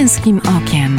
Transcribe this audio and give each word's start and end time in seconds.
męskim 0.00 0.38
okiem. 0.38 0.96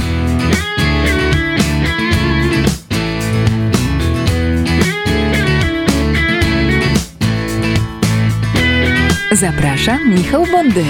Zapraszam 9.32 10.10
Michał 10.10 10.46
Bondyra. 10.52 10.86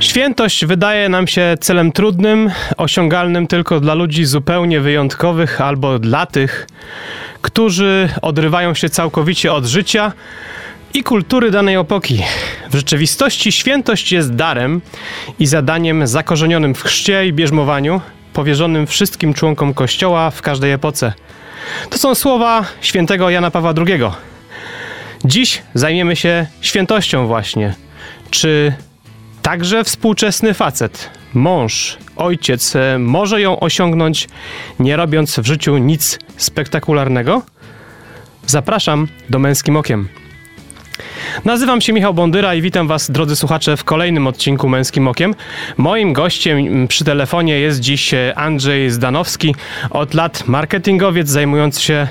Świętość 0.00 0.64
wydaje 0.64 1.08
nam 1.08 1.26
się 1.26 1.54
celem 1.60 1.92
trudnym, 1.92 2.50
osiągalnym 2.76 3.46
tylko 3.46 3.80
dla 3.80 3.94
ludzi 3.94 4.24
zupełnie 4.24 4.80
wyjątkowych 4.80 5.60
albo 5.60 5.98
dla 5.98 6.26
tych, 6.26 6.66
którzy 7.42 8.08
odrywają 8.22 8.74
się 8.74 8.88
całkowicie 8.88 9.52
od 9.52 9.64
życia 9.64 10.12
i 10.94 11.02
kultury 11.02 11.50
danej 11.50 11.74
epoki. 11.74 12.22
W 12.70 12.74
rzeczywistości 12.74 13.52
świętość 13.52 14.12
jest 14.12 14.34
darem 14.34 14.80
i 15.38 15.46
zadaniem 15.46 16.06
zakorzenionym 16.06 16.74
w 16.74 16.82
chrzcie 16.82 17.26
i 17.26 17.32
bierzmowaniu, 17.32 18.00
powierzonym 18.32 18.86
wszystkim 18.86 19.34
członkom 19.34 19.74
Kościoła 19.74 20.30
w 20.30 20.42
każdej 20.42 20.72
epoce. 20.72 21.12
To 21.90 21.98
są 21.98 22.14
słowa 22.14 22.64
świętego 22.80 23.30
Jana 23.30 23.50
Pawła 23.50 23.74
II. 23.86 24.02
Dziś 25.24 25.62
zajmiemy 25.74 26.16
się 26.16 26.46
świętością 26.60 27.26
właśnie. 27.26 27.74
Czy 28.30 28.72
także 29.42 29.84
współczesny 29.84 30.54
facet, 30.54 31.10
mąż, 31.34 31.98
ojciec 32.16 32.76
e, 32.76 32.98
może 32.98 33.40
ją 33.40 33.60
osiągnąć, 33.60 34.28
nie 34.78 34.96
robiąc 34.96 35.38
w 35.38 35.46
życiu 35.46 35.78
nic 35.78 36.18
spektakularnego? 36.36 37.42
Zapraszam 38.46 39.08
do 39.30 39.38
Męskim 39.38 39.76
Okiem. 39.76 40.08
Nazywam 41.44 41.80
się 41.80 41.92
Michał 41.92 42.14
Bondyra 42.14 42.54
i 42.54 42.62
witam 42.62 42.88
Was, 42.88 43.10
drodzy 43.10 43.36
słuchacze, 43.36 43.76
w 43.76 43.84
kolejnym 43.84 44.26
odcinku 44.26 44.68
Męskim 44.68 45.08
Okiem. 45.08 45.34
Moim 45.76 46.12
gościem 46.12 46.88
przy 46.88 47.04
telefonie 47.04 47.60
jest 47.60 47.80
dziś 47.80 48.14
e, 48.14 48.32
Andrzej 48.36 48.90
Zdanowski, 48.90 49.54
od 49.90 50.14
lat 50.14 50.46
marketingowiec 50.46 51.28
zajmujący 51.28 51.82
się 51.82 52.08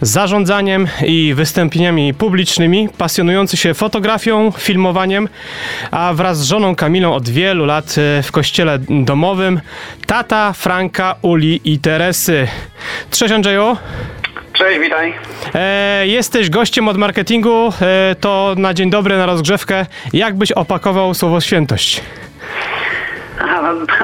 zarządzaniem 0.00 0.86
i 1.06 1.34
wystąpieniami 1.34 2.14
publicznymi, 2.14 2.88
pasjonujący 2.98 3.56
się 3.56 3.74
fotografią, 3.74 4.50
filmowaniem, 4.58 5.28
a 5.90 6.14
wraz 6.14 6.38
z 6.38 6.44
żoną 6.44 6.76
Kamilą 6.76 7.14
od 7.14 7.28
wielu 7.28 7.64
lat 7.64 7.94
e, 7.98 8.22
w 8.22 8.32
kościele 8.32 8.78
domowym, 8.78 9.60
tata 10.06 10.52
Franka, 10.52 11.16
Uli 11.22 11.60
i 11.64 11.78
Teresy. 11.78 12.48
Cześć 13.10 13.32
Andrzeju. 13.32 13.76
Cześć, 14.54 14.80
witaj. 14.80 15.14
E, 15.54 16.06
jesteś 16.06 16.50
gościem 16.50 16.88
od 16.88 16.96
marketingu, 16.96 17.72
e, 17.80 18.16
to 18.20 18.54
na 18.58 18.74
dzień 18.74 18.90
dobry, 18.90 19.16
na 19.16 19.26
rozgrzewkę. 19.26 19.86
Jak 20.12 20.34
byś 20.34 20.52
opakował 20.52 21.14
słowo 21.14 21.40
świętość? 21.40 22.00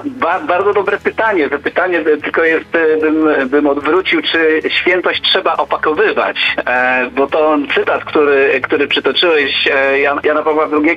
Ba, 0.05 0.41
bardzo 0.41 0.73
dobre 0.73 0.99
pytanie. 0.99 1.51
To 1.51 1.59
pytanie 1.59 2.05
tylko 2.25 2.45
jest, 2.45 2.75
e, 2.75 2.97
bym, 2.97 3.49
bym 3.49 3.67
odwrócił, 3.67 4.23
czy 4.23 4.63
świętość 4.69 5.23
trzeba 5.23 5.57
opakowywać, 5.57 6.37
e, 6.67 7.11
bo 7.15 7.27
to 7.27 7.59
cytat, 7.75 8.05
który, 8.05 8.61
który 8.63 8.89
przytoczyłeś 8.89 9.69
e, 9.75 10.01
Jan, 10.01 10.21
Jana 10.25 10.43
Pawła 10.43 10.69
II, 10.73 10.97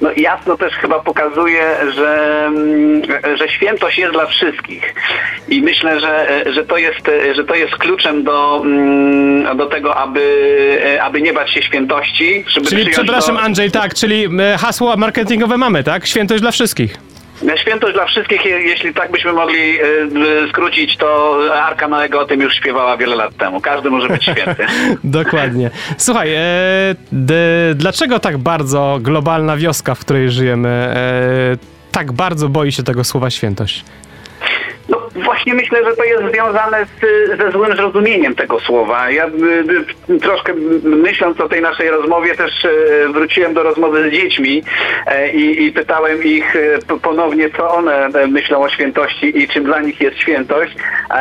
no 0.00 0.10
jasno 0.16 0.56
też 0.56 0.74
chyba 0.74 1.00
pokazuje, 1.00 1.76
że, 1.94 2.44
mm, 2.46 3.02
że 3.38 3.48
świętość 3.48 3.98
jest 3.98 4.12
dla 4.12 4.26
wszystkich. 4.26 4.94
I 5.48 5.62
myślę, 5.62 6.00
że, 6.00 6.44
że, 6.46 6.64
to, 6.64 6.78
jest, 6.78 7.10
że 7.36 7.44
to 7.44 7.54
jest 7.54 7.76
kluczem 7.76 8.24
do, 8.24 8.62
mm, 8.64 9.56
do 9.56 9.66
tego, 9.66 9.96
aby, 9.96 10.98
aby 11.02 11.22
nie 11.22 11.32
bać 11.32 11.50
się 11.54 11.62
świętości. 11.62 12.44
Żeby 12.48 12.66
Czyli, 12.66 12.90
przepraszam 12.90 13.36
to- 13.36 13.42
Andrzej, 13.42 13.70
tak, 13.70 13.94
czyli 13.94 14.28
e, 14.40 14.58
hasło 14.58 14.96
marketingowe 14.96 15.58
mamy, 15.58 15.84
tak? 15.84 16.06
Świętość 16.06 16.40
dla 16.40 16.50
wszystkich. 16.50 17.13
Świętość 17.56 17.94
dla 17.94 18.06
wszystkich, 18.06 18.44
je- 18.44 18.62
jeśli 18.62 18.94
tak 18.94 19.10
byśmy 19.12 19.32
mogli 19.32 19.78
e, 19.80 19.84
skrócić, 20.48 20.96
to 20.96 21.38
Arka 21.62 21.88
Noego 21.88 22.20
o 22.20 22.24
tym 22.26 22.40
już 22.40 22.54
śpiewała 22.54 22.96
wiele 22.96 23.16
lat 23.16 23.36
temu. 23.36 23.60
Każdy 23.60 23.90
może 23.90 24.08
być 24.08 24.22
święty. 24.22 24.66
Dokładnie. 25.04 25.70
Słuchaj, 25.98 26.34
e, 26.34 26.40
d, 27.12 27.34
dlaczego 27.74 28.18
tak 28.18 28.38
bardzo 28.38 28.98
globalna 29.02 29.56
wioska, 29.56 29.94
w 29.94 30.00
której 30.00 30.30
żyjemy, 30.30 30.68
e, 30.68 31.56
tak 31.92 32.12
bardzo 32.12 32.48
boi 32.48 32.72
się 32.72 32.82
tego 32.82 33.04
słowa 33.04 33.30
świętość? 33.30 33.84
Właśnie 35.14 35.54
myślę, 35.54 35.84
że 35.84 35.96
to 35.96 36.04
jest 36.04 36.24
związane 36.32 36.86
z, 36.86 37.38
ze 37.38 37.50
złym 37.50 37.76
zrozumieniem 37.76 38.34
tego 38.34 38.60
słowa. 38.60 39.10
Ja 39.10 39.26
y, 39.26 39.30
y, 40.10 40.20
troszkę 40.20 40.54
myśląc 40.82 41.40
o 41.40 41.48
tej 41.48 41.62
naszej 41.62 41.90
rozmowie 41.90 42.34
też 42.34 42.64
y, 42.64 43.08
wróciłem 43.12 43.54
do 43.54 43.62
rozmowy 43.62 44.08
z 44.08 44.12
dziećmi 44.12 44.62
e, 45.06 45.32
i, 45.32 45.64
i 45.64 45.72
pytałem 45.72 46.24
ich 46.24 46.54
ponownie, 47.02 47.50
co 47.50 47.70
one 47.70 48.06
e, 48.06 48.26
myślą 48.26 48.62
o 48.62 48.68
świętości 48.68 49.38
i 49.38 49.48
czym 49.48 49.64
dla 49.64 49.80
nich 49.80 50.00
jest 50.00 50.18
świętość, 50.18 50.76
e, 51.10 51.14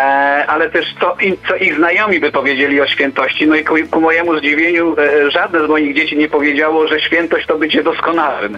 ale 0.48 0.70
też 0.70 0.86
co, 1.00 1.18
co 1.48 1.56
ich 1.56 1.76
znajomi 1.76 2.20
by 2.20 2.32
powiedzieli 2.32 2.82
o 2.82 2.88
świętości. 2.88 3.48
No 3.48 3.56
i 3.56 3.64
ku, 3.64 3.76
ku 3.92 4.02
mojemu 4.02 4.38
zdziwieniu 4.38 4.96
żadne 5.30 5.66
z 5.66 5.70
moich 5.70 5.96
dzieci 5.96 6.18
nie 6.18 6.30
powiedziało, 6.30 6.88
że 6.88 7.00
świętość 7.00 7.48
to 7.48 7.58
bycie 7.58 7.84
doskonałym. 7.84 8.58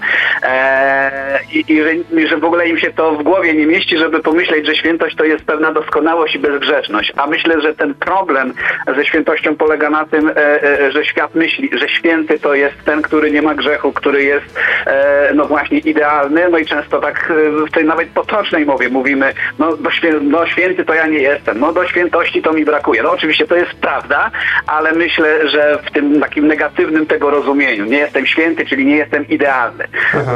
I, 1.54 1.66
i 1.68 1.84
że, 1.84 1.96
i 1.96 2.28
że 2.28 2.38
w 2.38 2.46
ogóle 2.46 2.68
im 2.68 2.78
się 2.78 2.94
to 2.94 3.12
w 3.12 3.24
głowie 3.24 3.54
nie 3.54 3.66
mieści, 3.66 3.98
żeby 3.98 4.20
pomyśleć, 4.20 4.66
że 4.66 4.76
świętość 4.76 5.16
to 5.16 5.25
jest 5.28 5.46
pewna 5.46 5.72
doskonałość 5.74 6.36
i 6.36 6.40
bezgrzeczność. 6.40 7.14
A 7.18 7.28
myślę, 7.28 7.62
że 7.62 7.74
ten 7.74 7.94
problem 7.94 8.54
ze 8.96 9.06
świętością 9.06 9.56
polega 9.56 9.90
na 9.90 10.06
tym, 10.06 10.30
e, 10.30 10.64
e, 10.64 10.92
że 10.92 11.06
świat 11.06 11.36
myśli, 11.36 11.70
że 11.80 11.90
święty 11.90 12.40
to 12.40 12.54
jest 12.54 12.76
ten, 12.86 13.02
który 13.02 13.32
nie 13.32 13.42
ma 13.42 13.56
grzechu, 13.56 13.92
który 13.94 14.24
jest 14.24 14.60
e, 14.86 15.32
no 15.34 15.46
właśnie 15.46 15.78
idealny. 15.78 16.50
No 16.52 16.58
i 16.58 16.66
często 16.66 17.02
tak 17.02 17.34
w 17.68 17.72
tej 17.72 17.86
nawet 17.86 18.10
potocznej 18.10 18.66
mowie 18.66 18.90
mówimy, 18.90 19.34
no, 19.60 19.78
do 19.78 19.92
świę, 19.92 20.14
no 20.22 20.48
święty 20.48 20.86
to 20.86 20.94
ja 20.94 21.08
nie 21.08 21.20
jestem, 21.20 21.60
no 21.60 21.74
do 21.74 21.88
świętości 21.88 22.42
to 22.42 22.54
mi 22.54 22.66
brakuje. 22.66 23.04
No 23.04 23.12
oczywiście 23.12 23.48
to 23.48 23.56
jest 23.56 23.72
prawda, 23.74 24.32
ale 24.68 24.92
myślę, 24.92 25.50
że 25.50 25.80
w 25.88 25.92
tym 25.92 26.20
takim 26.20 26.48
negatywnym 26.48 27.06
tego 27.06 27.30
rozumieniu, 27.30 27.86
nie 27.86 27.98
jestem 27.98 28.26
święty, 28.26 28.66
czyli 28.66 28.86
nie 28.86 28.96
jestem 28.96 29.28
idealny. 29.28 29.88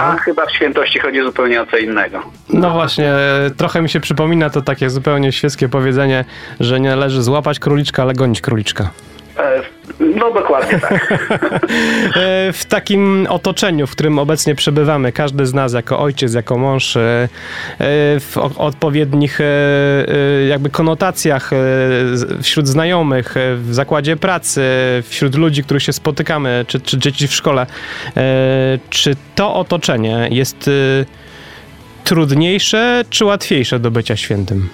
A 0.02 0.18
chyba 0.18 0.46
w 0.46 0.52
świętości 0.52 1.00
chodzi 1.00 1.22
zupełnie 1.22 1.62
o 1.62 1.66
co 1.66 1.78
innego. 1.78 2.22
No 2.50 2.70
właśnie, 2.70 3.14
trochę 3.58 3.82
mi 3.82 3.90
się 3.90 4.00
przypomina 4.00 4.50
to 4.50 4.62
takie 4.80 4.90
zupełnie 4.90 5.32
świeckie 5.32 5.70
powiedzenie, 5.70 6.26
że 6.60 6.80
nie 6.80 6.90
należy 6.90 7.24
złapać 7.24 7.60
króliczka, 7.60 8.04
ale 8.04 8.14
gonić 8.14 8.42
króliczka. 8.42 8.90
E, 9.38 9.62
No 10.00 10.32
dokładnie 10.34 10.80
tak. 10.80 11.14
E, 12.16 12.54
w 12.54 12.66
takim 12.66 13.28
otoczeniu, 13.30 13.88
w 13.88 13.92
którym 13.92 14.20
obecnie 14.20 14.56
przebywamy, 14.56 15.12
każdy 15.12 15.46
z 15.46 15.54
nas 15.54 15.74
jako 15.74 16.00
ojciec, 16.00 16.34
jako 16.34 16.58
mąż, 16.58 16.98
e, 16.98 17.28
w 18.20 18.38
odpowiednich 18.58 19.40
jakby 20.50 20.70
konotacjach 20.70 21.52
wśród 22.42 22.68
znajomych, 22.68 23.36
w 23.56 23.74
zakładzie 23.74 24.18
pracy, 24.18 24.62
wśród 25.04 25.36
ludzi, 25.36 25.64
których 25.64 25.84
się 25.84 25.94
spotykamy, 25.94 26.66
czy, 26.68 26.80
czy 26.80 26.98
dzieci 26.98 27.28
w 27.28 27.34
szkole, 27.34 27.66
czy 28.90 29.16
to 29.36 29.56
otoczenie 29.56 30.28
jest 30.32 30.70
trudniejsze 32.10 33.06
czy 33.10 33.26
łatwiejsze 33.26 33.80
do 33.80 33.92
bycia 33.92 34.16
świętym? 34.16 34.70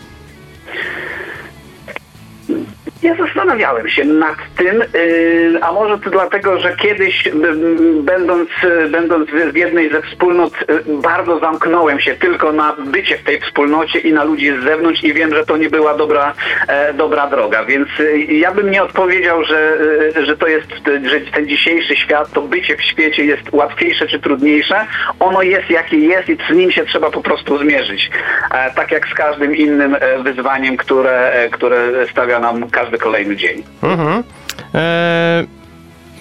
Ja 3.02 3.16
zastanawiałem 3.46 3.90
się 3.90 4.06
nad 4.06 4.36
tym, 4.58 4.84
yy, 4.94 5.60
a 5.62 5.72
może 5.72 6.00
to 6.00 6.10
dlatego, 6.10 6.60
że 6.60 6.76
kiedyś 6.76 7.28
m, 7.28 8.04
będąc, 8.04 8.50
y, 8.64 8.90
będąc 8.90 9.30
w 9.30 9.56
jednej 9.56 9.92
ze 9.92 10.02
wspólnot 10.02 10.54
y, 10.62 10.84
bardzo 11.02 11.40
zamknąłem 11.40 12.00
się 12.00 12.16
tylko 12.16 12.52
na 12.52 12.74
bycie 12.74 13.18
w 13.18 13.24
tej 13.24 13.42
wspólnocie 13.42 14.00
i 14.00 14.14
na 14.14 14.24
ludzi 14.24 14.52
z 14.62 14.64
zewnątrz 14.64 15.04
i 15.04 15.14
wiem, 15.14 15.36
że 15.36 15.46
to 15.46 15.58
nie 15.58 15.70
była 15.70 15.98
dobra, 15.98 16.34
e, 16.68 16.94
dobra 16.94 17.28
droga, 17.28 17.66
więc 17.66 17.88
y, 18.00 18.18
ja 18.18 18.52
bym 18.52 18.72
nie 18.72 18.84
odpowiedział, 18.84 19.44
że, 19.44 19.78
y, 20.18 20.26
że 20.26 20.38
to 20.38 20.48
jest, 20.48 20.72
y, 20.88 21.10
że 21.10 21.20
ten 21.20 21.48
dzisiejszy 21.48 21.96
świat, 21.96 22.32
to 22.32 22.42
bycie 22.42 22.78
w 22.78 22.84
świecie 22.84 23.26
jest 23.26 23.44
łatwiejsze 23.52 24.08
czy 24.08 24.20
trudniejsze. 24.20 24.86
Ono 25.20 25.42
jest 25.42 25.70
jakie 25.70 25.98
jest 25.98 26.30
i 26.30 26.38
z 26.50 26.56
nim 26.56 26.72
się 26.72 26.86
trzeba 26.86 27.12
po 27.12 27.22
prostu 27.22 27.58
zmierzyć. 27.58 28.10
E, 28.52 28.74
tak 28.74 28.92
jak 28.92 29.08
z 29.08 29.14
każdym 29.14 29.56
innym 29.56 29.98
e, 30.00 30.24
wyzwaniem, 30.24 30.78
które, 30.78 31.48
które 31.52 32.08
stawia 32.12 32.40
nam 32.40 32.70
każdy 32.70 32.98
kolejny 32.98 33.35
dzień. 33.36 33.64
Mhm. 33.84 34.24
E, 34.74 35.46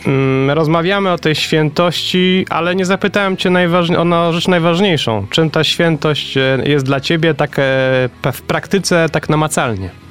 mm, 0.06 0.50
rozmawiamy 0.50 1.12
o 1.12 1.18
tej 1.18 1.34
świętości, 1.34 2.46
ale 2.50 2.74
nie 2.74 2.84
zapytałem 2.84 3.36
cię 3.36 3.50
o 3.98 4.32
rzecz 4.32 4.48
najważniejszą. 4.48 5.26
Czym 5.30 5.50
ta 5.50 5.64
świętość 5.64 6.36
e, 6.36 6.58
jest 6.64 6.84
dla 6.84 7.00
ciebie 7.00 7.34
tak 7.34 7.58
e, 7.58 8.32
w 8.32 8.42
praktyce, 8.42 9.06
tak 9.12 9.28
namacalnie? 9.28 10.03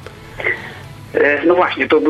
E, 1.13 1.45
No 1.45 1.55
właśnie, 1.55 1.87
to 1.87 2.01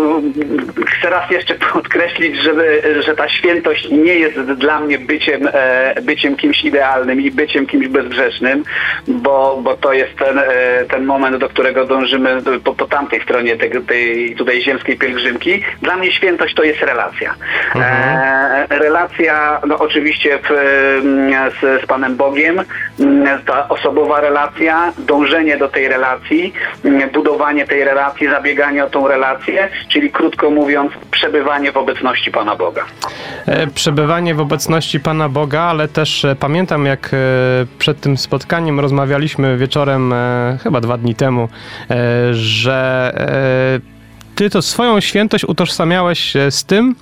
chcę 0.88 1.10
raz 1.10 1.32
jeszcze 1.32 1.56
podkreślić, 1.74 2.36
żeby, 2.36 2.82
że 3.00 3.16
ta 3.16 3.30
świętość 3.30 3.90
nie 3.90 4.16
jest 4.16 4.42
dla 4.42 4.80
mnie 4.80 5.00
byciem, 5.00 5.50
e, 5.54 6.02
byciem 6.02 6.36
kimś 6.36 6.64
idealnym 6.64 7.22
i 7.22 7.32
byciem 7.32 7.66
kimś 7.66 7.88
bezgrzecznym, 7.88 8.64
bo, 9.08 9.60
bo 9.64 9.78
to 9.78 9.94
jest 9.94 10.16
ten, 10.18 10.40
e, 10.40 10.44
ten 10.90 11.06
moment, 11.06 11.38
do 11.38 11.50
którego 11.50 11.86
dążymy 11.86 12.42
po, 12.64 12.74
po 12.74 12.86
tamtej 12.86 13.22
stronie 13.22 13.58
tego, 13.58 13.82
tej 13.82 14.36
tutaj 14.36 14.62
ziemskiej 14.62 14.98
pielgrzymki. 14.98 15.64
Dla 15.82 15.98
mnie 15.98 16.12
świętość 16.12 16.56
to 16.56 16.64
jest 16.64 16.82
relacja. 16.82 17.36
E, 17.76 18.43
relacja, 18.70 19.62
no 19.68 19.78
oczywiście 19.78 20.40
w, 20.40 20.52
mm, 20.52 21.52
z, 21.52 21.84
z 21.84 21.86
Panem 21.86 22.16
Bogiem, 22.16 22.60
mm, 23.00 23.44
ta 23.46 23.70
osobowa 23.70 24.22
relacja, 24.22 24.94
dążenie 24.98 25.58
do 25.58 25.70
tej 25.70 25.88
relacji, 25.88 26.54
mm, 26.86 27.10
budowanie 27.10 27.68
tej 27.68 27.84
relacji, 27.84 28.28
zabieganie 28.28 28.86
o 28.86 28.90
tą 28.90 29.08
relację, 29.08 29.70
czyli 29.90 30.12
krótko 30.12 30.50
mówiąc, 30.50 30.92
przebywanie 31.12 31.72
w 31.72 31.78
obecności 31.78 32.32
Pana 32.32 32.56
Boga. 32.56 32.86
E, 33.46 33.68
Przebywanie 33.68 34.36
w 34.36 34.40
obecności 34.40 35.00
Pana 35.00 35.30
Boga, 35.30 35.62
ale 35.62 35.88
też 35.88 36.26
e, 36.26 36.36
pamiętam, 36.36 36.86
jak 36.86 37.10
e, 37.14 37.18
przed 37.80 38.00
tym 38.00 38.18
spotkaniem 38.18 38.80
rozmawialiśmy 38.80 39.58
wieczorem, 39.58 40.14
chyba 40.64 40.82
dwa 40.82 40.98
dni 40.98 41.16
temu, 41.16 41.50
że 42.32 43.14
ty 44.36 44.50
to 44.50 44.62
swoją 44.62 45.00
świętość 45.00 45.44
utożsamiałeś 45.44 46.36
e, 46.36 46.52
z 46.52 46.64
tym, 46.64 46.96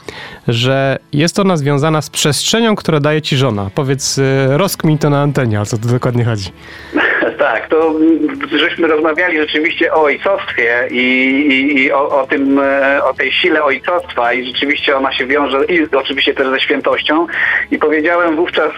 że 0.48 1.00
jest 1.14 1.40
ona 1.40 1.58
związana 1.58 2.02
z 2.02 2.10
przestrzenią, 2.10 2.76
którą 2.76 3.00
daje 3.00 3.22
ci 3.22 3.38
żona. 3.38 3.70
Powiedz, 3.76 4.20
e, 4.20 4.58
rozkmin 4.58 4.98
to 4.98 5.10
na 5.10 5.22
antenie, 5.22 5.62
o 5.62 5.66
co 5.66 5.78
tu 5.78 5.88
dokładnie 5.88 6.26
chodzi. 6.26 6.52
Tak, 7.42 7.68
to 7.68 7.88
mm, 7.88 8.40
żeśmy 8.52 8.88
rozmawiali 8.88 9.38
rzeczywiście 9.38 9.94
o 9.94 10.04
ojcostwie 10.04 10.88
i, 10.92 10.98
i, 10.98 11.84
i 11.84 11.92
o, 11.92 12.22
o 12.22 12.28
tym, 12.28 12.60
e, 12.60 13.04
o 13.04 13.14
tej 13.14 13.32
sile 13.32 13.64
ojcostwa 13.64 14.34
i 14.34 14.46
rzeczywiście 14.46 14.98
ona 14.98 15.14
się 15.14 15.26
wiąże 15.26 15.66
i 15.66 15.96
oczywiście 15.96 16.34
też 16.34 16.48
ze 16.48 16.60
świętością 16.60 17.28
i 17.72 17.78
powiedziałem 17.78 18.36
wówczas, 18.36 18.72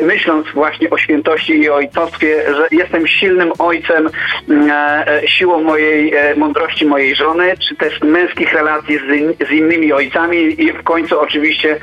e, 0.00 0.04
myśląc 0.04 0.46
właśnie 0.54 0.90
o 0.90 0.98
świętości 0.98 1.58
i 1.60 1.70
o 1.70 1.74
ojcostwie, 1.74 2.54
że 2.54 2.66
jestem 2.70 3.06
silnym 3.06 3.52
ojcem 3.58 4.10
mm, 4.48 4.70
e, 4.70 5.28
siłą 5.28 5.62
mojej 5.62 6.14
mądrości 6.36 6.86
mojej 6.86 7.16
żony, 7.16 7.54
czy 7.68 7.76
też 7.76 8.00
męskich 8.00 8.52
relacji 8.52 8.98
z, 8.98 9.14
in, 9.14 9.34
z 9.48 9.50
innymi 9.50 9.92
ojcami 9.92 10.62
i 10.62 10.72
w 10.72 10.82
końcu 10.82 11.20
oczywiście 11.20 11.76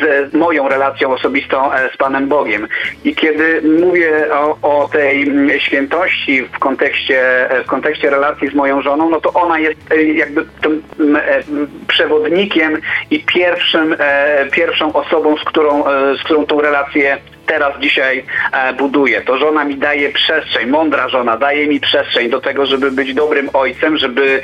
z 0.00 0.34
moją 0.34 0.68
relacją 0.68 1.12
osobistą 1.12 1.70
z 1.94 1.96
Panem 1.96 2.28
Bogiem. 2.28 2.68
I 3.04 3.14
kiedy 3.14 3.62
mówię 3.80 4.34
o, 4.34 4.47
o 4.62 4.88
tej 4.92 5.22
mm, 5.22 5.60
świętości 5.60 6.42
w 6.42 6.58
kontekście, 6.58 7.48
w 7.64 7.66
kontekście 7.66 8.10
relacji 8.10 8.48
z 8.48 8.54
moją 8.54 8.82
żoną, 8.82 9.10
no 9.10 9.20
to 9.20 9.32
ona 9.32 9.58
jest 9.58 9.92
e, 9.92 10.02
jakby 10.02 10.46
tym 10.60 10.82
mm, 11.00 11.16
e, 11.16 11.42
przewodnikiem 11.88 12.78
i 13.10 13.20
pierwszym, 13.20 13.96
e, 13.98 14.46
pierwszą 14.52 14.92
osobą, 14.92 15.36
z 15.36 15.44
którą, 15.44 15.84
z 16.20 16.22
którą 16.22 16.46
tą 16.46 16.60
relację 16.60 17.18
teraz 17.48 17.78
dzisiaj 17.80 18.24
e, 18.52 18.72
buduję. 18.72 19.20
To 19.20 19.38
żona 19.38 19.64
mi 19.64 19.76
daje 19.76 20.12
przestrzeń, 20.12 20.68
mądra 20.68 21.08
żona 21.08 21.36
daje 21.36 21.66
mi 21.66 21.80
przestrzeń 21.80 22.30
do 22.30 22.40
tego, 22.40 22.66
żeby 22.66 22.90
być 22.90 23.14
dobrym 23.14 23.50
ojcem, 23.52 23.96
żeby, 23.96 24.40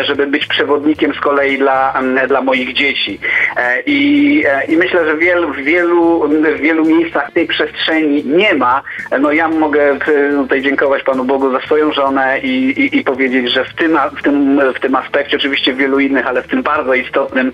żeby 0.00 0.26
być 0.26 0.46
przewodnikiem 0.46 1.14
z 1.14 1.20
kolei 1.20 1.58
dla, 1.58 1.94
dla 2.28 2.40
moich 2.42 2.72
dzieci. 2.72 3.20
E, 3.56 3.82
I, 3.86 4.42
e, 4.46 4.64
i 4.64 4.76
myślę, 4.76 5.04
że 5.04 5.16
wielu, 5.16 5.52
w, 5.52 5.56
wielu, 5.56 6.28
w 6.28 6.60
wielu 6.60 6.84
miejscach 6.84 7.32
tej 7.32 7.46
przestrzeni 7.46 8.24
nie 8.24 8.54
ma. 8.54 8.82
No 9.20 9.32
ja 9.32 9.48
mogę 9.48 9.98
tutaj 10.36 10.62
dziękować 10.62 11.02
Panu 11.02 11.24
Bogu 11.24 11.52
za 11.52 11.60
swoją 11.60 11.92
żonę 11.92 12.38
i, 12.42 12.68
i, 12.80 12.98
i 12.98 13.04
powiedzieć, 13.04 13.52
że 13.52 13.64
w 13.64 13.74
tym, 13.74 13.98
w, 14.18 14.22
tym, 14.22 14.60
w 14.74 14.80
tym 14.80 14.94
aspekcie, 14.94 15.36
oczywiście 15.36 15.72
w 15.72 15.76
wielu 15.76 15.98
innych, 15.98 16.26
ale 16.26 16.42
w 16.42 16.48
tym 16.48 16.62
bardzo 16.62 16.94
istotnym, 16.94 17.52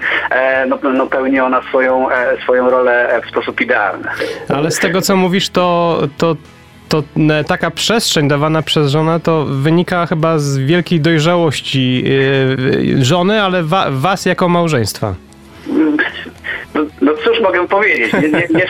no, 0.69 0.79
no 0.93 1.07
pełni 1.07 1.41
ona 1.41 1.63
swoją, 1.63 2.09
swoją 2.43 2.71
rolę 2.71 3.21
w 3.25 3.29
sposób 3.31 3.61
idealny. 3.61 3.84
Ale 4.49 4.71
z 4.71 4.79
tego, 4.79 5.03
co 5.03 5.17
mówisz, 5.17 5.49
to, 5.49 6.01
to, 6.19 6.37
to 6.89 7.03
taka 7.47 7.71
przestrzeń 7.71 8.29
dawana 8.29 8.63
przez 8.63 8.91
żonę 8.91 9.21
to 9.21 9.45
wynika 9.45 10.07
chyba 10.07 10.39
z 10.39 10.59
wielkiej 10.59 11.01
dojrzałości 11.01 12.05
e, 13.01 13.05
żony, 13.05 13.43
ale 13.43 13.63
wa, 13.63 13.91
was 13.91 14.27
jako 14.27 14.49
małżeństwa. 14.49 15.15
No, 16.75 16.81
no 17.01 17.13
cóż 17.25 17.41
mogę 17.41 17.69
powiedzieć? 17.69 18.13
Nie, 18.13 18.21
nie, 18.21 18.47
nie, 18.51 18.67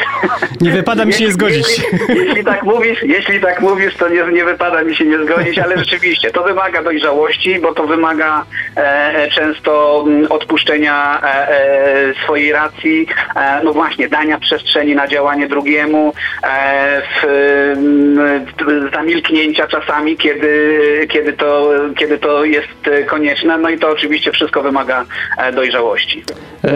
Nie 0.61 0.71
wypada 0.71 1.05
mi 1.05 1.13
się 1.13 1.25
nie 1.25 1.33
zgodzić. 1.33 1.69
Jeśli, 1.69 2.25
jeśli 2.27 2.45
tak 2.45 2.63
mówisz, 2.63 3.03
jeśli 3.03 3.41
tak 3.41 3.61
mówisz, 3.61 3.95
to 3.97 4.09
nie, 4.09 4.25
nie 4.33 4.45
wypada 4.45 4.83
mi 4.83 4.97
się 4.97 5.05
nie 5.05 5.25
zgodzić, 5.25 5.59
ale 5.59 5.79
rzeczywiście 5.79 6.31
to 6.31 6.43
wymaga 6.43 6.83
dojrzałości, 6.83 7.59
bo 7.61 7.75
to 7.75 7.87
wymaga 7.87 8.45
e, 8.77 9.31
często 9.31 10.05
mm, 10.07 10.33
odpuszczenia 10.33 11.21
e, 11.23 11.49
e, 11.49 12.15
swojej 12.25 12.53
racji, 12.53 13.07
e, 13.37 13.61
no 13.65 13.73
właśnie, 13.73 14.09
dania 14.09 14.39
przestrzeni 14.39 14.95
na 14.95 15.09
działanie 15.09 15.49
drugiemu, 15.49 16.13
e, 16.43 17.03
w, 17.03 17.25
mm, 17.25 18.47
w, 18.47 18.95
zamilknięcia 18.95 19.67
czasami, 19.67 20.17
kiedy, 20.17 20.81
kiedy, 21.11 21.33
to, 21.33 21.71
kiedy 21.97 22.19
to 22.19 22.45
jest 22.45 22.89
e, 22.91 23.03
konieczne, 23.05 23.59
no 23.59 23.69
i 23.71 23.79
to 23.79 23.91
oczywiście 23.91 24.33
wszystko 24.33 24.63
wymaga 24.63 25.05
e, 25.39 25.53
dojrzałości. 25.53 26.25
E, 26.65 26.71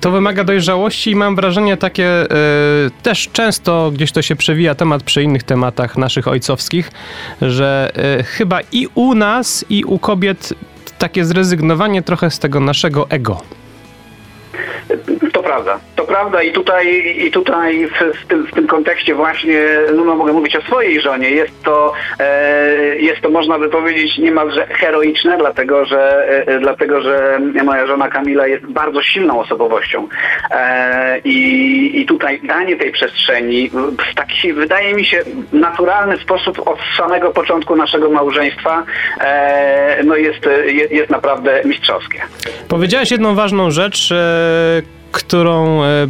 To 0.00 0.10
wymaga 0.10 0.44
dojrzałości 0.44 0.79
i 1.06 1.16
mam 1.16 1.36
wrażenie 1.36 1.76
takie, 1.76 2.06
e, 2.06 2.26
też 3.02 3.28
często 3.32 3.90
gdzieś 3.94 4.12
to 4.12 4.22
się 4.22 4.36
przewija 4.36 4.74
temat 4.74 5.02
przy 5.02 5.22
innych 5.22 5.42
tematach 5.42 5.96
naszych 5.96 6.28
ojcowskich, 6.28 6.90
że 7.42 7.92
e, 8.18 8.22
chyba 8.22 8.60
i 8.72 8.88
u 8.94 9.14
nas, 9.14 9.64
i 9.70 9.84
u 9.84 9.98
kobiet 9.98 10.54
takie 10.98 11.24
zrezygnowanie 11.24 12.02
trochę 12.02 12.30
z 12.30 12.38
tego 12.38 12.60
naszego 12.60 13.10
ego. 13.10 13.42
To 15.50 15.54
prawda, 15.54 15.80
to 15.96 16.04
prawda 16.04 16.42
i 16.42 16.52
tutaj, 16.52 17.16
i 17.26 17.30
tutaj 17.30 17.86
w, 17.86 18.22
w, 18.22 18.26
tym, 18.26 18.46
w 18.46 18.50
tym 18.50 18.66
kontekście 18.66 19.14
właśnie, 19.14 19.68
no, 19.94 20.04
no 20.04 20.16
mogę 20.16 20.32
mówić 20.32 20.56
o 20.56 20.62
swojej 20.62 21.00
żonie, 21.00 21.30
jest 21.30 21.62
to, 21.64 21.92
e, 22.18 22.96
jest 22.96 23.20
to 23.20 23.30
można 23.30 23.58
by 23.58 23.68
powiedzieć 23.68 24.18
niemalże 24.18 24.66
heroiczne, 24.66 25.38
dlatego 25.38 25.84
że, 25.84 26.26
e, 26.46 26.60
dlatego, 26.60 27.00
że 27.00 27.40
moja 27.64 27.86
żona 27.86 28.08
Kamila 28.08 28.46
jest 28.46 28.66
bardzo 28.66 29.02
silną 29.02 29.40
osobowością. 29.40 30.08
E, 30.50 31.18
i, 31.18 32.00
i 32.00 32.06
tutaj 32.06 32.40
danie 32.42 32.76
tej 32.76 32.92
przestrzeni 32.92 33.70
w 34.10 34.14
taki, 34.14 34.52
wydaje 34.52 34.94
mi 34.94 35.04
się, 35.04 35.22
naturalny 35.52 36.18
sposób 36.18 36.68
od 36.68 36.78
samego 36.96 37.30
początku 37.30 37.76
naszego 37.76 38.10
małżeństwa 38.10 38.82
e, 39.20 40.02
no 40.04 40.16
jest, 40.16 40.48
jest, 40.66 40.92
jest 40.92 41.10
naprawdę 41.10 41.62
mistrzowskie. 41.64 42.22
Powiedziałeś 42.68 43.10
jedną 43.10 43.34
ważną 43.34 43.70
rzecz, 43.70 44.12
e, 44.12 44.99
którą 45.12 45.84
e, 45.84 46.08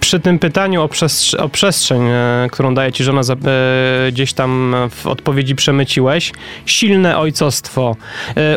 przy 0.00 0.20
tym 0.20 0.38
pytaniu 0.38 0.82
o, 0.82 0.86
przestrz- 0.86 1.40
o 1.40 1.48
przestrzeń, 1.48 2.02
e, 2.08 2.48
którą 2.52 2.74
daje 2.74 2.92
ci 2.92 3.04
żona, 3.04 3.20
e, 3.20 4.12
gdzieś 4.12 4.32
tam 4.32 4.74
w 4.90 5.06
odpowiedzi 5.06 5.54
przemyciłeś. 5.54 6.32
Silne 6.66 7.18
ojcostwo. 7.18 7.96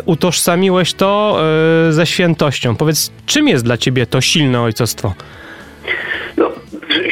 Utożsamiłeś 0.04 0.94
to 0.94 1.40
ze 1.90 2.06
świętością. 2.06 2.76
Powiedz, 2.76 3.10
czym 3.26 3.48
jest 3.48 3.64
dla 3.64 3.76
ciebie 3.76 4.06
to 4.06 4.20
silne 4.20 4.60
ojcostwo? 4.60 5.14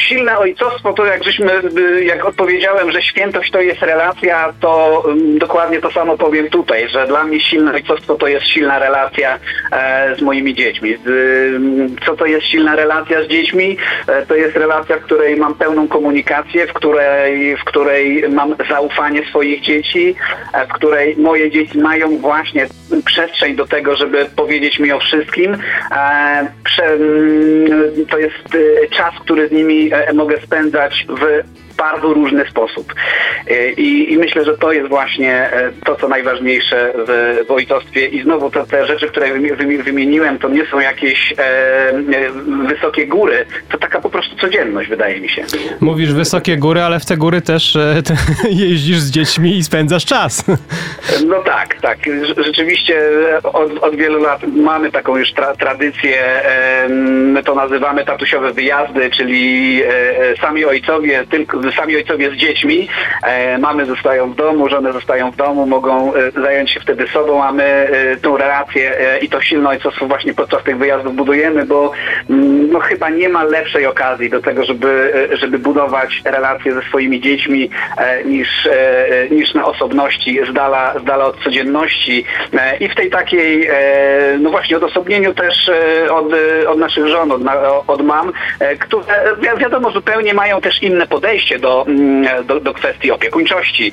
Silne 0.07 0.37
ojcostwo 0.37 0.93
to 0.93 1.05
jak 1.05 1.23
żeśmy, 1.23 1.51
y, 1.79 2.03
jak 2.03 2.25
odpowiedziałem, 2.25 2.91
że 2.91 3.01
świętość 3.01 3.51
to 3.51 3.61
jest 3.61 3.81
relacja, 3.81 4.53
to 4.59 5.03
ym, 5.09 5.37
dokładnie 5.37 5.81
to 5.81 5.91
samo 5.91 6.17
powiem 6.17 6.49
tutaj, 6.49 6.89
że 6.89 7.07
dla 7.07 7.23
mnie 7.23 7.39
silne 7.39 7.73
ojcostwo 7.73 8.15
to 8.15 8.27
jest 8.27 8.45
silna 8.45 8.79
relacja 8.79 9.39
e, 9.71 10.15
z 10.15 10.21
moimi 10.21 10.55
dziećmi. 10.55 10.97
Ym, 11.07 11.95
co 12.05 12.15
to 12.15 12.25
jest 12.25 12.45
silna 12.45 12.75
relacja 12.75 13.23
z 13.23 13.27
dziećmi? 13.27 13.77
E, 14.07 14.25
to 14.25 14.35
jest 14.35 14.55
relacja, 14.55 14.97
w 14.97 15.01
której 15.01 15.35
mam 15.35 15.55
pełną 15.55 15.87
komunikację, 15.87 16.67
w 16.67 16.73
której, 16.73 17.57
w 17.57 17.63
której 17.63 18.29
mam 18.29 18.55
zaufanie 18.69 19.25
swoich 19.25 19.61
dzieci, 19.61 20.15
e, 20.53 20.65
w 20.65 20.69
której 20.73 21.15
moje 21.17 21.51
dzieci 21.51 21.77
mają 21.77 22.17
właśnie 22.17 22.67
przestrzeń 23.05 23.55
do 23.55 23.67
tego, 23.67 23.95
żeby 23.95 24.25
powiedzieć 24.35 24.79
mi 24.79 24.91
o 24.91 24.99
wszystkim. 24.99 25.57
Mm, 26.81 28.05
to 28.09 28.17
jest 28.17 28.55
e, 28.55 28.87
czas, 28.87 29.13
który 29.21 29.47
z 29.47 29.51
nimi 29.51 29.89
mogę 30.13 30.41
spędzać 30.41 31.05
w 31.09 31.43
bardzo 31.77 32.13
różny 32.13 32.45
sposób. 32.49 32.93
E, 33.47 33.71
I, 33.71 34.13
I 34.13 34.17
myślę, 34.17 34.45
że 34.45 34.57
to 34.57 34.71
jest 34.71 34.89
właśnie 34.89 35.33
e, 35.33 35.71
to, 35.85 35.95
co 35.95 36.07
najważniejsze 36.07 36.93
w, 37.07 37.45
w 37.47 37.51
ojcostwie. 37.51 38.05
I 38.07 38.21
znowu 38.23 38.49
te, 38.51 38.65
te 38.65 38.87
rzeczy, 38.87 39.07
które 39.07 39.27
wymi- 39.27 39.55
wymi- 39.57 39.83
wymieniłem, 39.83 40.39
to 40.39 40.49
nie 40.49 40.65
są 40.65 40.79
jakieś 40.79 41.33
e, 41.37 41.43
e, 41.89 41.95
wysokie 42.67 43.07
góry, 43.07 43.45
to 43.69 43.77
taka 43.77 44.01
po 44.01 44.09
prostu 44.09 44.35
codzienność, 44.35 44.89
wydaje 44.89 45.21
mi 45.21 45.29
się. 45.29 45.43
Mówisz 45.81 46.13
wysokie 46.13 46.57
góry, 46.57 46.81
ale 46.81 46.99
w 46.99 47.05
te 47.05 47.17
góry 47.17 47.41
też 47.41 47.75
e, 47.75 48.01
te, 48.03 48.15
jeździsz 48.49 48.97
z 48.99 49.11
dziećmi 49.11 49.57
i 49.57 49.63
spędzasz 49.63 50.05
czas. 50.05 50.43
No 51.27 51.43
tak, 51.43 51.75
tak. 51.81 51.97
Rz- 51.99 52.43
Rzeczywiście 52.45 53.01
od, 53.43 53.77
od 53.83 53.95
wielu 53.95 54.19
lat 54.21 54.41
mamy 54.55 54.91
taką 54.91 55.17
już 55.17 55.33
tra 55.33 55.55
tradycję, 55.55 56.41
em, 56.43 57.31
my 57.31 57.43
to 57.43 57.55
nazywamy 57.55 58.05
tatusiowe 58.05 58.53
wyjazdy, 58.53 59.09
czyli 59.11 59.27
czyli 59.27 59.81
sami 60.41 60.65
ojcowie, 60.65 61.25
tylko 61.29 61.59
sami 61.71 61.95
ojcowie 61.95 62.31
z 62.31 62.33
dziećmi. 62.33 62.87
Mamy 63.59 63.85
zostają 63.85 64.31
w 64.31 64.35
domu, 64.35 64.69
żony 64.69 64.93
zostają 64.93 65.31
w 65.31 65.35
domu, 65.35 65.65
mogą 65.65 66.13
zająć 66.35 66.71
się 66.71 66.79
wtedy 66.79 67.07
sobą, 67.07 67.43
a 67.43 67.51
my 67.51 67.87
tą 68.21 68.37
relację 68.37 68.93
i 69.21 69.29
to 69.29 69.41
silne 69.41 69.69
ojcostwo 69.69 70.05
właśnie 70.05 70.33
podczas 70.33 70.63
tych 70.63 70.77
wyjazdów 70.77 71.15
budujemy, 71.15 71.65
bo 71.65 71.91
mm, 72.29 72.71
no, 72.71 72.79
chyba 72.79 73.09
nie 73.09 73.29
ma 73.29 73.43
lepszej 73.43 73.85
okazji 73.85 74.29
do 74.29 74.41
tego, 74.41 74.65
żeby, 74.65 75.13
żeby 75.31 75.59
budować 75.59 76.21
relacje 76.25 76.73
ze 76.73 76.81
swoimi 76.81 77.21
dziećmi 77.21 77.69
niż, 78.25 78.69
niż 79.31 79.53
na 79.53 79.65
osobności, 79.65 80.39
z 80.49 80.53
dala, 80.53 80.99
z 80.99 81.03
dala 81.03 81.25
od 81.25 81.43
codzienności 81.43 82.25
i 82.79 82.89
w 82.89 82.95
tej 82.95 83.09
takiej, 83.09 83.69
no 84.39 84.49
właśnie 84.49 84.77
odosobnieniu 84.77 85.33
też 85.33 85.71
od, 86.09 86.25
od 86.67 86.77
naszych 86.77 87.07
żon, 87.07 87.31
od, 87.31 87.41
od 87.87 88.01
mam, 88.01 88.31
które 88.79 89.35
wiadomo 89.57 89.91
zupełnie 89.91 90.33
mają 90.33 90.61
też 90.61 90.83
inne 90.83 91.07
podejście 91.07 91.56
do, 91.59 91.85
mm, 91.87 92.45
do, 92.45 92.59
do 92.59 92.73
kwestii 92.73 93.11
opiekuńczości, 93.11 93.91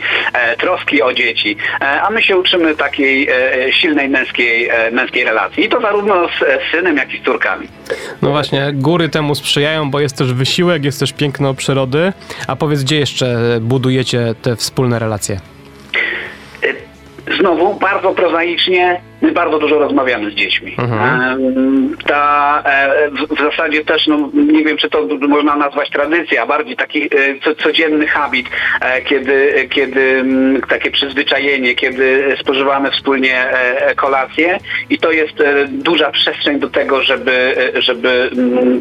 troski 0.58 1.02
o 1.02 1.12
dzieci, 1.12 1.56
a 1.80 2.10
my 2.10 2.22
się 2.22 2.36
uczymy 2.36 2.76
takiej 2.76 3.28
silnej 3.70 4.08
męskiej, 4.08 4.68
męskiej 4.92 5.24
relacji 5.24 5.64
i 5.64 5.68
to 5.68 5.80
zarówno 5.80 6.28
z, 6.28 6.38
z 6.38 6.70
synem, 6.70 6.96
jak 6.96 7.14
i 7.14 7.18
z 7.18 7.24
córkami. 7.24 7.68
No 8.22 8.30
właśnie, 8.30 8.70
góry 8.72 9.08
temu 9.08 9.34
sprzyjają, 9.34 9.90
bo 9.90 10.00
jest 10.00 10.18
też 10.18 10.32
wysiłek, 10.32 10.84
jest 10.84 11.00
też 11.00 11.12
piękno 11.12 11.54
przyrody, 11.54 12.12
a 12.48 12.56
powiedz, 12.56 12.82
gdzie 12.82 12.98
jeszcze 12.98 13.36
budujecie 13.60 14.34
te 14.42 14.56
wspólne 14.56 14.98
relacje? 14.98 15.40
Znowu, 17.38 17.74
bardzo 17.74 18.10
prozaicznie, 18.10 19.00
my 19.22 19.32
bardzo 19.32 19.58
dużo 19.58 19.78
rozmawiamy 19.78 20.30
z 20.30 20.34
dziećmi. 20.34 20.76
Mhm. 20.78 21.96
Ta, 22.06 22.62
e, 22.66 23.10
w 23.10 23.38
zasadzie 23.38 23.84
też, 23.84 24.06
no, 24.06 24.30
nie 24.34 24.64
wiem, 24.64 24.76
czy 24.76 24.90
to 24.90 25.08
można 25.28 25.56
nazwać 25.56 25.90
tradycja, 25.90 26.42
a 26.42 26.46
bardziej 26.46 26.76
taki 26.76 27.02
e, 27.04 27.54
codzienny 27.54 28.06
habit, 28.06 28.46
e, 28.80 29.02
kiedy, 29.02 29.68
kiedy 29.70 30.24
takie 30.68 30.90
przyzwyczajenie, 30.90 31.74
kiedy 31.74 32.36
spożywamy 32.40 32.90
wspólnie 32.90 33.44
kolację 33.96 34.58
i 34.90 34.98
to 34.98 35.12
jest 35.12 35.34
duża 35.68 36.10
przestrzeń 36.10 36.58
do 36.58 36.70
tego, 36.70 37.02
żeby, 37.02 37.54
żeby 37.74 38.30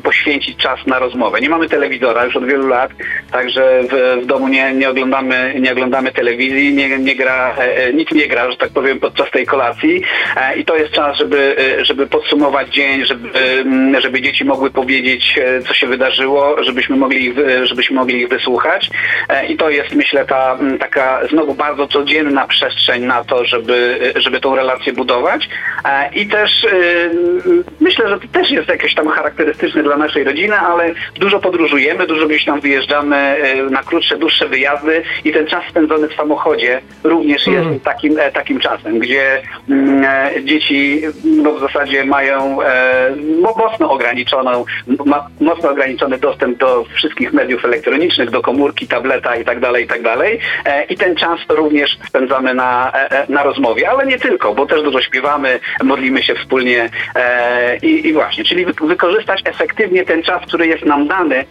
poświęcić 0.03 0.57
czas 0.57 0.79
na 0.87 0.99
rozmowę. 0.99 1.41
Nie 1.41 1.49
mamy 1.49 1.69
telewizora 1.69 2.25
już 2.25 2.35
od 2.35 2.45
wielu 2.45 2.67
lat, 2.67 2.91
także 3.31 3.81
w, 3.83 4.21
w 4.23 4.25
domu 4.25 4.47
nie, 4.47 4.73
nie, 4.73 4.89
oglądamy, 4.89 5.55
nie 5.59 5.71
oglądamy 5.71 6.11
telewizji, 6.11 6.73
nie, 6.73 6.99
nie 6.99 7.15
gra, 7.15 7.55
nic 7.93 8.11
nie 8.11 8.27
gra, 8.27 8.51
że 8.51 8.57
tak 8.57 8.69
powiem, 8.69 8.99
podczas 8.99 9.31
tej 9.31 9.45
kolacji. 9.45 10.03
E, 10.35 10.55
I 10.55 10.65
to 10.65 10.75
jest 10.75 10.91
czas, 10.91 11.17
żeby, 11.17 11.55
e, 11.79 11.85
żeby 11.85 12.07
podsumować 12.07 12.69
dzień, 12.69 13.05
żeby, 13.05 13.29
mm, 13.39 14.01
żeby 14.01 14.21
dzieci 14.21 14.45
mogły 14.45 14.71
powiedzieć, 14.71 15.39
e, 15.39 15.61
co 15.61 15.73
się 15.73 15.87
wydarzyło, 15.87 16.63
żebyśmy 16.63 16.95
mogli 16.95 17.25
ich, 17.25 17.35
żebyśmy 17.63 17.95
mogli 17.95 18.21
ich 18.21 18.29
wysłuchać. 18.29 18.89
I 19.49 19.57
to 19.57 19.69
jest, 19.69 19.95
myślę, 19.95 20.25
ta 20.25 20.57
mm, 20.59 20.79
taka 20.79 21.27
znowu 21.27 21.53
bardzo 21.53 21.87
codzienna 21.87 22.47
przestrzeń 22.47 23.03
na 23.03 23.23
to, 23.23 23.45
żeby, 23.45 23.99
żeby 24.15 24.39
tą 24.39 24.55
relację 24.55 24.93
budować. 24.93 25.49
I 26.15 26.27
też 26.27 26.65
myślę, 27.79 28.09
że 28.09 28.19
to 28.19 28.27
też 28.27 28.51
jest 28.51 28.69
jakieś 28.69 28.95
tam 28.95 29.07
charakterystyczne 29.07 29.83
dla 29.83 29.97
naszej 29.97 30.23
rodziny, 30.23 30.55
ale 30.55 30.93
dużo 31.15 31.39
podróżujemy, 31.39 32.07
dużo 32.07 32.27
gdzieś 32.27 32.45
tam 32.45 32.59
wyjeżdżamy 32.59 33.35
na 33.69 33.83
krótsze, 33.83 34.17
dłuższe 34.17 34.47
wyjazdy 34.47 35.03
i 35.23 35.31
ten 35.31 35.47
czas 35.47 35.63
spędzony 35.69 36.07
w 36.07 36.15
samochodzie 36.15 36.81
również 37.03 37.47
jest 37.47 37.67
mm. 37.67 37.79
takim, 37.79 38.17
takim 38.33 38.59
czasem, 38.59 38.99
gdzie 38.99 39.41
mm, 39.69 40.05
dzieci 40.43 41.01
no, 41.23 41.53
w 41.53 41.59
zasadzie 41.59 42.05
mają 42.05 42.61
e, 42.61 43.15
mocno 43.57 43.91
ograniczoną, 43.91 44.65
mocno 45.39 45.69
ograniczony 45.69 46.17
dostęp 46.17 46.57
do 46.57 46.83
wszystkich 46.93 47.33
mediów 47.33 47.65
elektronicznych, 47.65 48.29
do 48.29 48.41
komórki, 48.41 48.87
tableta 48.87 49.35
i 49.35 49.45
tak 49.45 49.59
dalej, 49.59 49.83
i 49.83 49.87
tak. 49.87 50.03
E, 50.65 50.83
I 50.83 50.97
ten 50.97 51.15
czas 51.15 51.39
również 51.49 51.97
spędzamy 52.07 52.53
na, 52.53 52.91
na 53.29 53.43
rozmowie, 53.43 53.89
ale 53.89 54.05
nie 54.05 54.19
tylko, 54.19 54.53
bo 54.53 54.65
też 54.65 54.83
dużo 54.83 55.01
śpiewamy, 55.01 55.59
modlimy 55.83 56.23
się 56.23 56.35
wspólnie 56.35 56.89
i, 57.81 58.07
i 58.07 58.13
właśnie, 58.13 58.43
czyli 58.43 58.65
wykorzystać 58.65 59.41
efektywnie 59.45 60.05
ten 60.05 60.23
czas, 60.23 60.41
który 60.47 60.67
jest 60.67 60.85
nam 60.85 61.07
dany 61.07 61.45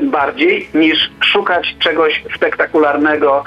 bardziej 0.00 0.68
niż 0.74 1.10
szukać 1.20 1.76
czegoś 1.78 2.22
spektakularnego 2.36 3.44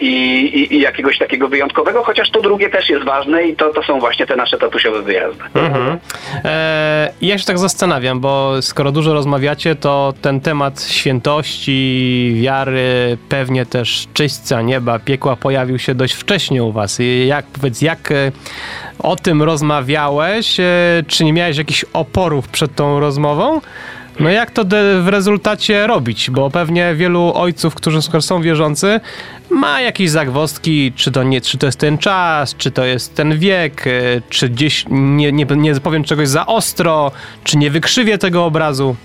i, 0.00 0.12
i, 0.54 0.74
i 0.74 0.80
jakiegoś 0.80 1.18
takiego 1.18 1.48
wyjątkowego, 1.48 2.02
chociaż 2.04 2.30
to 2.30 2.40
drugie 2.40 2.70
też 2.70 2.90
jest 2.90 3.04
ważne 3.04 3.44
i 3.44 3.56
to, 3.56 3.77
to 3.78 3.84
są 3.84 4.00
właśnie 4.00 4.26
te 4.26 4.36
nasze 4.36 4.58
tatusiowe 4.58 5.02
wyjazdy. 5.02 5.42
Mhm. 5.54 5.98
E, 6.44 7.12
ja 7.20 7.38
się 7.38 7.44
tak 7.44 7.58
zastanawiam, 7.58 8.20
bo 8.20 8.62
skoro 8.62 8.92
dużo 8.92 9.14
rozmawiacie, 9.14 9.74
to 9.74 10.14
ten 10.22 10.40
temat 10.40 10.82
świętości, 10.82 12.32
wiary, 12.42 13.18
pewnie 13.28 13.66
też 13.66 14.06
czyśćca 14.14 14.62
nieba, 14.62 14.98
piekła 14.98 15.36
pojawił 15.36 15.78
się 15.78 15.94
dość 15.94 16.14
wcześnie 16.14 16.64
u 16.64 16.72
was. 16.72 16.98
Jak, 17.26 17.46
powiedz, 17.46 17.82
jak 17.82 18.12
e, 18.12 18.32
o 18.98 19.16
tym 19.16 19.42
rozmawiałeś? 19.42 20.60
E, 20.60 20.64
czy 21.06 21.24
nie 21.24 21.32
miałeś 21.32 21.56
jakichś 21.56 21.84
oporów 21.92 22.48
przed 22.48 22.74
tą 22.74 23.00
rozmową? 23.00 23.60
No 24.20 24.30
jak 24.30 24.50
to 24.50 24.64
w 25.02 25.08
rezultacie 25.08 25.86
robić? 25.86 26.30
Bo 26.30 26.50
pewnie 26.50 26.94
wielu 26.94 27.32
ojców, 27.34 27.74
którzy 27.74 27.98
są 28.20 28.42
wierzący, 28.42 29.00
ma 29.50 29.80
jakieś 29.80 30.10
zagwozdki, 30.10 30.92
czy 30.96 31.10
to, 31.10 31.22
nie, 31.22 31.40
czy 31.40 31.58
to 31.58 31.66
jest 31.66 31.78
ten 31.78 31.98
czas, 31.98 32.56
czy 32.56 32.70
to 32.70 32.84
jest 32.84 33.14
ten 33.14 33.38
wiek, 33.38 33.86
e, 33.86 33.90
czy 34.28 34.48
gdzieś 34.48 34.84
nie, 34.90 35.32
nie, 35.32 35.46
nie 35.56 35.80
powiem 35.80 36.04
czegoś 36.04 36.28
za 36.28 36.46
ostro, 36.46 37.12
czy 37.44 37.58
nie 37.58 37.70
wykrzywię 37.70 38.18
tego 38.18 38.44
obrazu 38.44 38.96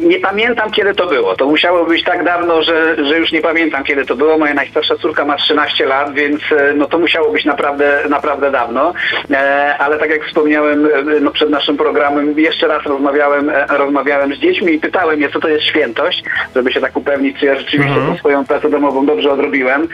nie 0.00 0.20
pamiętam 0.20 0.70
kiedy 0.70 0.94
to 0.94 1.06
było. 1.06 1.36
To 1.36 1.46
musiało 1.46 1.84
być 1.84 2.04
tak 2.04 2.24
dawno, 2.24 2.62
że, 2.62 3.04
że 3.04 3.18
już 3.18 3.32
nie 3.32 3.40
pamiętam 3.40 3.84
kiedy 3.84 4.04
to 4.06 4.16
było. 4.16 4.38
Moja 4.38 4.54
najstarsza 4.54 4.96
córka 4.96 5.24
ma 5.24 5.36
13 5.36 5.86
lat, 5.86 6.14
więc 6.14 6.40
e, 6.52 6.72
no 6.74 6.86
to 6.86 6.98
musiało 6.98 7.32
być 7.32 7.44
naprawdę, 7.44 8.02
naprawdę 8.08 8.50
dawno. 8.50 8.92
E, 9.30 9.74
ale 9.78 9.98
tak 9.98 10.10
jak 10.10 10.24
wspomniałem 10.24 10.86
e, 10.86 11.20
no 11.20 11.30
przed 11.30 11.50
naszym 11.50 11.76
programem, 11.76 12.38
jeszcze 12.38 12.66
raz 12.66 12.82
rozmawiałem, 12.84 13.52
rozmawiałem 13.68 14.34
z 14.34 14.38
dziećmi 14.38 14.74
i 14.74 14.78
pytałem 14.78 15.20
je, 15.20 15.30
co 15.30 15.40
to 15.40 15.48
jest 15.48 15.64
świętość, 15.64 16.24
żeby 16.54 16.72
się 16.72 16.80
tak 16.80 16.96
upewnić, 16.96 17.38
czy 17.38 17.46
ja 17.46 17.58
rzeczywiście 17.58 17.96
mhm. 17.96 18.18
swoją 18.18 18.44
pracę 18.44 18.70
domową 18.70 19.06
dobrze 19.06 19.32
odrobiłem 19.32 19.88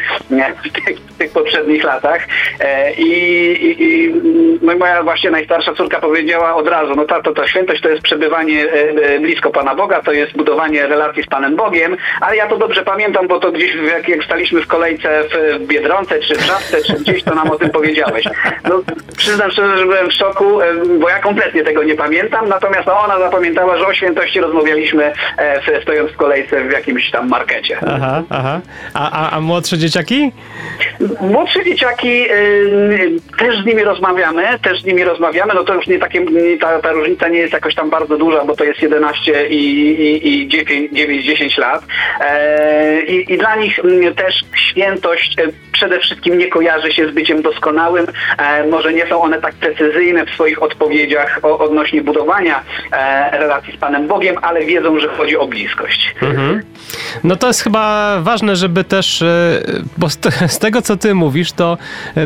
w 0.64 0.72
tych, 0.72 0.98
w 0.98 1.18
tych 1.18 1.32
poprzednich 1.32 1.84
latach. 1.84 2.26
I, 2.98 3.10
i, 3.62 3.82
i 3.82 4.14
no 4.62 4.76
moja 4.76 5.02
właśnie 5.02 5.30
najstarsza 5.30 5.74
córka 5.74 6.00
powiedziała 6.00 6.54
od 6.54 6.68
razu, 6.68 6.94
no 6.96 7.04
tato, 7.04 7.32
to 7.32 7.46
świętość 7.46 7.82
to 7.82 7.88
jest 7.88 8.02
przebywanie 8.02 8.66
blisko 9.20 9.50
Pana 9.50 9.74
Boga, 9.74 9.85
to 10.04 10.12
jest 10.12 10.36
budowanie 10.36 10.86
relacji 10.86 11.22
z 11.22 11.26
Panem 11.26 11.56
Bogiem, 11.56 11.96
ale 12.20 12.36
ja 12.36 12.46
to 12.46 12.56
dobrze 12.56 12.82
pamiętam, 12.82 13.28
bo 13.28 13.40
to 13.40 13.52
gdzieś 13.52 13.74
jak, 13.74 14.08
jak 14.08 14.24
staliśmy 14.24 14.62
w 14.62 14.66
kolejce 14.66 15.22
w 15.30 15.66
Biedronce, 15.66 16.18
czy 16.18 16.34
w 16.34 16.40
Żabce, 16.40 16.82
czy 16.82 16.92
gdzieś, 16.92 17.22
to 17.24 17.34
nam 17.34 17.50
o 17.50 17.56
tym 17.56 17.70
powiedziałeś. 17.70 18.24
No, 18.64 18.82
przyznam 19.16 19.50
szczerze, 19.50 19.78
że 19.78 19.84
byłem 19.84 20.08
w 20.08 20.12
szoku, 20.12 20.58
bo 21.00 21.08
ja 21.08 21.18
kompletnie 21.18 21.64
tego 21.64 21.82
nie 21.82 21.94
pamiętam, 21.94 22.48
natomiast 22.48 22.86
no, 22.86 22.98
ona 22.98 23.18
zapamiętała, 23.18 23.78
że 23.78 23.86
o 23.86 23.94
świętości 23.94 24.40
rozmawialiśmy 24.40 25.12
e, 25.38 25.82
stojąc 25.82 26.10
w 26.10 26.16
kolejce 26.16 26.64
w 26.64 26.72
jakimś 26.72 27.10
tam 27.10 27.28
markecie. 27.28 27.78
Aha, 27.86 28.22
aha. 28.30 28.60
A, 28.94 29.10
a, 29.10 29.36
a 29.36 29.40
młodsze 29.40 29.78
dzieciaki? 29.78 30.32
Młodsze 31.20 31.64
dzieciaki 31.64 32.30
y, 32.30 33.16
też 33.38 33.62
z 33.62 33.66
nimi 33.66 33.84
rozmawiamy, 33.84 34.58
też 34.62 34.82
z 34.82 34.84
nimi 34.84 35.04
rozmawiamy, 35.04 35.54
no 35.54 35.64
to 35.64 35.74
już 35.74 35.86
nie 35.86 35.98
takie, 35.98 36.20
nie, 36.20 36.58
ta, 36.58 36.80
ta 36.80 36.92
różnica 36.92 37.28
nie 37.28 37.38
jest 37.38 37.52
jakoś 37.52 37.74
tam 37.74 37.90
bardzo 37.90 38.16
duża, 38.16 38.44
bo 38.44 38.56
to 38.56 38.64
jest 38.64 38.82
11 38.82 39.48
i 39.48 39.75
i, 39.76 40.42
i 40.42 40.48
9-10 40.48 41.58
lat. 41.58 41.82
E, 42.20 43.02
i, 43.02 43.32
I 43.32 43.38
dla 43.38 43.56
nich 43.56 43.78
mm, 43.78 44.14
też 44.14 44.44
świętość 44.56 45.36
e, 45.38 45.42
przede 45.72 45.98
wszystkim 45.98 46.38
nie 46.38 46.48
kojarzy 46.48 46.92
się 46.92 47.08
z 47.08 47.14
byciem 47.14 47.42
doskonałym. 47.42 48.06
E, 48.38 48.66
może 48.66 48.92
nie 48.92 49.06
są 49.06 49.22
one 49.22 49.40
tak 49.40 49.54
precyzyjne 49.54 50.26
w 50.26 50.30
swoich 50.30 50.62
odpowiedziach 50.62 51.40
odnośnie 51.42 52.02
budowania 52.02 52.62
relacji 53.32 53.72
z 53.72 53.76
Panem 53.76 54.06
Bogiem, 54.06 54.36
ale 54.42 54.64
wiedzą, 54.64 55.00
że 55.00 55.08
chodzi 55.08 55.36
o 55.36 55.46
bliskość. 55.46 56.14
Mhm. 56.22 56.62
No 57.24 57.36
to 57.36 57.46
jest 57.46 57.62
chyba 57.62 58.16
ważne, 58.20 58.56
żeby 58.56 58.84
też, 58.84 59.24
bo 59.98 60.10
z, 60.10 60.16
te, 60.18 60.48
z, 60.48 60.58
tego 60.58 60.82
co 60.82 60.96
ty 60.96 61.14
mówisz, 61.14 61.52
to 61.52 61.78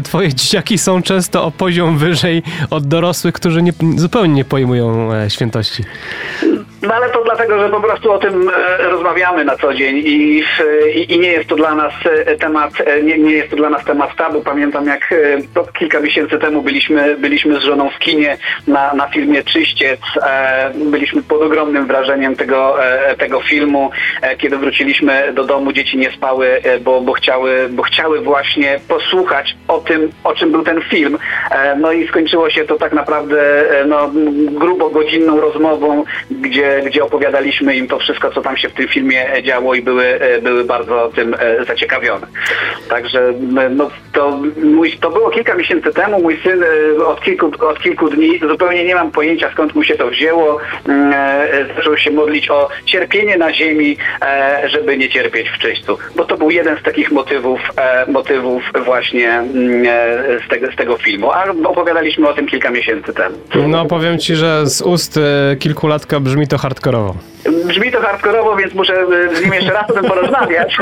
twoje 0.04 0.28
dzieciaki 0.34 0.78
są 0.78 1.02
często 1.02 1.44
o 1.44 1.50
poziom 1.50 1.98
wyżej 1.98 2.42
od 2.70 2.86
dorosłych, 2.86 3.34
którzy 3.34 3.62
nie, 3.62 3.72
zupełnie 3.96 4.34
nie 4.34 4.44
pojmują 4.44 5.10
świętości. 5.28 5.84
No 6.82 6.94
ale 6.94 7.10
to 7.10 7.24
dlatego, 7.24 7.58
że 7.58 7.68
po 7.68 7.80
prostu 7.80 8.12
o 8.12 8.18
tym 8.18 8.48
e, 8.48 8.76
rozmawiamy 8.82 9.44
na 9.44 9.56
co 9.56 9.74
dzień 9.74 9.96
i, 9.96 10.44
i, 10.94 11.14
i 11.14 11.18
nie 11.18 11.32
jest 11.32 11.48
to 11.48 11.56
dla 11.56 11.74
nas 11.74 11.92
e, 12.04 12.36
temat, 12.36 12.72
e, 12.86 13.02
nie, 13.02 13.18
nie, 13.18 13.32
jest 13.32 13.50
to 13.50 13.56
dla 13.56 13.70
nas 13.70 13.84
temat 13.84 14.16
tabu. 14.16 14.40
Pamiętam 14.40 14.86
jak 14.86 15.14
kilka 15.78 16.00
miesięcy 16.00 16.38
temu 16.38 16.62
byliśmy, 16.62 17.16
byliśmy 17.16 17.60
z 17.60 17.62
żoną 17.62 17.90
w 17.90 17.98
kinie 17.98 18.38
na, 18.66 18.94
na 18.94 19.08
filmie 19.08 19.42
Czyściec. 19.42 20.00
Byliśmy 20.74 21.22
pod 21.22 21.42
ogromnym 21.42 21.86
wrażeniem 21.86 22.36
tego, 22.36 22.76
tego 23.18 23.40
filmu. 23.40 23.90
Kiedy 24.38 24.56
wróciliśmy 24.56 25.32
do 25.32 25.44
domu, 25.44 25.72
dzieci 25.72 25.98
nie 25.98 26.10
spały, 26.10 26.62
bo, 26.80 27.00
bo, 27.00 27.12
chciały, 27.12 27.68
bo 27.70 27.82
chciały 27.82 28.20
właśnie 28.20 28.80
posłuchać 28.88 29.56
o 29.68 29.78
tym, 29.78 30.10
o 30.24 30.34
czym 30.34 30.52
był 30.52 30.62
ten 30.62 30.80
film. 30.80 31.18
No 31.76 31.92
i 31.92 32.08
skończyło 32.08 32.50
się 32.50 32.64
to 32.64 32.76
tak 32.76 32.92
naprawdę 32.92 33.64
no, 33.86 34.10
grubo 34.50 34.90
godzinną 34.90 35.40
rozmową, 35.40 36.04
gdzie 36.30 36.69
gdzie, 36.86 37.04
opowiadaliśmy 37.04 37.76
im 37.76 37.88
to 37.88 37.98
wszystko, 37.98 38.30
co 38.30 38.42
tam 38.42 38.56
się 38.56 38.68
w 38.68 38.72
tym 38.72 38.88
filmie 38.88 39.26
działo 39.42 39.74
i 39.74 39.82
były, 39.82 40.20
były 40.42 40.64
bardzo 40.64 41.10
tym 41.14 41.36
zaciekawione. 41.66 42.26
Także 42.88 43.32
no, 43.70 43.90
to, 44.12 44.40
mój, 44.62 44.92
to 44.92 45.10
było 45.10 45.30
kilka 45.30 45.54
miesięcy 45.54 45.92
temu. 45.92 46.22
Mój 46.22 46.40
syn 46.42 46.64
od 47.06 47.20
kilku, 47.20 47.50
od 47.66 47.82
kilku 47.82 48.10
dni, 48.10 48.38
zupełnie 48.38 48.84
nie 48.84 48.94
mam 48.94 49.10
pojęcia 49.10 49.50
skąd 49.52 49.74
mu 49.74 49.84
się 49.84 49.94
to 49.94 50.08
wzięło, 50.08 50.58
mm, 50.88 51.14
zaczął 51.76 51.96
się 51.96 52.10
modlić 52.10 52.50
o 52.50 52.68
cierpienie 52.84 53.36
na 53.36 53.52
ziemi, 53.52 53.96
żeby 54.66 54.98
nie 54.98 55.08
cierpieć 55.08 55.48
w 55.48 55.58
czyśćcu. 55.58 55.98
Bo 56.16 56.24
to 56.24 56.36
był 56.36 56.50
jeden 56.50 56.78
z 56.78 56.82
takich 56.82 57.12
motywów, 57.12 57.60
motywów 58.08 58.62
właśnie 58.84 59.28
mm, 59.28 59.86
z 60.46 60.48
tego, 60.48 60.72
z 60.72 60.76
tego 60.76 60.96
filmu. 60.96 61.32
A 61.32 61.44
opowiadaliśmy 61.64 62.28
o 62.28 62.34
tym 62.34 62.46
kilka 62.46 62.70
miesięcy 62.70 63.12
temu. 63.14 63.36
No 63.68 63.84
powiem 63.84 64.18
ci, 64.18 64.36
że 64.36 64.66
z 64.66 64.82
ust 64.82 65.16
e, 65.16 65.56
kilkulatka 65.56 66.20
brzmi 66.20 66.48
to 66.48 66.58
hardkorowo. 66.60 67.14
Brzmi 67.66 67.92
to 67.92 68.00
hardkorowo, 68.00 68.56
więc 68.56 68.74
muszę 68.74 68.94
e, 68.94 69.36
z 69.36 69.42
nim 69.42 69.54
jeszcze 69.54 69.72
raz 69.72 69.90
o 69.90 69.92
tym 69.92 70.04
porozmawiać, 70.04 70.76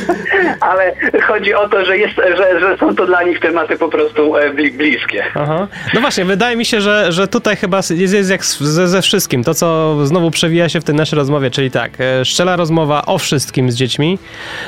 ale 0.70 0.94
chodzi 1.26 1.54
o 1.54 1.68
to, 1.68 1.84
że, 1.84 1.98
jest, 1.98 2.14
że, 2.36 2.60
że 2.60 2.76
są 2.78 2.94
to 2.94 3.06
dla 3.06 3.22
nich 3.22 3.40
tematy 3.40 3.78
po 3.78 3.88
prostu 3.88 4.36
e, 4.36 4.50
bliskie. 4.50 5.24
Aha. 5.34 5.68
No 5.94 6.00
właśnie, 6.00 6.24
wydaje 6.24 6.56
mi 6.56 6.64
się, 6.64 6.80
że, 6.80 7.12
że 7.12 7.28
tutaj 7.28 7.56
chyba 7.56 7.76
jest, 7.76 8.12
jest 8.12 8.30
jak 8.30 8.44
ze, 8.44 8.88
ze 8.88 9.02
wszystkim. 9.02 9.44
To, 9.44 9.54
co 9.54 9.96
znowu 10.06 10.30
przewija 10.30 10.68
się 10.68 10.80
w 10.80 10.84
tej 10.84 10.94
naszej 10.94 11.16
rozmowie, 11.16 11.50
czyli 11.50 11.70
tak, 11.70 11.90
szczela 12.24 12.56
rozmowa 12.56 13.06
o 13.06 13.18
wszystkim 13.18 13.70
z 13.70 13.74
dziećmi 13.74 14.18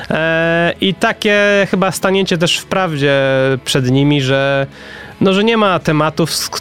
e, 0.09 0.73
i 0.81 0.93
takie 0.93 1.67
chyba 1.71 1.91
stanięcie 1.91 2.37
też 2.37 2.59
w 2.59 2.65
prawdzie 2.65 3.21
przed 3.65 3.91
nimi, 3.91 4.21
że 4.21 4.67
no, 5.21 5.33
że 5.33 5.43
nie 5.43 5.57
ma 5.57 5.79
tematów, 5.79 6.35
z 6.35 6.51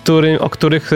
o 0.41 0.51
których 0.51 0.91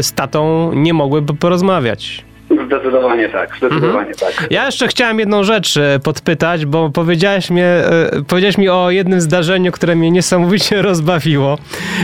z 0.00 0.12
tatą 0.12 0.72
nie 0.74 0.94
mogłyby 0.94 1.34
porozmawiać. 1.34 2.29
Zdecydowanie 2.50 3.28
tak, 3.28 3.56
zdecydowanie 3.56 4.10
mhm. 4.10 4.16
tak. 4.16 4.46
Ja 4.50 4.66
jeszcze 4.66 4.88
chciałem 4.88 5.18
jedną 5.18 5.44
rzecz 5.44 5.76
e, 5.76 5.98
podpytać, 6.04 6.66
bo 6.66 6.90
powiedziałeś, 6.90 7.50
mnie, 7.50 7.64
e, 7.64 8.10
powiedziałeś 8.28 8.58
mi 8.58 8.68
o 8.68 8.90
jednym 8.90 9.20
zdarzeniu, 9.20 9.72
które 9.72 9.96
mnie 9.96 10.10
niesamowicie 10.10 10.82
rozbawiło. 10.90 11.58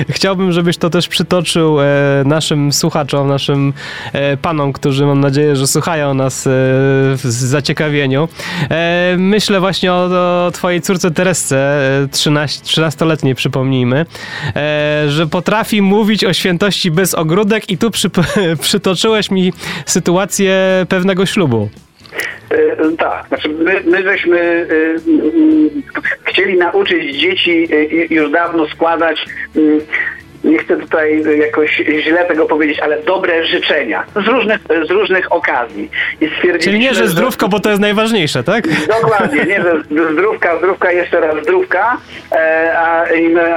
Chciałbym, 0.09 0.53
żebyś 0.53 0.76
to 0.76 0.91
też 0.91 1.09
przytoczył 1.09 1.81
e, 1.81 1.85
naszym 2.25 2.73
słuchaczom, 2.73 3.29
naszym 3.29 3.73
panom, 4.43 4.73
którzy 4.73 5.07
mam 5.07 5.21
nadzieję, 5.21 5.57
że 5.57 5.67
słuchają 5.67 6.15
nas 6.15 6.49
w 7.17 7.21
zaciekawieniu. 7.23 8.29
Myślę 9.17 9.61
właśnie 9.61 9.93
o, 9.93 10.05
o 10.47 10.50
twojej 10.50 10.81
córce 10.81 11.11
Teresce, 11.11 11.81
13, 12.11 12.65
13-letniej 12.65 13.35
przypomnijmy, 13.35 14.07
że 15.09 15.26
potrafi 15.31 15.83
mówić 15.83 16.25
o 16.25 16.33
świętości 16.33 16.91
bez 16.91 17.15
ogródek 17.15 17.71
i 17.71 17.79
tu 17.79 17.91
przy, 17.91 18.11
przytoczyłeś 18.61 19.31
mi 19.31 19.53
sytuację 19.87 20.36
pewnego 20.88 21.26
ślubu. 21.26 21.69
E, 22.50 22.97
tak, 22.99 23.28
znaczy 23.28 23.49
my, 23.49 23.81
my 23.87 24.02
żeśmy 24.02 24.38
e, 24.40 24.66
chcieli 26.25 26.59
nauczyć 26.59 27.21
dzieci 27.21 27.69
e, 27.73 28.14
już 28.14 28.31
dawno 28.31 28.69
składać 28.69 29.26
nie 30.47 30.59
chcę 30.59 30.76
tutaj 30.76 31.23
jakoś 31.38 31.83
źle 32.00 32.25
tego 32.25 32.47
powiedzieć, 32.47 32.81
ale 32.81 33.03
dobre 33.03 33.45
życzenia 33.47 34.05
z 34.25 34.29
różnych, 34.29 34.61
z 34.88 34.91
różnych 34.91 35.33
okazji. 35.33 35.91
I 36.21 36.29
Czyli 36.61 36.79
nie, 36.79 36.95
że 36.95 37.09
zdrówko, 37.09 37.49
bo 37.49 37.61
to 37.61 37.69
jest 37.69 37.81
najważniejsze, 37.81 38.45
tak? 38.45 38.65
Dokładnie, 39.03 39.45
nie, 39.45 39.62
że 39.62 39.83
zdrówka, 40.12 40.59
zdrówka, 40.59 40.93
jeszcze 40.93 41.21
raz 41.21 41.43
zdrówka, 41.43 41.97
e, 42.33 42.73
a, 42.79 43.05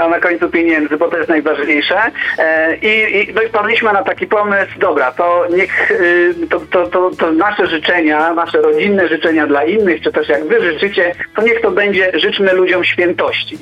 a 0.04 0.10
na 0.10 0.20
końcu 0.20 0.50
pieniędzy, 0.50 0.98
bo 0.98 1.08
to 1.08 1.18
jest 1.18 1.30
najważniejsze. 1.30 2.00
E, 2.38 2.76
I, 2.76 3.18
i, 3.18 3.34
no 3.34 3.42
i 3.42 3.48
wpadliśmy 3.48 3.94
na 3.94 4.04
taki 4.04 4.28
pomysł, 4.28 4.80
dobra, 4.80 5.12
to 5.12 5.46
niech 5.56 5.92
y, 5.92 6.36
to, 6.50 6.60
to, 6.60 6.88
to, 6.88 7.12
to 7.18 7.32
nasze 7.32 7.68
życzenia, 7.68 8.34
nasze 8.34 8.62
rodzinne 8.62 9.08
życzenia 9.08 9.48
dla 9.48 9.64
innych, 9.64 10.02
czy 10.02 10.12
też 10.12 10.30
jak 10.30 10.48
wy 10.48 10.62
życzycie, 10.62 11.16
to 11.36 11.42
niech 11.42 11.62
to 11.62 11.72
będzie 11.72 12.12
życzmy 12.14 12.54
ludziom 12.54 12.84
świętości. 12.84 13.58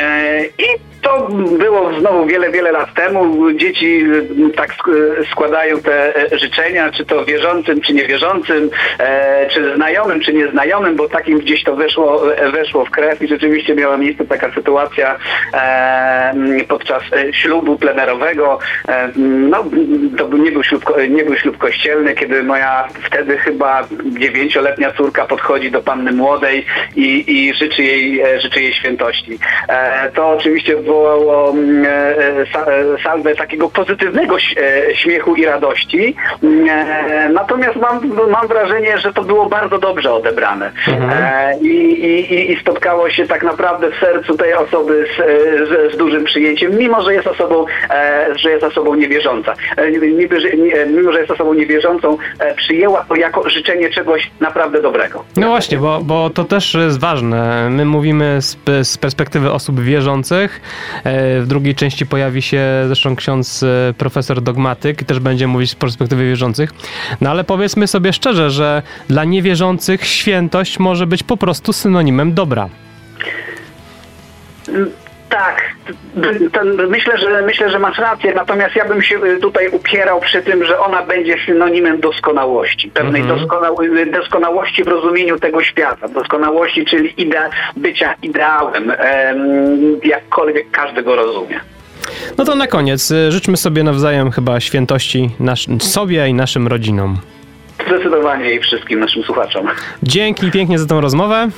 E, 0.00 0.44
I 0.44 0.66
to 1.02 1.28
było 1.58 2.00
znowu 2.00 2.26
wiele, 2.26 2.50
wiele 2.56 2.72
lat 2.72 2.94
temu. 2.94 3.52
Dzieci 3.52 4.00
mm, 4.00 4.52
tak 4.52 4.74
składają 5.32 5.80
te 5.80 6.16
e, 6.32 6.38
życzenia, 6.38 6.90
czy 6.92 7.04
to 7.04 7.24
wierzącym, 7.24 7.80
czy 7.80 7.94
niewierzącym, 7.94 8.70
e, 8.98 9.48
czy 9.50 9.74
znajomym, 9.74 10.20
czy 10.20 10.32
nieznajomym, 10.32 10.96
bo 10.96 11.08
takim 11.08 11.38
gdzieś 11.38 11.64
to 11.64 11.76
weszło, 11.76 12.36
e, 12.36 12.50
weszło 12.50 12.84
w 12.84 12.90
krew 12.90 13.22
i 13.22 13.28
rzeczywiście 13.28 13.74
miała 13.74 13.96
miejsce 13.96 14.24
taka 14.24 14.54
sytuacja 14.54 15.18
podczas 16.68 17.02
ślubu 17.32 17.78
plenerowego. 17.78 18.58
No, 19.16 19.64
to 20.18 20.28
nie 20.28 20.52
był 20.52 20.62
ślub, 20.62 20.84
nie 21.08 21.24
był 21.24 21.36
ślub 21.36 21.58
kościelny, 21.58 22.14
kiedy 22.14 22.42
moja 22.42 22.88
wtedy 23.02 23.38
chyba 23.38 23.84
dziewięcioletnia 24.18 24.92
córka 24.92 25.24
podchodzi 25.24 25.70
do 25.70 25.82
panny 25.82 26.12
młodej 26.12 26.66
i, 26.96 27.24
i 27.26 27.54
życzy, 27.54 27.82
jej, 27.82 28.22
życzy 28.40 28.62
jej 28.62 28.74
świętości. 28.74 29.38
To 30.14 30.28
oczywiście 30.28 30.76
wywołało 30.76 31.54
salwę 33.02 33.34
takiego 33.34 33.68
pozytywnego 33.68 34.36
e, 34.36 34.94
śmiechu 34.94 35.34
i 35.34 35.44
radości. 35.44 36.16
Mm, 36.42 36.68
natomiast 37.32 37.76
mam, 37.76 38.00
mam 38.30 38.48
wrażenie, 38.48 38.98
że 38.98 39.12
to 39.12 39.22
było 39.22 39.46
bardzo 39.46 39.78
dobrze 39.78 40.12
odebrane. 40.12 40.72
Mhm. 40.88 41.60
I, 41.62 41.66
i, 41.66 42.52
I 42.52 42.60
spotkało 42.60 43.10
się 43.10 43.26
tak 43.26 43.42
naprawdę 43.42 43.90
w 43.90 44.00
sercu 44.00 44.36
tej 44.36 44.54
osoby 44.54 45.06
z, 45.16 45.16
z, 45.68 45.94
z 45.94 45.96
dużym 45.96 46.24
przyjęciem, 46.24 46.78
mimo 46.78 47.02
że 47.02 47.14
jest 47.14 47.26
osobą, 47.26 47.66
że 48.36 48.50
jest 48.50 48.64
osobą 48.64 48.94
niewierząca. 48.94 49.54
Mimo, 50.90 51.12
że 51.12 51.18
jest 51.18 51.30
osobą 51.30 51.54
niewierzącą, 51.54 52.18
przyjęła 52.56 53.04
to 53.08 53.16
jako 53.16 53.50
życzenie 53.50 53.90
czegoś 53.90 54.30
naprawdę 54.40 54.82
dobrego. 54.82 55.24
No 55.36 55.48
właśnie, 55.48 55.78
bo, 55.78 56.00
bo 56.02 56.30
to 56.30 56.44
też 56.44 56.74
jest 56.74 57.00
ważne. 57.00 57.70
My 57.70 57.84
mówimy 57.84 58.36
z, 58.40 58.56
z 58.82 58.98
perspektywy 58.98 59.52
osób 59.52 59.80
wierzących, 59.80 60.60
E, 61.04 61.40
w 61.40 61.46
drugiej 61.46 61.74
części 61.74 62.06
pojawi 62.26 62.42
się 62.42 62.62
zresztą 62.86 63.16
ksiądz 63.16 63.62
e, 63.62 63.94
profesor 63.98 64.40
dogmatyk 64.42 65.02
i 65.02 65.04
też 65.04 65.18
będzie 65.18 65.46
mówić 65.46 65.70
z 65.70 65.74
perspektywy 65.74 66.24
wierzących. 66.24 66.70
No 67.20 67.30
ale 67.30 67.44
powiedzmy 67.44 67.86
sobie 67.86 68.12
szczerze, 68.12 68.50
że 68.50 68.82
dla 69.08 69.24
niewierzących 69.24 70.06
świętość 70.06 70.78
może 70.78 71.06
być 71.06 71.22
po 71.22 71.36
prostu 71.36 71.72
synonimem 71.72 72.34
dobra. 72.34 72.68
Tak, 75.28 75.62
myślę, 76.88 77.18
że 77.18 77.42
myślę, 77.42 77.70
że 77.70 77.78
masz 77.78 77.98
rację, 77.98 78.32
natomiast 78.34 78.76
ja 78.76 78.84
bym 78.84 79.02
się 79.02 79.24
y, 79.24 79.38
tutaj 79.40 79.68
upierał 79.68 80.20
przy 80.20 80.42
tym, 80.42 80.64
że 80.64 80.80
ona 80.80 81.02
będzie 81.02 81.36
synonimem 81.46 82.00
doskonałości, 82.00 82.90
pewnej 82.90 83.22
doskonał- 83.22 83.98
y, 83.98 84.06
doskonałości 84.06 84.84
w 84.84 84.88
rozumieniu 84.88 85.38
tego 85.38 85.62
świata, 85.62 86.08
doskonałości, 86.08 86.84
czyli 86.84 87.22
idea, 87.22 87.50
bycia 87.76 88.14
ideałem, 88.22 88.92
jakkolwiek 90.02 90.70
każdy 90.70 91.02
go 91.02 91.16
rozumie. 91.16 91.60
No 92.38 92.44
to 92.44 92.54
na 92.54 92.66
koniec 92.66 93.10
y, 93.10 93.32
życzmy 93.32 93.56
sobie 93.56 93.82
nawzajem 93.82 94.30
chyba 94.30 94.60
świętości 94.60 95.30
nasz, 95.40 95.66
sobie 95.78 96.28
i 96.28 96.34
naszym 96.34 96.66
rodzinom. 96.68 97.18
Zdecydowanie 97.86 98.54
i 98.54 98.60
wszystkim 98.60 99.00
naszym 99.00 99.22
słuchaczom. 99.22 99.66
Dzięki 100.02 100.50
pięknie 100.50 100.78
za 100.78 100.86
tą 100.86 101.00
rozmowę. 101.00 101.48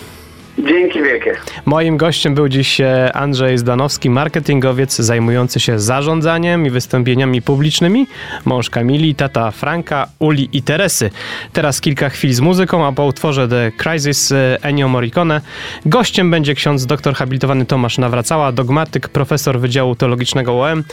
Dzięki 0.66 1.02
wielkie. 1.02 1.36
Moim 1.64 1.96
gościem 1.96 2.34
był 2.34 2.48
dziś 2.48 2.80
e, 2.80 3.12
Andrzej 3.16 3.58
Zdanowski, 3.58 4.10
marketingowiec 4.10 4.96
zajmujący 4.96 5.60
się 5.60 5.78
zarządzaniem 5.78 6.66
i 6.66 6.70
wystąpieniami 6.70 7.42
publicznymi. 7.42 8.06
Mąż 8.44 8.70
Kamili, 8.70 9.14
tata 9.14 9.50
Franka, 9.50 10.06
Uli 10.18 10.48
i 10.52 10.62
Teresy. 10.62 11.10
Teraz 11.52 11.80
kilka 11.80 12.08
chwil 12.08 12.34
z 12.34 12.40
muzyką, 12.40 12.86
a 12.86 12.92
po 12.92 13.04
utworze 13.04 13.48
The 13.48 13.72
Crisis 13.82 14.32
e, 14.32 14.58
Ennio 14.62 14.88
Morricone 14.88 15.40
gościem 15.86 16.30
będzie 16.30 16.54
ksiądz 16.54 16.86
doktor 16.86 17.14
habilitowany 17.14 17.66
Tomasz 17.66 17.98
Nawracała, 17.98 18.52
dogmatyk, 18.52 19.08
profesor 19.08 19.60
Wydziału 19.60 19.94
Teologicznego 19.94 20.54
UM, 20.54 20.84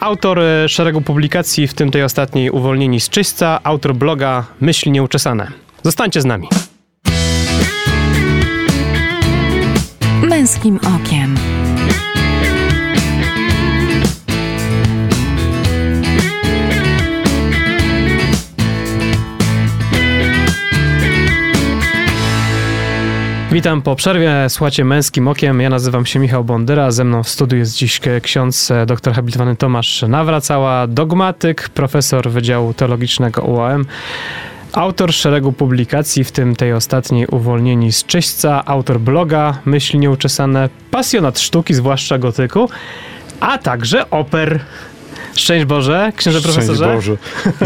autor 0.00 0.40
e, 0.40 0.68
szeregu 0.68 1.00
publikacji, 1.00 1.66
w 1.66 1.74
tym 1.74 1.90
tej 1.90 2.02
ostatniej 2.02 2.50
Uwolnieni 2.50 3.00
z 3.00 3.08
czyśćca, 3.08 3.60
autor 3.64 3.94
bloga 3.94 4.44
Myśli 4.60 4.92
Nieuczesane. 4.92 5.48
Zostańcie 5.82 6.20
z 6.20 6.24
nami. 6.24 6.48
Męskim 10.22 10.76
Okiem. 10.76 11.34
Witam 23.52 23.82
po 23.82 23.96
przerwie, 23.96 24.32
słuchacie 24.48 24.84
Męskim 24.84 25.28
Okiem. 25.28 25.60
Ja 25.60 25.70
nazywam 25.70 26.06
się 26.06 26.18
Michał 26.18 26.44
Bondyra, 26.44 26.90
ze 26.90 27.04
mną 27.04 27.22
w 27.22 27.28
studiu 27.28 27.58
jest 27.58 27.76
dziś 27.76 28.00
ksiądz 28.22 28.70
e, 28.70 28.86
doktor 28.86 29.14
habilitowany 29.14 29.56
Tomasz 29.56 30.02
Nawracała, 30.08 30.86
dogmatyk, 30.86 31.68
profesor 31.68 32.30
Wydziału 32.30 32.74
Teologicznego 32.74 33.42
UAM. 33.42 33.86
Autor 34.76 35.12
szeregu 35.12 35.52
publikacji, 35.52 36.24
w 36.24 36.32
tym 36.32 36.56
tej 36.56 36.72
ostatniej 36.72 37.26
Uwolnieni 37.26 37.92
z 37.92 38.04
czyśćca, 38.04 38.64
autor 38.64 39.00
bloga 39.00 39.58
Myśli 39.64 39.98
Nieuczesane, 39.98 40.68
pasjonat 40.90 41.40
sztuki, 41.40 41.74
zwłaszcza 41.74 42.18
gotyku, 42.18 42.68
a 43.40 43.58
także 43.58 44.10
oper. 44.10 44.60
Szczęść 45.34 45.64
Boże, 45.64 46.12
księże 46.16 46.40
profesorze. 46.40 46.84
Szczęść 46.84 47.08
Boże. 47.08 47.16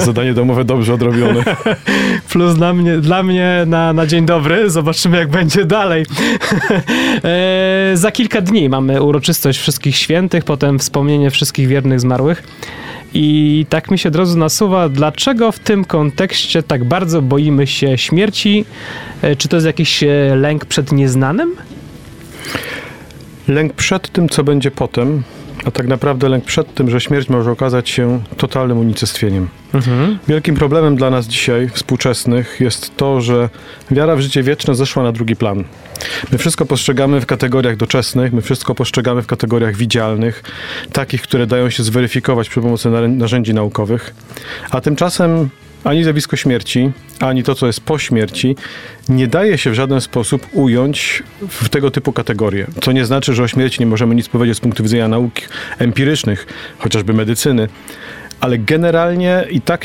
Zadanie 0.07 0.35
domowe 0.35 0.64
dobrze 0.64 0.94
odrobione. 0.94 1.44
Plus 2.33 2.55
dla 2.55 2.73
mnie, 2.73 2.99
dla 2.99 3.23
mnie 3.23 3.64
na, 3.66 3.92
na 3.92 4.07
dzień 4.07 4.27
dobry. 4.27 4.70
Zobaczymy, 4.70 5.18
jak 5.18 5.29
będzie 5.29 5.64
dalej. 5.64 6.05
e, 7.25 7.90
za 7.94 8.11
kilka 8.11 8.40
dni 8.40 8.68
mamy 8.68 9.03
uroczystość 9.03 9.59
wszystkich 9.59 9.96
świętych, 9.96 10.44
potem 10.44 10.79
wspomnienie 10.79 11.31
wszystkich 11.31 11.68
wiernych 11.68 12.01
zmarłych. 12.01 12.42
I 13.14 13.66
tak 13.68 13.90
mi 13.90 13.99
się 13.99 14.11
drodzy 14.11 14.38
nasuwa, 14.38 14.88
dlaczego 14.88 15.53
w 15.53 15.59
tym 15.59 15.85
kontekście 15.85 16.62
tak 16.62 16.85
bardzo 16.85 17.23
boimy 17.23 17.66
się 17.66 17.99
śmierci? 17.99 18.64
E, 19.23 19.37
czy 19.37 19.49
to 19.49 19.57
jest 19.57 19.66
jakiś 19.66 20.03
e, 20.03 20.07
lęk 20.37 20.64
przed 20.64 20.92
nieznanym? 20.92 21.57
Lęk 23.49 23.73
przed 23.73 24.12
tym, 24.12 24.29
co 24.29 24.44
będzie 24.44 24.70
potem, 24.70 25.23
a 25.64 25.70
tak 25.70 25.87
naprawdę 25.87 26.29
lęk 26.29 26.44
przed 26.44 26.75
tym, 26.75 26.90
że 26.90 27.01
śmierć 27.01 27.29
może 27.29 27.51
okazać 27.51 27.88
się 27.88 28.23
totalnym 28.37 28.79
unicestwieniem. 28.79 29.49
Mhm. 29.75 30.18
Wielkim 30.29 30.55
problemem 30.55 30.96
dla 30.96 31.11
nas 31.11 31.27
dzisiaj, 31.27 31.68
współczesnych, 31.68 32.57
jest 32.61 32.96
to, 32.96 33.20
że 33.20 33.49
wiara 33.90 34.16
w 34.16 34.20
życie 34.20 34.42
wieczne 34.42 34.75
zeszła 34.75 35.03
na 35.03 35.12
drugi 35.12 35.37
plan. 35.37 35.64
My 36.33 36.38
wszystko 36.38 36.66
postrzegamy 36.66 37.20
w 37.20 37.27
kategoriach 37.27 37.77
doczesnych, 37.77 38.33
my 38.33 38.42
wszystko 38.42 38.75
postrzegamy 38.75 39.23
w 39.23 39.27
kategoriach 39.27 39.77
widzialnych, 39.77 40.42
takich, 40.92 41.23
które 41.23 41.46
dają 41.46 41.70
się 41.70 41.83
zweryfikować 41.83 42.49
przy 42.49 42.61
pomocy 42.61 42.90
narzędzi 43.09 43.55
naukowych, 43.55 44.14
a 44.70 44.81
tymczasem 44.81 45.49
ani 45.85 46.05
zjawisko 46.05 46.37
śmierci, 46.37 46.90
ani 47.21 47.43
to, 47.43 47.55
co 47.55 47.66
jest 47.66 47.81
po 47.81 47.99
śmierci, 47.99 48.57
nie 49.09 49.27
daje 49.27 49.59
się 49.59 49.71
w 49.71 49.75
żaden 49.75 50.01
sposób 50.01 50.47
ująć 50.53 51.23
w 51.49 51.69
tego 51.69 51.90
typu 51.90 52.12
kategorie. 52.12 52.66
Co 52.83 52.93
nie 52.93 53.05
znaczy, 53.05 53.35
że 53.35 53.43
o 53.43 53.49
śmierci 53.49 53.81
nie 53.81 53.87
możemy 53.87 54.14
nic 54.14 54.29
powiedzieć 54.29 54.57
z 54.57 54.61
punktu 54.61 54.83
widzenia 54.83 55.09
nauk 55.09 55.33
empirycznych, 55.79 56.47
chociażby 56.79 57.12
medycyny, 57.12 57.69
ale 58.40 58.59
generalnie 58.59 59.44
i 59.50 59.61
tak 59.61 59.85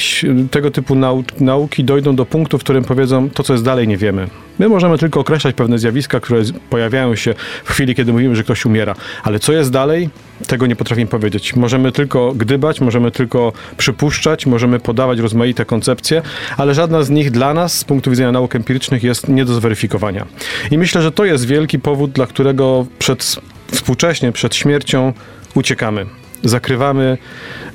tego 0.52 0.72
typu 0.72 0.96
nau 0.96 1.24
nauki 1.40 1.84
dojdą 1.84 2.16
do 2.16 2.26
punktu, 2.26 2.58
w 2.58 2.64
którym 2.64 2.84
powiedzą, 2.84 3.30
to 3.30 3.44
co 3.44 3.54
jest 3.54 3.66
dalej 3.66 3.88
nie 3.88 3.98
wiemy. 3.98 4.28
My 4.60 4.70
możemy 4.70 4.98
tylko 4.98 5.20
określać 5.20 5.56
pewne 5.56 5.80
zjawiska, 5.80 6.20
które 6.20 6.42
pojawiają 6.70 7.16
się 7.16 7.34
w 7.64 7.72
chwili, 7.72 7.96
kiedy 7.96 8.12
mówimy, 8.12 8.36
że 8.36 8.44
ktoś 8.44 8.66
umiera, 8.66 8.96
ale 9.24 9.40
co 9.40 9.54
jest 9.54 9.72
dalej, 9.72 10.10
tego 10.48 10.68
nie 10.68 10.76
potrafimy 10.76 11.08
powiedzieć. 11.08 11.56
Możemy 11.56 11.92
tylko 11.92 12.34
gdybać, 12.34 12.82
możemy 12.82 13.12
tylko 13.12 13.54
przypuszczać, 13.78 14.46
możemy 14.46 14.80
podawać 14.80 15.20
rozmaite 15.20 15.66
koncepcje, 15.66 16.22
ale 16.58 16.74
żadna 16.74 17.04
z 17.04 17.10
nich 17.10 17.32
dla 17.32 17.54
nas 17.54 17.78
z 17.78 17.84
punktu 17.84 18.10
widzenia 18.10 18.32
nauk 18.32 18.56
empirycznych 18.56 19.04
jest 19.04 19.30
nie 19.30 19.46
do 19.46 19.54
zweryfikowania. 19.54 20.26
I 20.72 20.78
myślę, 20.78 21.02
że 21.02 21.12
to 21.12 21.26
jest 21.26 21.48
wielki 21.48 21.80
powód, 21.80 22.12
dla 22.12 22.28
którego 22.28 22.86
przed, 23.00 23.36
współcześnie 23.72 24.32
przed 24.32 24.56
śmiercią 24.56 25.14
uciekamy 25.56 26.06
zakrywamy 26.44 27.18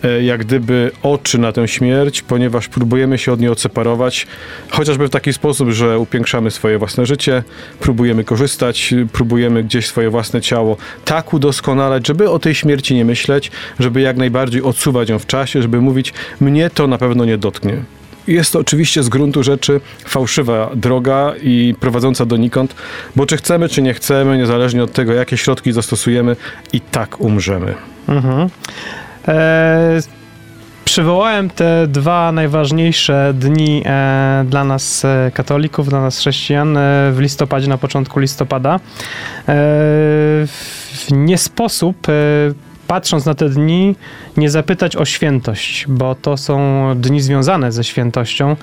e, 0.05 0.23
jak 0.23 0.41
gdyby 0.41 0.91
oczy 1.03 1.39
na 1.39 1.53
tę 1.53 1.69
śmierć, 1.69 2.23
ponieważ 2.23 2.69
próbujemy 2.69 3.19
się 3.19 3.33
od 3.33 3.41
niej 3.41 3.51
odseparować, 3.51 4.27
chociażby 4.71 5.09
w 5.09 5.11
taki 5.11 5.33
sposób, 5.33 5.71
że 5.71 5.99
upiększamy 5.99 6.51
swoje 6.51 6.79
własne 6.79 7.07
życie, 7.07 7.43
próbujemy 7.81 8.25
korzystać, 8.25 8.95
próbujemy 9.13 9.65
gdzieś 9.65 9.87
swoje 9.87 10.11
własne 10.11 10.41
ciało 10.41 10.77
tak 11.05 11.35
udoskonalać, 11.35 12.07
żeby 12.07 12.31
o 12.31 12.39
tej 12.39 12.55
śmierci 12.55 12.95
nie 12.95 13.05
myśleć, 13.05 13.51
żeby 13.79 14.01
jak 14.01 14.17
najbardziej 14.17 14.63
odsuwać 14.63 15.09
ją 15.09 15.19
w 15.19 15.27
czasie, 15.27 15.63
żeby 15.63 15.81
mówić, 15.81 16.13
mnie 16.41 16.71
to 16.71 16.87
na 16.87 16.99
pewno 16.99 17.25
nie 17.25 17.39
dotknie. 17.39 18.00
Jest 18.31 18.53
to 18.53 18.59
oczywiście 18.59 19.03
z 19.03 19.09
gruntu 19.09 19.43
rzeczy 19.43 19.81
fałszywa 20.05 20.71
droga 20.75 21.33
i 21.43 21.75
prowadząca 21.81 22.27
donikąd, 22.27 22.75
bo 23.17 23.27
czy 23.27 23.37
chcemy, 23.37 23.69
czy 23.69 23.83
nie 23.83 23.95
chcemy, 23.95 24.39
niezależnie 24.39 24.83
od 24.83 24.93
tego, 24.93 25.13
jakie 25.13 25.37
środki 25.37 25.73
zastosujemy, 25.73 26.37
i 26.73 26.81
tak 26.81 27.21
umrzemy. 27.21 27.75
Mhm. 28.09 28.49
E, 29.29 30.01
przywołałem 30.85 31.51
te 31.51 31.87
dwa 31.87 32.33
najważniejsze 32.33 33.35
dni 33.35 33.83
e, 33.87 34.45
dla 34.49 34.65
nas 34.65 35.05
e, 35.05 35.31
katolików, 35.35 35.89
dla 35.89 36.01
nas 36.01 36.19
chrześcijan 36.19 36.77
e, 36.77 37.13
w 37.13 37.19
listopadzie, 37.21 37.69
na 37.69 37.79
początku 37.79 38.21
listopada. 38.21 38.75
E, 38.75 38.79
w 40.47 41.07
nie 41.11 41.39
sposób 41.39 42.09
e, 42.09 42.13
patrząc 42.91 43.27
na 43.27 43.35
te 43.35 43.49
dni, 43.49 43.97
nie 44.37 44.51
zapytać 44.51 44.97
o 44.97 45.05
świętość, 45.05 45.85
bo 45.89 46.15
to 46.15 46.37
są 46.37 46.87
dni 46.97 47.21
związane 47.21 47.73
ze 47.73 47.85
świętością. 47.85 48.57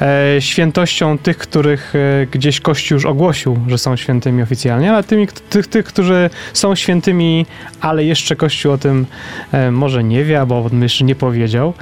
E, 0.00 0.40
świętością 0.40 1.18
tych, 1.18 1.38
których 1.38 1.92
e, 1.94 2.26
gdzieś 2.26 2.60
Kościół 2.60 2.96
już 2.96 3.04
ogłosił, 3.04 3.58
że 3.68 3.78
są 3.78 3.96
świętymi 3.96 4.42
oficjalnie, 4.42 4.92
ale 4.92 5.04
tymi, 5.04 5.28
tych, 5.50 5.66
tych 5.66 5.84
którzy 5.84 6.30
są 6.52 6.74
świętymi, 6.74 7.46
ale 7.80 8.04
jeszcze 8.04 8.36
Kościół 8.36 8.72
o 8.72 8.78
tym 8.78 9.06
e, 9.52 9.70
może 9.70 10.04
nie 10.04 10.24
wie, 10.24 10.40
albo 10.40 10.58
o 10.58 10.70
jeszcze 10.82 11.04
nie 11.04 11.14
powiedział. 11.14 11.74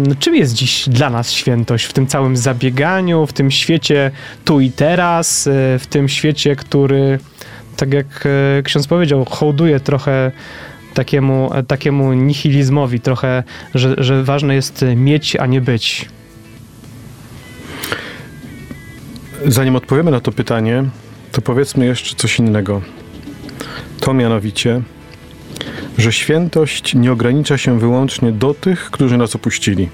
No, 0.00 0.14
czym 0.18 0.36
jest 0.36 0.54
dziś 0.54 0.88
dla 0.88 1.10
nas 1.10 1.32
świętość 1.32 1.84
w 1.84 1.92
tym 1.92 2.06
całym 2.06 2.36
zabieganiu, 2.36 3.26
w 3.26 3.32
tym 3.32 3.50
świecie 3.50 4.10
tu 4.44 4.60
i 4.60 4.70
teraz, 4.70 5.48
w 5.78 5.86
tym 5.90 6.08
świecie, 6.08 6.56
który, 6.56 7.18
tak 7.76 7.92
jak 7.92 8.28
ksiądz 8.64 8.86
powiedział, 8.86 9.24
hołduje 9.30 9.80
trochę 9.80 10.32
takiemu, 10.94 11.50
takiemu 11.68 12.12
nihilizmowi 12.12 13.00
trochę, 13.00 13.42
że, 13.74 13.94
że 13.98 14.24
ważne 14.24 14.54
jest 14.54 14.84
mieć, 14.96 15.36
a 15.36 15.46
nie 15.46 15.60
być? 15.60 16.08
Zanim 19.46 19.76
odpowiemy 19.76 20.10
na 20.10 20.20
to 20.20 20.32
pytanie, 20.32 20.84
to 21.32 21.42
powiedzmy 21.42 21.86
jeszcze 21.86 22.16
coś 22.16 22.38
innego. 22.38 22.82
To 24.00 24.14
mianowicie, 24.14 24.82
że 25.98 26.12
świętość 26.12 26.94
nie 26.94 27.12
ogranicza 27.12 27.58
się 27.58 27.78
wyłącznie 27.78 28.32
do 28.32 28.54
tych, 28.54 28.90
którzy 28.90 29.16
nas 29.16 29.36
opuścili. 29.36 29.88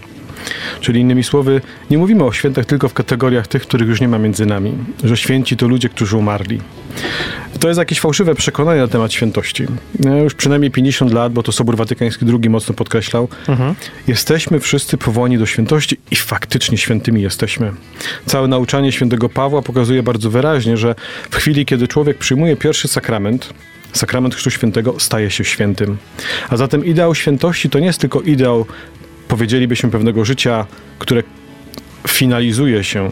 Czyli 0.81 1.01
innymi 1.01 1.25
słowy, 1.25 1.61
nie 1.91 1.99
mówimy 1.99 2.25
o 2.25 2.33
świętach 2.33 2.65
tylko 2.65 2.89
w 2.89 2.95
kategoriach 2.95 3.47
tych, 3.47 3.63
których 3.63 3.89
już 3.89 4.01
nie 4.01 4.09
ma 4.09 4.19
między 4.19 4.47
nami, 4.47 4.73
że 5.05 5.17
święci 5.17 5.57
to 5.57 5.69
ludzie, 5.69 5.89
którzy 5.89 6.17
umarli. 6.17 6.61
To 7.61 7.69
jest 7.69 7.79
jakieś 7.79 8.01
fałszywe 8.01 8.35
przekonanie 8.35 8.81
na 8.81 8.89
temat 8.89 9.13
świętości. 9.13 9.67
Już 10.23 10.35
przynajmniej 10.35 10.71
50 10.71 11.13
lat, 11.13 11.33
bo 11.33 11.43
to 11.43 11.53
Sobór 11.53 11.77
Watykański 11.77 12.27
II 12.29 12.51
mocno 12.51 12.75
podkreślał. 12.75 13.29
Mhm. 13.49 13.75
Jesteśmy 14.07 14.61
wszyscy 14.61 14.97
powołani 14.97 15.39
do 15.39 15.47
świętości 15.47 15.97
i 16.11 16.17
faktycznie 16.17 16.79
świętymi 16.79 17.23
jesteśmy. 17.23 17.73
Całe 18.27 18.49
nauczanie 18.49 18.93
świętego 18.93 19.29
Pawła 19.29 19.63
pokazuje 19.63 20.03
bardzo 20.03 20.31
wyraźnie, 20.31 20.77
że 20.77 20.95
w 21.31 21.37
chwili, 21.37 21.67
kiedy 21.67 21.89
człowiek 21.89 22.19
przyjmuje 22.19 22.57
pierwszy 22.57 22.89
sakrament, 22.89 23.55
sakrament 23.93 24.35
Chrztu 24.35 24.51
Świętego 24.51 24.95
staje 24.99 25.31
się 25.31 25.45
świętym. 25.45 25.97
A 26.49 26.57
zatem 26.57 26.85
ideał 26.85 27.15
świętości 27.15 27.71
to 27.71 27.79
nie 27.79 27.87
jest 27.87 28.01
tylko 28.01 28.21
ideał 28.21 28.67
powiedzielibyśmy, 29.29 29.91
pewnego 29.91 30.25
życia, 30.25 30.67
które 30.99 31.23
finalizuje 32.09 32.85
się 32.85 33.11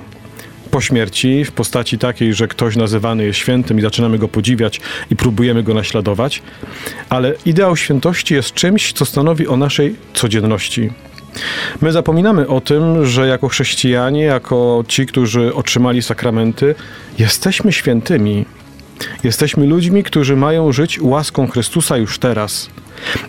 po 0.70 0.80
śmierci 0.80 1.44
w 1.44 1.52
postaci 1.52 1.98
takiej, 1.98 2.34
że 2.34 2.48
ktoś 2.48 2.76
nazywany 2.76 3.24
jest 3.24 3.38
świętym 3.38 3.78
i 3.78 3.82
zaczynamy 3.82 4.18
go 4.18 4.28
podziwiać 4.28 4.80
i 5.10 5.16
próbujemy 5.16 5.62
go 5.62 5.74
naśladować, 5.74 6.42
ale 7.08 7.34
ideał 7.46 7.76
świętości 7.76 8.34
jest 8.34 8.54
czymś, 8.54 8.92
co 8.92 9.04
stanowi 9.04 9.46
o 9.46 9.56
naszej 9.56 9.96
codzienności. 10.14 10.90
My 11.80 11.92
zapominamy 11.92 12.48
o 12.48 12.60
tym, 12.60 13.06
że 13.06 13.26
jako 13.26 13.48
chrześcijanie, 13.48 14.22
jako 14.22 14.84
ci, 14.88 15.06
którzy 15.06 15.54
otrzymali 15.54 16.02
sakramenty, 16.02 16.74
jesteśmy 17.18 17.72
świętymi. 17.72 18.44
Jesteśmy 19.24 19.66
ludźmi, 19.66 20.02
którzy 20.02 20.36
mają 20.36 20.72
żyć 20.72 21.00
łaską 21.00 21.48
Chrystusa 21.48 21.96
już 21.96 22.18
teraz. 22.18 22.70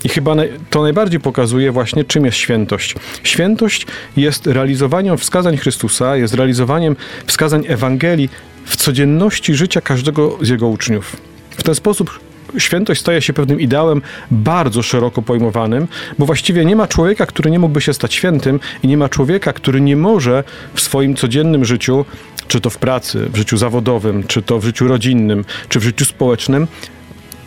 I 0.03 0.09
chyba 0.09 0.35
to 0.69 0.81
najbardziej 0.81 1.19
pokazuje 1.19 1.71
właśnie, 1.71 2.03
czym 2.03 2.25
jest 2.25 2.37
świętość. 2.37 2.95
Świętość 3.23 3.87
jest 4.17 4.47
realizowaniem 4.47 5.17
wskazań 5.17 5.57
Chrystusa, 5.57 6.17
jest 6.17 6.33
realizowaniem 6.33 6.95
wskazań 7.25 7.63
Ewangelii 7.67 8.29
w 8.65 8.75
codzienności 8.75 9.55
życia 9.55 9.81
każdego 9.81 10.37
z 10.41 10.49
jego 10.49 10.67
uczniów. 10.67 11.17
W 11.57 11.63
ten 11.63 11.75
sposób 11.75 12.19
świętość 12.57 13.01
staje 13.01 13.21
się 13.21 13.33
pewnym 13.33 13.59
ideałem 13.59 14.01
bardzo 14.31 14.83
szeroko 14.83 15.21
pojmowanym, 15.21 15.87
bo 16.19 16.25
właściwie 16.25 16.65
nie 16.65 16.75
ma 16.75 16.87
człowieka, 16.87 17.25
który 17.25 17.51
nie 17.51 17.59
mógłby 17.59 17.81
się 17.81 17.93
stać 17.93 18.13
świętym 18.13 18.59
i 18.83 18.87
nie 18.87 18.97
ma 18.97 19.09
człowieka, 19.09 19.53
który 19.53 19.81
nie 19.81 19.95
może 19.95 20.43
w 20.73 20.81
swoim 20.81 21.15
codziennym 21.15 21.65
życiu, 21.65 22.05
czy 22.47 22.61
to 22.61 22.69
w 22.69 22.77
pracy, 22.77 23.29
w 23.29 23.37
życiu 23.37 23.57
zawodowym, 23.57 24.23
czy 24.23 24.41
to 24.41 24.59
w 24.59 24.65
życiu 24.65 24.87
rodzinnym, 24.87 25.45
czy 25.69 25.79
w 25.79 25.83
życiu 25.83 26.05
społecznym, 26.05 26.67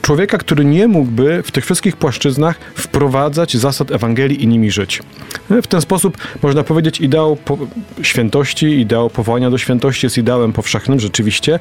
człowieka, 0.09 0.39
który 0.39 0.65
nie 0.65 0.89
mógłby 0.89 1.43
w 1.43 1.51
tych 1.51 1.65
wszystkich 1.65 1.97
płaszczyznach 1.97 2.59
wprowadzać 2.75 3.57
zasad 3.57 3.91
Ewangelii 3.91 4.43
i 4.43 4.47
nimi 4.47 4.71
żyć. 4.71 5.03
W 5.63 5.67
ten 5.67 5.81
sposób 5.81 6.17
można 6.43 6.65
powiedzieć, 6.65 7.01
ideał 7.01 7.37
po 7.37 7.59
świętości, 8.03 8.67
ideał 8.67 9.11
powołania 9.11 9.51
do 9.51 9.59
świętości 9.59 10.07
jest 10.07 10.19
ideałem 10.19 10.53
powszechnym 10.53 11.01
rzeczywiście, 11.01 11.59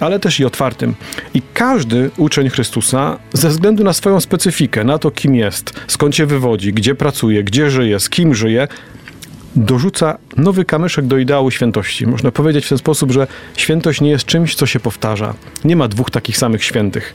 ale 0.00 0.20
też 0.20 0.40
i 0.40 0.44
otwartym. 0.44 0.94
I 1.34 1.42
każdy 1.54 2.10
uczeń 2.16 2.48
Chrystusa, 2.48 3.18
ze 3.32 3.48
względu 3.48 3.84
na 3.84 3.92
swoją 3.92 4.20
specyfikę, 4.20 4.84
na 4.84 4.98
to, 4.98 5.10
kim 5.10 5.34
jest, 5.34 5.72
skąd 5.86 6.16
się 6.16 6.26
wywodzi, 6.26 6.72
gdzie 6.72 6.94
pracuje, 6.94 7.44
gdzie 7.44 7.70
żyje, 7.70 8.00
z 8.00 8.10
kim 8.10 8.34
żyje, 8.34 8.68
dorzuca 9.58 10.18
nowy 10.36 10.64
kamyszek 10.64 11.06
do 11.06 11.18
ideału 11.18 11.50
świętości. 11.50 12.06
Można 12.06 12.30
powiedzieć 12.30 12.66
w 12.66 12.68
ten 12.68 12.78
sposób, 12.78 13.12
że 13.12 13.26
świętość 13.56 14.00
nie 14.00 14.10
jest 14.10 14.24
czymś, 14.24 14.54
co 14.54 14.66
się 14.66 14.80
powtarza. 14.80 15.34
Nie 15.64 15.76
ma 15.76 15.88
dwóch 15.88 16.10
takich 16.10 16.36
samych 16.36 16.64
świętych. 16.64 17.14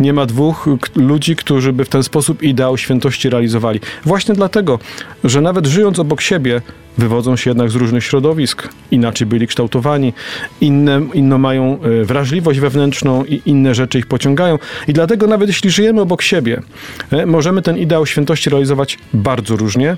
Nie 0.00 0.12
ma 0.12 0.26
dwóch 0.26 0.68
ludzi, 0.96 1.36
którzy 1.36 1.72
by 1.72 1.84
w 1.84 1.88
ten 1.88 2.02
sposób 2.02 2.42
ideał 2.42 2.78
świętości 2.78 3.30
realizowali. 3.30 3.80
Właśnie 4.04 4.34
dlatego, 4.34 4.78
że 5.24 5.40
nawet 5.40 5.66
żyjąc 5.66 5.98
obok 5.98 6.20
siebie, 6.20 6.62
wywodzą 6.98 7.36
się 7.36 7.50
jednak 7.50 7.70
z 7.70 7.74
różnych 7.74 8.04
środowisk, 8.04 8.68
inaczej 8.90 9.26
byli 9.26 9.46
kształtowani, 9.46 10.12
inne, 10.60 11.00
inną 11.14 11.38
mają 11.38 11.78
e, 11.82 12.04
wrażliwość 12.04 12.60
wewnętrzną 12.60 13.24
i 13.24 13.42
inne 13.46 13.74
rzeczy 13.74 13.98
ich 13.98 14.06
pociągają. 14.06 14.58
I 14.88 14.92
dlatego 14.92 15.26
nawet 15.26 15.48
jeśli 15.48 15.70
żyjemy 15.70 16.00
obok 16.00 16.22
siebie, 16.22 16.62
e, 17.10 17.26
możemy 17.26 17.62
ten 17.62 17.78
ideał 17.78 18.06
świętości 18.06 18.50
realizować 18.50 18.98
bardzo 19.14 19.56
różnie. 19.56 19.96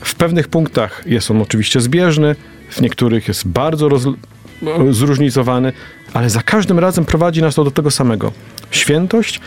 W 0.00 0.14
pewnych 0.14 0.48
punktach 0.48 1.02
jest 1.06 1.30
on 1.30 1.42
oczywiście 1.42 1.80
zbieżny, 1.80 2.36
w 2.70 2.80
niektórych 2.80 3.28
jest 3.28 3.48
bardzo 3.48 3.88
roz, 3.88 4.02
zróżnicowany, 4.90 5.72
ale 6.12 6.30
za 6.30 6.42
każdym 6.42 6.78
razem 6.78 7.04
prowadzi 7.04 7.42
nas 7.42 7.54
to 7.54 7.64
do 7.64 7.70
tego 7.70 7.90
samego. 7.90 8.32
Świętość 8.70 9.40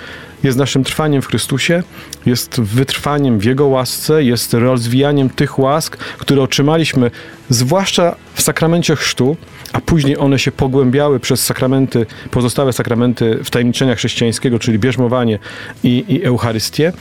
jest 0.44 0.58
naszym 0.58 0.84
trwaniem 0.84 1.22
w 1.22 1.28
Chrystusie, 1.28 1.84
jest 2.26 2.62
wytrwaniem 2.62 3.40
w 3.40 3.44
Jego 3.44 3.68
łasce, 3.68 4.24
jest 4.24 4.54
rozwijaniem 4.54 5.30
tych 5.30 5.60
łask, 5.60 5.98
które 5.98 6.42
otrzymaliśmy, 6.42 7.12
zwłaszcza 7.50 8.16
w 8.34 8.42
sakramencie 8.42 8.96
chrztu, 8.96 9.38
a 9.74 9.82
później 9.82 10.18
one 10.18 10.40
się 10.40 10.52
pogłębiały 10.52 11.20
przez 11.20 11.46
sakramenty, 11.46 12.06
pozostałe 12.32 12.74
sakramenty 12.74 13.40
wtajemniczenia 13.44 13.96
chrześcijańskiego, 13.96 14.60
czyli 14.60 14.80
bierzmowanie 14.80 15.40
i, 15.84 16.06
i 16.08 16.24
Eucharystię. 16.24 16.94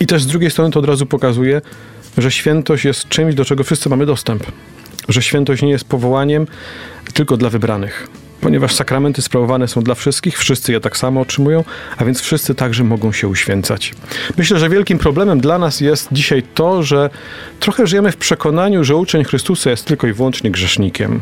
I 0.00 0.06
też 0.06 0.22
z 0.22 0.26
drugiej 0.26 0.50
strony 0.50 0.70
to 0.70 0.80
od 0.80 0.86
razu 0.86 1.06
pokazuje, 1.06 1.60
że 2.18 2.30
świętość 2.30 2.84
jest 2.84 3.08
czymś, 3.08 3.34
do 3.34 3.44
czego 3.44 3.64
wszyscy 3.64 3.88
mamy 3.88 4.06
dostęp. 4.06 4.46
Że 5.08 5.22
świętość 5.22 5.62
nie 5.62 5.70
jest 5.70 5.84
powołaniem 5.84 6.46
tylko 7.14 7.36
dla 7.36 7.50
wybranych 7.50 8.08
ponieważ 8.44 8.74
sakramenty 8.74 9.22
sprawowane 9.22 9.68
są 9.68 9.82
dla 9.82 9.94
wszystkich, 9.94 10.38
wszyscy 10.38 10.72
je 10.72 10.80
tak 10.80 10.96
samo 10.96 11.20
otrzymują, 11.20 11.64
a 11.96 12.04
więc 12.04 12.20
wszyscy 12.20 12.54
także 12.54 12.84
mogą 12.84 13.12
się 13.12 13.28
uświęcać. 13.28 13.94
Myślę, 14.38 14.58
że 14.58 14.68
wielkim 14.68 14.98
problemem 14.98 15.40
dla 15.40 15.58
nas 15.58 15.80
jest 15.80 16.08
dzisiaj 16.12 16.42
to, 16.54 16.82
że 16.82 17.10
trochę 17.60 17.86
żyjemy 17.86 18.12
w 18.12 18.16
przekonaniu, 18.16 18.84
że 18.84 18.96
uczeń 18.96 19.24
Chrystusa 19.24 19.70
jest 19.70 19.84
tylko 19.84 20.06
i 20.06 20.12
wyłącznie 20.12 20.50
grzesznikiem. 20.50 21.20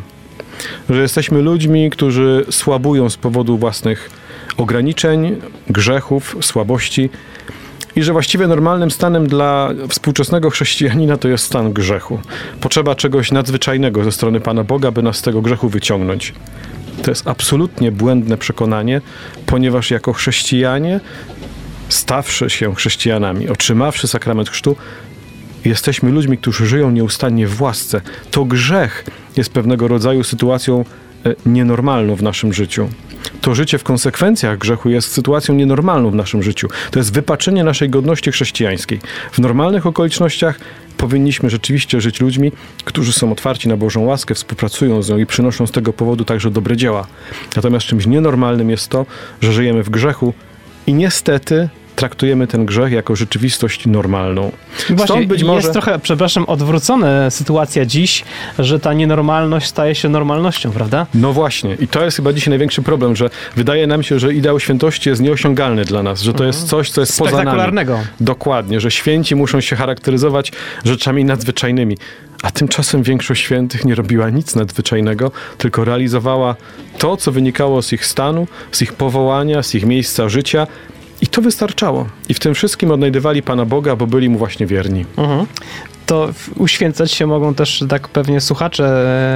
Że 0.90 1.02
jesteśmy 1.02 1.42
ludźmi, 1.42 1.90
którzy 1.90 2.44
słabują 2.50 3.10
z 3.10 3.16
powodu 3.16 3.58
własnych 3.58 4.10
ograniczeń, 4.56 5.36
grzechów, 5.70 6.36
słabości. 6.40 7.10
I 7.96 8.02
że 8.02 8.12
właściwie 8.12 8.46
normalnym 8.46 8.90
stanem 8.90 9.26
dla 9.26 9.70
współczesnego 9.88 10.50
chrześcijanina 10.50 11.16
to 11.16 11.28
jest 11.28 11.44
stan 11.44 11.72
grzechu. 11.72 12.20
Potrzeba 12.60 12.94
czegoś 12.94 13.32
nadzwyczajnego 13.32 14.04
ze 14.04 14.12
strony 14.12 14.40
Pana 14.40 14.64
Boga, 14.64 14.90
by 14.90 15.02
nas 15.02 15.16
z 15.16 15.22
tego 15.22 15.42
grzechu 15.42 15.68
wyciągnąć. 15.68 16.34
To 17.02 17.10
jest 17.10 17.28
absolutnie 17.28 17.92
błędne 17.92 18.38
przekonanie, 18.38 19.00
ponieważ 19.46 19.90
jako 19.90 20.12
chrześcijanie, 20.12 21.00
stawszy 21.88 22.50
się 22.50 22.74
chrześcijanami, 22.74 23.48
otrzymawszy 23.48 24.08
sakrament 24.08 24.50
chrztu, 24.50 24.76
jesteśmy 25.64 26.10
ludźmi, 26.10 26.38
którzy 26.38 26.66
żyją 26.66 26.90
nieustannie 26.90 27.46
w 27.46 27.62
łasce. 27.62 28.00
To 28.30 28.44
grzech 28.44 29.04
jest 29.36 29.52
pewnego 29.52 29.88
rodzaju 29.88 30.24
sytuacją 30.24 30.84
e, 31.26 31.34
nienormalną 31.46 32.14
w 32.14 32.22
naszym 32.22 32.52
życiu. 32.52 32.88
To 33.40 33.54
życie 33.54 33.78
w 33.78 33.84
konsekwencjach 33.84 34.58
grzechu 34.58 34.90
jest 34.90 35.12
sytuacją 35.12 35.54
nienormalną 35.54 36.10
w 36.10 36.14
naszym 36.14 36.42
życiu. 36.42 36.68
To 36.90 36.98
jest 36.98 37.12
wypaczenie 37.12 37.64
naszej 37.64 37.90
godności 37.90 38.32
chrześcijańskiej. 38.32 39.00
W 39.32 39.38
normalnych 39.38 39.86
okolicznościach 39.86 40.60
powinniśmy 40.96 41.50
rzeczywiście 41.50 42.00
żyć 42.00 42.20
ludźmi, 42.20 42.52
którzy 42.84 43.12
są 43.12 43.32
otwarci 43.32 43.68
na 43.68 43.76
Bożą 43.76 44.04
łaskę, 44.04 44.34
współpracują 44.34 45.02
z 45.02 45.10
nią 45.10 45.18
i 45.18 45.26
przynoszą 45.26 45.66
z 45.66 45.70
tego 45.70 45.92
powodu 45.92 46.24
także 46.24 46.50
dobre 46.50 46.76
dzieła. 46.76 47.06
Natomiast 47.56 47.86
czymś 47.86 48.06
nienormalnym 48.06 48.70
jest 48.70 48.88
to, 48.88 49.06
że 49.40 49.52
żyjemy 49.52 49.82
w 49.82 49.90
grzechu 49.90 50.34
i 50.86 50.94
niestety 50.94 51.68
traktujemy 51.96 52.46
ten 52.46 52.66
grzech 52.66 52.92
jako 52.92 53.16
rzeczywistość 53.16 53.86
normalną. 53.86 54.52
Właśnie, 54.88 55.06
Stąd 55.06 55.26
być 55.26 55.42
może... 55.42 55.60
Jest 55.60 55.72
trochę, 55.72 55.98
przepraszam, 55.98 56.44
odwrócona 56.44 57.30
sytuacja 57.30 57.86
dziś, 57.86 58.24
że 58.58 58.80
ta 58.80 58.92
nienormalność 58.92 59.66
staje 59.66 59.94
się 59.94 60.08
normalnością, 60.08 60.72
prawda? 60.72 61.06
No 61.14 61.32
właśnie. 61.32 61.76
I 61.80 61.88
to 61.88 62.04
jest 62.04 62.16
chyba 62.16 62.32
dzisiaj 62.32 62.50
największy 62.50 62.82
problem, 62.82 63.16
że 63.16 63.30
wydaje 63.56 63.86
nam 63.86 64.02
się, 64.02 64.18
że 64.18 64.34
ideał 64.34 64.60
świętości 64.60 65.08
jest 65.08 65.22
nieosiągalny 65.22 65.84
dla 65.84 66.02
nas, 66.02 66.22
że 66.22 66.32
to 66.32 66.44
jest 66.44 66.62
mhm. 66.62 66.70
coś, 66.70 66.90
co 66.90 67.00
jest 67.00 67.18
poza 67.18 67.42
nami. 67.42 67.72
Dokładnie, 68.20 68.80
że 68.80 68.90
święci 68.90 69.36
muszą 69.36 69.60
się 69.60 69.76
charakteryzować 69.76 70.52
rzeczami 70.84 71.24
nadzwyczajnymi. 71.24 71.96
A 72.42 72.50
tymczasem 72.50 73.02
większość 73.02 73.42
świętych 73.42 73.84
nie 73.84 73.94
robiła 73.94 74.30
nic 74.30 74.54
nadzwyczajnego, 74.54 75.30
tylko 75.58 75.84
realizowała 75.84 76.56
to, 76.98 77.16
co 77.16 77.32
wynikało 77.32 77.82
z 77.82 77.92
ich 77.92 78.06
stanu, 78.06 78.46
z 78.72 78.82
ich 78.82 78.92
powołania, 78.92 79.62
z 79.62 79.74
ich 79.74 79.86
miejsca 79.86 80.28
życia 80.28 80.66
i 81.22 81.26
to 81.26 81.42
wystarczało. 81.42 82.06
I 82.28 82.34
w 82.34 82.40
tym 82.40 82.54
wszystkim 82.54 82.90
odnajdywali 82.90 83.42
Pana 83.42 83.64
Boga, 83.64 83.96
bo 83.96 84.06
byli 84.06 84.28
mu 84.28 84.38
właśnie 84.38 84.66
wierni. 84.66 85.04
Mhm 85.16 85.46
to 86.12 86.30
uświęcać 86.56 87.12
się 87.12 87.26
mogą 87.26 87.54
też 87.54 87.84
tak 87.88 88.08
pewnie 88.08 88.40
słuchacze 88.40 88.84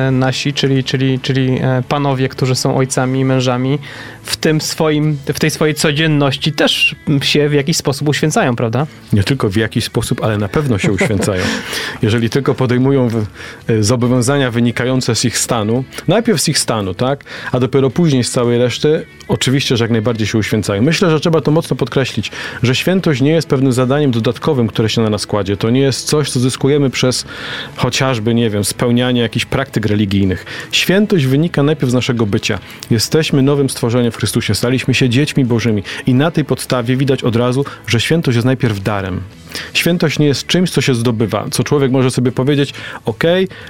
e, 0.08 0.10
nasi, 0.10 0.52
czyli, 0.52 0.84
czyli, 0.84 1.20
czyli 1.20 1.58
e, 1.62 1.82
panowie, 1.88 2.28
którzy 2.28 2.54
są 2.54 2.76
ojcami 2.76 3.20
i 3.20 3.24
mężami, 3.24 3.78
w 4.22 4.36
tym 4.36 4.60
swoim, 4.60 5.18
w 5.26 5.40
tej 5.40 5.50
swojej 5.50 5.74
codzienności 5.74 6.52
też 6.52 6.96
się 7.22 7.48
w 7.48 7.52
jakiś 7.52 7.76
sposób 7.76 8.08
uświęcają, 8.08 8.56
prawda? 8.56 8.86
Nie 9.12 9.22
tylko 9.22 9.48
w 9.48 9.56
jakiś 9.56 9.84
sposób, 9.84 10.24
ale 10.24 10.38
na 10.38 10.48
pewno 10.48 10.78
się 10.78 10.92
uświęcają. 10.92 11.42
Jeżeli 12.02 12.30
tylko 12.30 12.54
podejmują 12.54 13.08
e, 13.68 13.82
zobowiązania 13.82 14.50
wynikające 14.50 15.14
z 15.14 15.24
ich 15.24 15.38
stanu, 15.38 15.84
najpierw 16.08 16.40
z 16.40 16.48
ich 16.48 16.58
stanu, 16.58 16.94
tak, 16.94 17.24
a 17.52 17.60
dopiero 17.60 17.90
później 17.90 18.24
z 18.24 18.30
całej 18.30 18.58
reszty, 18.58 19.06
oczywiście, 19.28 19.76
że 19.76 19.84
jak 19.84 19.90
najbardziej 19.90 20.26
się 20.26 20.38
uświęcają. 20.38 20.82
Myślę, 20.82 21.10
że 21.10 21.20
trzeba 21.20 21.40
to 21.40 21.50
mocno 21.50 21.76
podkreślić, 21.76 22.30
że 22.62 22.74
świętość 22.74 23.20
nie 23.20 23.30
jest 23.30 23.48
pewnym 23.48 23.72
zadaniem 23.72 24.10
dodatkowym, 24.10 24.68
które 24.68 24.88
się 24.88 25.00
na 25.02 25.10
nas 25.10 25.26
kładzie. 25.26 25.56
To 25.56 25.70
nie 25.70 25.80
jest 25.80 26.06
coś, 26.06 26.30
co 26.30 26.40
zyskuje 26.40 26.56
zyskujemy 26.56 26.90
przez 26.90 27.24
chociażby, 27.76 28.34
nie 28.34 28.50
wiem, 28.50 28.64
spełnianie 28.64 29.20
jakichś 29.20 29.44
praktyk 29.44 29.86
religijnych. 29.86 30.46
Świętość 30.72 31.24
wynika 31.24 31.62
najpierw 31.62 31.90
z 31.90 31.94
naszego 31.94 32.26
bycia. 32.26 32.58
Jesteśmy 32.90 33.42
nowym 33.42 33.70
stworzeniem 33.70 34.12
w 34.12 34.16
Chrystusie, 34.16 34.54
staliśmy 34.54 34.94
się 34.94 35.08
dziećmi 35.08 35.44
Bożymi 35.44 35.82
i 36.06 36.14
na 36.14 36.30
tej 36.30 36.44
podstawie 36.44 36.96
widać 36.96 37.24
od 37.24 37.36
razu, 37.36 37.64
że 37.86 38.00
świętość 38.00 38.34
jest 38.34 38.46
najpierw 38.46 38.82
darem. 38.82 39.20
Świętość 39.74 40.18
nie 40.18 40.26
jest 40.26 40.46
czymś, 40.46 40.70
co 40.70 40.80
się 40.80 40.94
zdobywa, 40.94 41.44
co 41.50 41.64
człowiek 41.64 41.90
może 41.90 42.10
sobie 42.10 42.32
powiedzieć, 42.32 42.74
ok, 43.04 43.24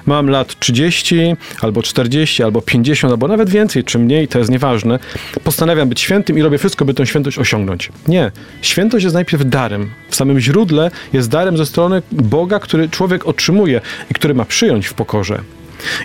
mam 0.07 0.31
lat 0.31 0.59
30, 0.59 1.37
albo 1.61 1.83
40, 1.83 2.42
albo 2.42 2.62
50, 2.62 3.12
albo 3.12 3.29
nawet 3.29 3.51
więcej, 3.51 3.85
czy 3.85 3.99
mniej, 3.99 4.29
to 4.29 4.38
jest 4.38 4.51
nieważne. 4.51 4.99
Postanawiam 5.44 5.88
być 5.88 6.01
świętym 6.01 6.38
i 6.38 6.42
robię 6.42 6.59
wszystko, 6.59 6.85
by 6.85 6.94
tę 6.94 7.07
świętość 7.07 7.38
osiągnąć. 7.38 7.92
Nie. 8.09 8.31
Świętość 8.62 9.05
jest 9.05 9.14
najpierw 9.14 9.49
darem. 9.49 9.90
W 10.09 10.16
samym 10.16 10.40
źródle 10.40 10.90
jest 11.12 11.31
darem 11.31 11.57
ze 11.57 11.66
strony 11.66 12.03
Boga, 12.12 12.59
który 12.59 12.88
człowiek 12.88 13.27
otrzymuje 13.27 13.81
i 14.11 14.14
który 14.14 14.35
ma 14.35 14.44
przyjąć 14.44 14.87
w 14.87 14.94
pokorze. 14.94 15.40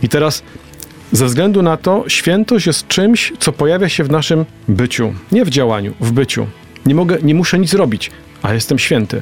I 0.01 0.09
teraz 0.09 0.43
ze 1.11 1.25
względu 1.25 1.61
na 1.61 1.77
to, 1.77 2.03
świętość 2.07 2.67
jest 2.67 2.87
czymś, 2.87 3.33
co 3.39 3.51
pojawia 3.51 3.89
się 3.89 4.03
w 4.03 4.11
naszym 4.11 4.45
byciu, 4.67 5.13
nie 5.31 5.45
w 5.45 5.49
działaniu, 5.49 5.93
w 5.99 6.11
byciu. 6.11 6.47
Nie 6.85 6.95
mogę, 6.95 7.17
nie 7.23 7.35
muszę 7.35 7.59
nic 7.59 7.73
robić, 7.73 8.11
a 8.41 8.53
jestem 8.53 8.79
święty. 8.79 9.21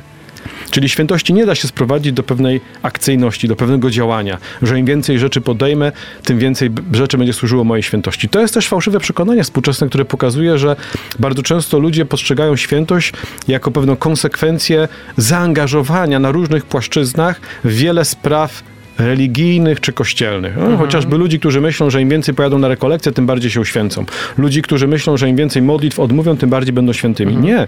Czyli 0.72 0.90
świętości 0.90 1.34
nie 1.34 1.46
da 1.46 1.56
się 1.56 1.68
sprowadzić 1.68 2.14
do 2.14 2.24
pewnej 2.24 2.62
akcyjności, 2.82 3.48
do 3.48 3.56
pewnego 3.56 3.92
działania, 3.92 4.38
że 4.62 4.80
im 4.80 4.86
więcej 4.86 5.20
rzeczy 5.20 5.42
podejmę, 5.42 5.92
tym 6.24 6.40
więcej 6.40 6.70
rzeczy 6.94 7.18
będzie 7.18 7.34
służyło 7.34 7.64
mojej 7.64 7.84
świętości. 7.84 8.30
To 8.30 8.40
jest 8.40 8.54
też 8.54 8.68
fałszywe 8.68 9.00
przekonanie 9.00 9.44
współczesne, 9.44 9.88
które 9.88 10.06
pokazuje, 10.06 10.58
że 10.58 10.76
bardzo 11.20 11.44
często 11.44 11.80
ludzie 11.80 12.06
postrzegają 12.06 12.56
świętość 12.56 13.14
jako 13.48 13.72
pewną 13.72 13.96
konsekwencję 13.96 14.88
zaangażowania 15.18 16.20
na 16.20 16.32
różnych 16.32 16.66
płaszczyznach 16.66 17.42
w 17.64 17.74
wiele 17.74 18.06
spraw 18.06 18.64
religijnych 18.98 19.82
czy 19.82 19.94
kościelnych. 19.94 20.56
No, 20.56 20.62
mhm. 20.62 20.80
Chociażby 20.80 21.18
ludzi, 21.18 21.40
którzy 21.40 21.62
myślą, 21.62 21.90
że 21.90 22.02
im 22.02 22.10
więcej 22.10 22.36
pojadą 22.36 22.60
na 22.60 22.68
rekolekcję, 22.68 23.12
tym 23.12 23.26
bardziej 23.26 23.52
się 23.52 23.62
uświęcą. 23.62 24.06
Ludzi, 24.38 24.62
którzy 24.62 24.88
myślą, 24.88 25.18
że 25.18 25.30
im 25.30 25.36
więcej 25.36 25.62
modlitw 25.62 26.00
odmówią, 26.00 26.38
tym 26.38 26.50
bardziej 26.50 26.74
będą 26.74 26.94
świętymi. 26.94 27.34
Mhm. 27.36 27.54
Nie. 27.56 27.68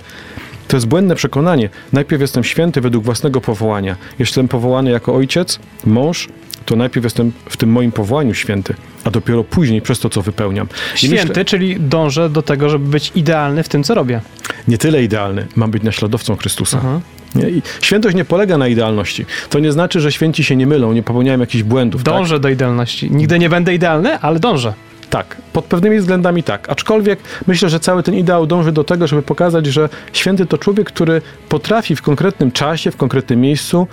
To 0.71 0.77
jest 0.77 0.87
błędne 0.87 1.15
przekonanie. 1.15 1.69
Najpierw 1.93 2.21
jestem 2.21 2.43
święty 2.43 2.81
według 2.81 3.03
własnego 3.05 3.41
powołania. 3.41 3.95
Jeśli 4.19 4.31
jestem 4.31 4.47
powołany 4.47 4.91
jako 4.91 5.15
ojciec, 5.15 5.59
mąż, 5.85 6.27
to 6.65 6.75
najpierw 6.75 7.03
jestem 7.03 7.31
w 7.49 7.57
tym 7.57 7.71
moim 7.71 7.91
powołaniu 7.91 8.33
święty, 8.33 8.75
a 9.03 9.11
dopiero 9.11 9.43
później 9.43 9.81
przez 9.81 9.99
to, 9.99 10.09
co 10.09 10.21
wypełniam. 10.21 10.67
I 10.95 10.97
święty, 10.97 11.27
myślę, 11.27 11.45
czyli 11.45 11.79
dążę 11.79 12.29
do 12.29 12.41
tego, 12.41 12.69
żeby 12.69 12.85
być 12.85 13.11
idealny 13.15 13.63
w 13.63 13.69
tym, 13.69 13.83
co 13.83 13.95
robię. 13.95 14.21
Nie 14.67 14.77
tyle 14.77 15.03
idealny, 15.03 15.47
mam 15.55 15.71
być 15.71 15.83
naśladowcą 15.83 16.35
Chrystusa. 16.35 16.77
Mhm. 16.77 17.01
Nie? 17.35 17.61
Świętość 17.81 18.15
nie 18.15 18.25
polega 18.25 18.57
na 18.57 18.67
idealności. 18.67 19.25
To 19.49 19.59
nie 19.59 19.71
znaczy, 19.71 19.99
że 19.99 20.11
święci 20.11 20.43
się 20.43 20.55
nie 20.55 20.67
mylą, 20.67 20.93
nie 20.93 21.03
popełniają 21.03 21.39
jakichś 21.39 21.63
błędów. 21.63 22.03
Dążę 22.03 22.35
tak? 22.35 22.41
do 22.41 22.49
idealności. 22.49 23.11
Nigdy 23.11 23.39
nie 23.39 23.49
będę 23.49 23.73
idealny, 23.73 24.19
ale 24.19 24.39
dążę. 24.39 24.73
Tak, 25.11 25.37
pod 25.53 25.65
pewnymi 25.65 25.99
względami 25.99 26.43
tak. 26.43 26.69
Aczkolwiek 26.69 27.19
myślę, 27.47 27.69
że 27.69 27.79
cały 27.79 28.03
ten 28.03 28.15
ideał 28.15 28.47
dąży 28.47 28.71
do 28.71 28.83
tego, 28.83 29.07
żeby 29.07 29.21
pokazać, 29.21 29.65
że 29.65 29.89
święty 30.13 30.45
to 30.45 30.57
człowiek, 30.57 30.87
który 30.87 31.21
potrafi 31.49 31.95
w 31.95 32.01
konkretnym 32.01 32.51
czasie, 32.51 32.91
w 32.91 32.97
konkretnym 32.97 33.41
miejscu 33.41 33.87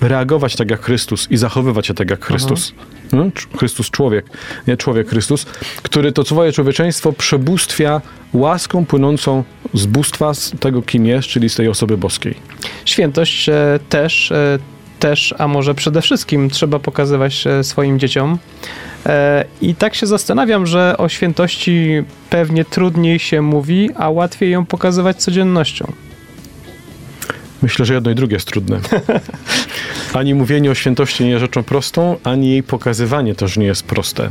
reagować 0.00 0.56
tak 0.56 0.70
jak 0.70 0.80
Chrystus 0.80 1.30
i 1.30 1.36
zachowywać 1.36 1.86
się 1.86 1.94
tak 1.94 2.10
jak 2.10 2.24
Chrystus. 2.24 2.72
No, 3.12 3.24
Chrystus 3.58 3.90
człowiek, 3.90 4.26
nie 4.66 4.76
człowiek 4.76 5.08
Chrystus, 5.08 5.44
który 5.82 6.12
to 6.12 6.24
swoje 6.24 6.52
człowieczeństwo 6.52 7.12
przebóstwia 7.12 8.00
łaską 8.32 8.86
płynącą 8.86 9.44
z 9.74 9.86
bóstwa, 9.86 10.34
z 10.34 10.52
tego 10.60 10.82
kim 10.82 11.06
jest, 11.06 11.28
czyli 11.28 11.48
z 11.48 11.54
tej 11.54 11.68
osoby 11.68 11.96
boskiej. 11.96 12.34
Świętość 12.84 13.48
e, 13.48 13.78
też, 13.88 14.32
e, 14.32 14.58
też, 14.98 15.34
a 15.38 15.48
może 15.48 15.74
przede 15.74 16.02
wszystkim 16.02 16.50
trzeba 16.50 16.78
pokazywać 16.78 17.46
e, 17.46 17.64
swoim 17.64 17.98
dzieciom. 17.98 18.38
I 19.62 19.74
tak 19.74 19.94
się 19.94 20.06
zastanawiam, 20.06 20.66
że 20.66 20.94
o 20.98 21.08
świętości 21.08 22.02
pewnie 22.30 22.64
trudniej 22.64 23.18
się 23.18 23.42
mówi, 23.42 23.90
a 23.96 24.10
łatwiej 24.10 24.50
ją 24.50 24.66
pokazywać 24.66 25.16
codziennością. 25.16 25.92
Myślę, 27.62 27.84
że 27.84 27.94
jedno 27.94 28.10
i 28.10 28.14
drugie 28.14 28.36
jest 28.36 28.48
trudne. 28.48 28.80
Ani 30.14 30.34
mówienie 30.34 30.70
o 30.70 30.74
świętości 30.74 31.24
nie 31.24 31.30
jest 31.30 31.40
rzeczą 31.40 31.62
prostą, 31.62 32.16
ani 32.24 32.50
jej 32.50 32.62
pokazywanie 32.62 33.34
też 33.34 33.56
nie 33.56 33.66
jest 33.66 33.82
proste. 33.82 34.28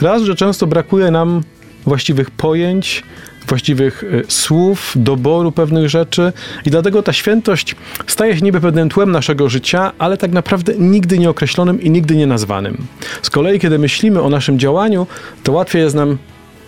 Raz, 0.00 0.22
że 0.22 0.34
często 0.34 0.66
brakuje 0.66 1.10
nam 1.10 1.42
właściwych 1.84 2.30
pojęć, 2.30 3.02
właściwych 3.46 4.04
y, 4.04 4.24
słów, 4.28 4.92
doboru 4.96 5.52
pewnych 5.52 5.88
rzeczy 5.88 6.32
i 6.66 6.70
dlatego 6.70 7.02
ta 7.02 7.12
świętość 7.12 7.76
staje 8.06 8.36
się 8.36 8.40
niby 8.40 8.60
pewnym 8.60 8.88
tłem 8.88 9.12
naszego 9.12 9.48
życia, 9.48 9.92
ale 9.98 10.16
tak 10.16 10.32
naprawdę 10.32 10.72
nigdy 10.78 11.18
nie 11.18 11.30
określonym 11.30 11.82
i 11.82 11.90
nigdy 11.90 12.16
nie 12.16 12.26
nazwanym. 12.26 12.86
Z 13.22 13.30
kolei, 13.30 13.60
kiedy 13.60 13.78
myślimy 13.78 14.22
o 14.22 14.28
naszym 14.28 14.58
działaniu, 14.58 15.06
to 15.42 15.52
łatwiej 15.52 15.82
jest 15.82 15.94
nam 15.94 16.18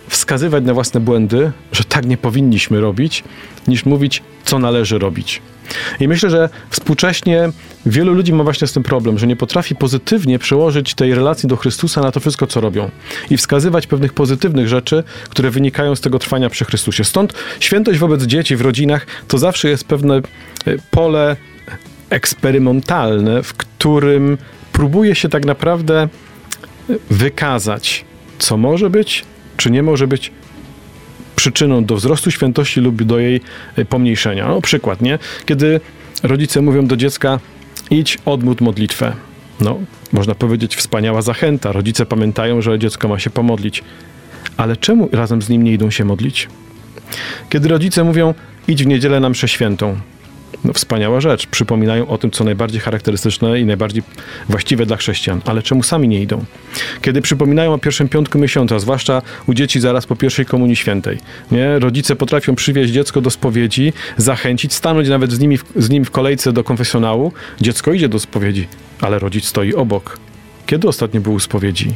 wskazywać 0.09 0.63
na 0.63 0.73
własne 0.73 0.99
błędy, 0.99 1.51
że 1.71 1.83
tak 1.83 2.05
nie 2.05 2.17
powinniśmy 2.17 2.81
robić, 2.81 3.23
niż 3.67 3.85
mówić, 3.85 4.23
co 4.43 4.59
należy 4.59 4.99
robić. 4.99 5.41
I 5.99 6.07
myślę, 6.07 6.29
że 6.29 6.49
współcześnie 6.69 7.49
wielu 7.85 8.13
ludzi 8.13 8.33
ma 8.33 8.43
właśnie 8.43 8.67
z 8.67 8.73
tym 8.73 8.83
problem, 8.83 9.19
że 9.19 9.27
nie 9.27 9.35
potrafi 9.35 9.75
pozytywnie 9.75 10.39
przełożyć 10.39 10.95
tej 10.95 11.15
relacji 11.15 11.49
do 11.49 11.57
Chrystusa 11.57 12.01
na 12.01 12.11
to 12.11 12.19
wszystko, 12.19 12.47
co 12.47 12.61
robią 12.61 12.89
i 13.29 13.37
wskazywać 13.37 13.87
pewnych 13.87 14.13
pozytywnych 14.13 14.67
rzeczy, 14.67 15.03
które 15.29 15.51
wynikają 15.51 15.95
z 15.95 16.01
tego 16.01 16.19
trwania 16.19 16.49
przy 16.49 16.65
Chrystusie. 16.65 17.03
Stąd 17.03 17.33
świętość 17.59 17.99
wobec 17.99 18.23
dzieci 18.23 18.55
w 18.55 18.61
rodzinach 18.61 19.07
to 19.27 19.37
zawsze 19.37 19.69
jest 19.69 19.83
pewne 19.83 20.15
e, 20.17 20.21
pole 20.91 21.35
eksperymentalne, 22.09 23.43
w 23.43 23.53
którym 23.53 24.37
próbuje 24.71 25.15
się 25.15 25.29
tak 25.29 25.45
naprawdę 25.45 26.07
wykazać, 27.09 28.05
co 28.39 28.57
może 28.57 28.89
być, 28.89 29.25
czy 29.59 29.71
nie 29.71 29.83
może 29.83 30.07
być 30.07 30.31
przyczyną 31.35 31.85
do 31.85 31.95
wzrostu 31.95 32.31
świętości 32.31 32.81
lub 32.81 33.03
do 33.03 33.19
jej 33.19 33.41
e, 33.75 33.85
pomniejszenia. 33.85 34.47
No, 34.47 34.61
przykład, 34.61 35.01
nie? 35.01 35.19
Kiedy 35.45 35.81
rodzice 36.23 36.61
mówią 36.61 36.87
do 36.87 36.97
dziecka, 36.97 37.39
idź, 37.89 38.17
odmódl 38.25 38.63
modlitwę. 38.63 39.13
No, 39.61 39.79
można 40.11 40.35
powiedzieć, 40.35 40.75
wspaniała 40.75 41.21
zachęta. 41.21 41.71
Rodzice 41.71 42.05
pamiętają, 42.05 42.61
że 42.61 42.79
dziecko 42.79 43.07
ma 43.07 43.19
się 43.19 43.29
pomodlić. 43.29 43.83
Ale 44.57 44.77
czemu 44.77 45.09
razem 45.11 45.41
z 45.41 45.49
nim 45.49 45.63
nie 45.63 45.73
idą 45.73 45.91
się 45.91 46.05
modlić? 46.05 46.47
Kiedy 47.49 47.69
rodzice 47.69 48.03
mówią, 48.03 48.33
idź 48.67 48.83
w 48.83 48.87
niedzielę 48.87 49.19
na 49.19 49.29
mszę 49.29 49.47
świętą, 49.47 49.97
no, 50.63 50.73
wspaniała 50.73 51.21
rzecz. 51.21 51.47
Przypominają 51.47 52.07
o 52.07 52.17
tym, 52.17 52.31
co 52.31 52.43
najbardziej 52.43 52.81
charakterystyczne 52.81 53.59
i 53.59 53.65
najbardziej 53.65 54.03
właściwe 54.49 54.85
dla 54.85 54.97
chrześcijan. 54.97 55.41
Ale 55.45 55.63
czemu 55.63 55.83
sami 55.83 56.07
nie 56.07 56.21
idą? 56.21 56.45
Kiedy 57.01 57.21
przypominają 57.21 57.73
o 57.73 57.77
pierwszym 57.77 58.09
piątku 58.09 58.39
miesiąca, 58.39 58.79
zwłaszcza 58.79 59.21
u 59.47 59.53
dzieci 59.53 59.79
zaraz 59.79 60.05
po 60.05 60.15
pierwszej 60.15 60.45
komunii 60.45 60.75
świętej, 60.75 61.17
nie? 61.51 61.79
rodzice 61.79 62.15
potrafią 62.15 62.55
przywieźć 62.55 62.93
dziecko 62.93 63.21
do 63.21 63.29
spowiedzi, 63.29 63.93
zachęcić, 64.17 64.73
stanąć 64.73 65.09
nawet 65.09 65.31
z, 65.31 65.39
nimi 65.39 65.57
w, 65.57 65.63
z 65.75 65.89
nim 65.89 66.05
w 66.05 66.11
kolejce 66.11 66.53
do 66.53 66.63
konfesjonału. 66.63 67.31
Dziecko 67.61 67.93
idzie 67.93 68.09
do 68.09 68.19
spowiedzi, 68.19 68.67
ale 69.01 69.19
rodzic 69.19 69.45
stoi 69.45 69.73
obok. 69.73 70.19
Kiedy 70.65 70.87
ostatnio 70.87 71.21
był 71.21 71.33
u 71.33 71.39
spowiedzi? 71.39 71.93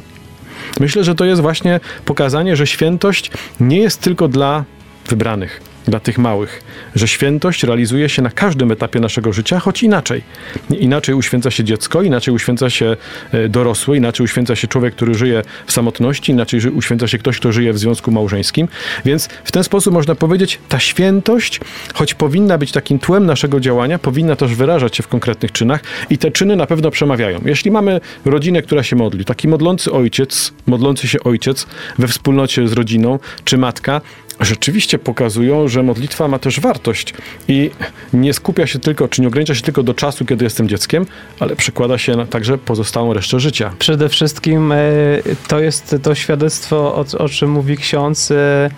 Myślę, 0.80 1.04
że 1.04 1.16
to 1.16 1.26
jest 1.26 1.42
właśnie 1.42 1.80
pokazanie, 2.06 2.56
że 2.56 2.68
świętość 2.68 3.32
nie 3.60 3.78
jest 3.78 4.02
tylko 4.02 4.28
dla 4.28 4.64
wybranych 5.10 5.73
dla 5.88 6.00
tych 6.00 6.18
małych, 6.18 6.62
że 6.96 7.08
świętość 7.08 7.64
realizuje 7.64 8.10
się 8.10 8.22
na 8.22 8.30
każdym 8.30 8.72
etapie 8.72 9.00
naszego 9.00 9.34
życia, 9.34 9.60
choć 9.60 9.84
inaczej. 9.84 10.22
Inaczej 10.70 11.16
uświęca 11.16 11.52
się 11.52 11.64
dziecko, 11.64 12.02
inaczej 12.02 12.34
uświęca 12.34 12.70
się 12.70 12.98
e, 13.32 13.50
dorosły, 13.50 13.98
inaczej 13.98 14.24
uświęca 14.24 14.56
się 14.56 14.68
człowiek, 14.68 14.96
który 14.96 15.16
żyje 15.16 15.44
w 15.66 15.72
samotności, 15.72 16.32
inaczej 16.32 16.60
uświęca 16.60 17.08
się 17.08 17.18
ktoś, 17.18 17.40
kto 17.40 17.52
żyje 17.52 17.74
w 17.74 17.80
związku 17.80 18.12
małżeńskim. 18.12 18.68
Więc 19.06 19.30
w 19.44 19.52
ten 19.52 19.64
sposób 19.64 19.94
można 19.94 20.16
powiedzieć, 20.16 20.60
ta 20.70 20.80
świętość, 20.80 21.60
choć 21.94 22.14
powinna 22.14 22.58
być 22.58 22.72
takim 22.72 23.00
tłem 23.00 23.26
naszego 23.26 23.60
działania, 23.60 24.00
powinna 24.00 24.36
też 24.36 24.56
wyrażać 24.56 24.96
się 24.98 25.04
w 25.04 25.08
konkretnych 25.08 25.52
czynach 25.52 25.84
i 26.10 26.18
te 26.18 26.32
czyny 26.32 26.56
na 26.56 26.68
pewno 26.68 26.92
przemawiają. 26.92 27.40
Jeśli 27.46 27.72
mamy 27.72 28.02
rodzinę, 28.26 28.62
która 28.62 28.84
się 28.84 28.96
modli, 28.96 29.26
taki 29.26 29.48
modlący 29.48 29.92
ojciec, 29.92 30.54
modlący 30.68 31.08
się 31.08 31.20
ojciec 31.24 31.68
we 32.00 32.08
wspólnocie 32.08 32.68
z 32.68 32.74
rodziną, 32.74 33.20
czy 33.44 33.58
matka, 33.58 34.02
rzeczywiście 34.40 35.00
pokazują, 35.00 35.68
że 35.68 35.84
modlitwa 35.84 36.28
ma 36.28 36.40
też 36.40 36.60
wartość 36.60 37.14
i 37.48 37.72
nie 38.14 38.34
skupia 38.34 38.68
się 38.68 38.80
tylko, 38.80 39.08
czy 39.08 39.22
nie 39.22 39.28
ogranicza 39.28 39.56
się 39.56 39.62
tylko 39.62 39.84
do 39.84 39.94
czasu, 39.94 40.26
kiedy 40.26 40.44
jestem 40.44 40.70
dzieckiem, 40.70 41.06
ale 41.40 41.56
przekłada 41.56 41.98
się 41.98 42.16
na 42.16 42.26
także 42.26 42.58
pozostałą 42.58 43.14
resztę 43.14 43.40
życia. 43.40 43.74
Przede 43.80 44.10
wszystkim 44.10 44.72
e, 44.72 44.78
to 45.48 45.60
jest 45.60 45.96
to 46.04 46.16
świadectwo, 46.16 46.78
o, 46.96 47.06
o 47.18 47.30
czym 47.30 47.52
mówi 47.52 47.78
ksiądz. 47.78 48.32
E, 48.32 48.70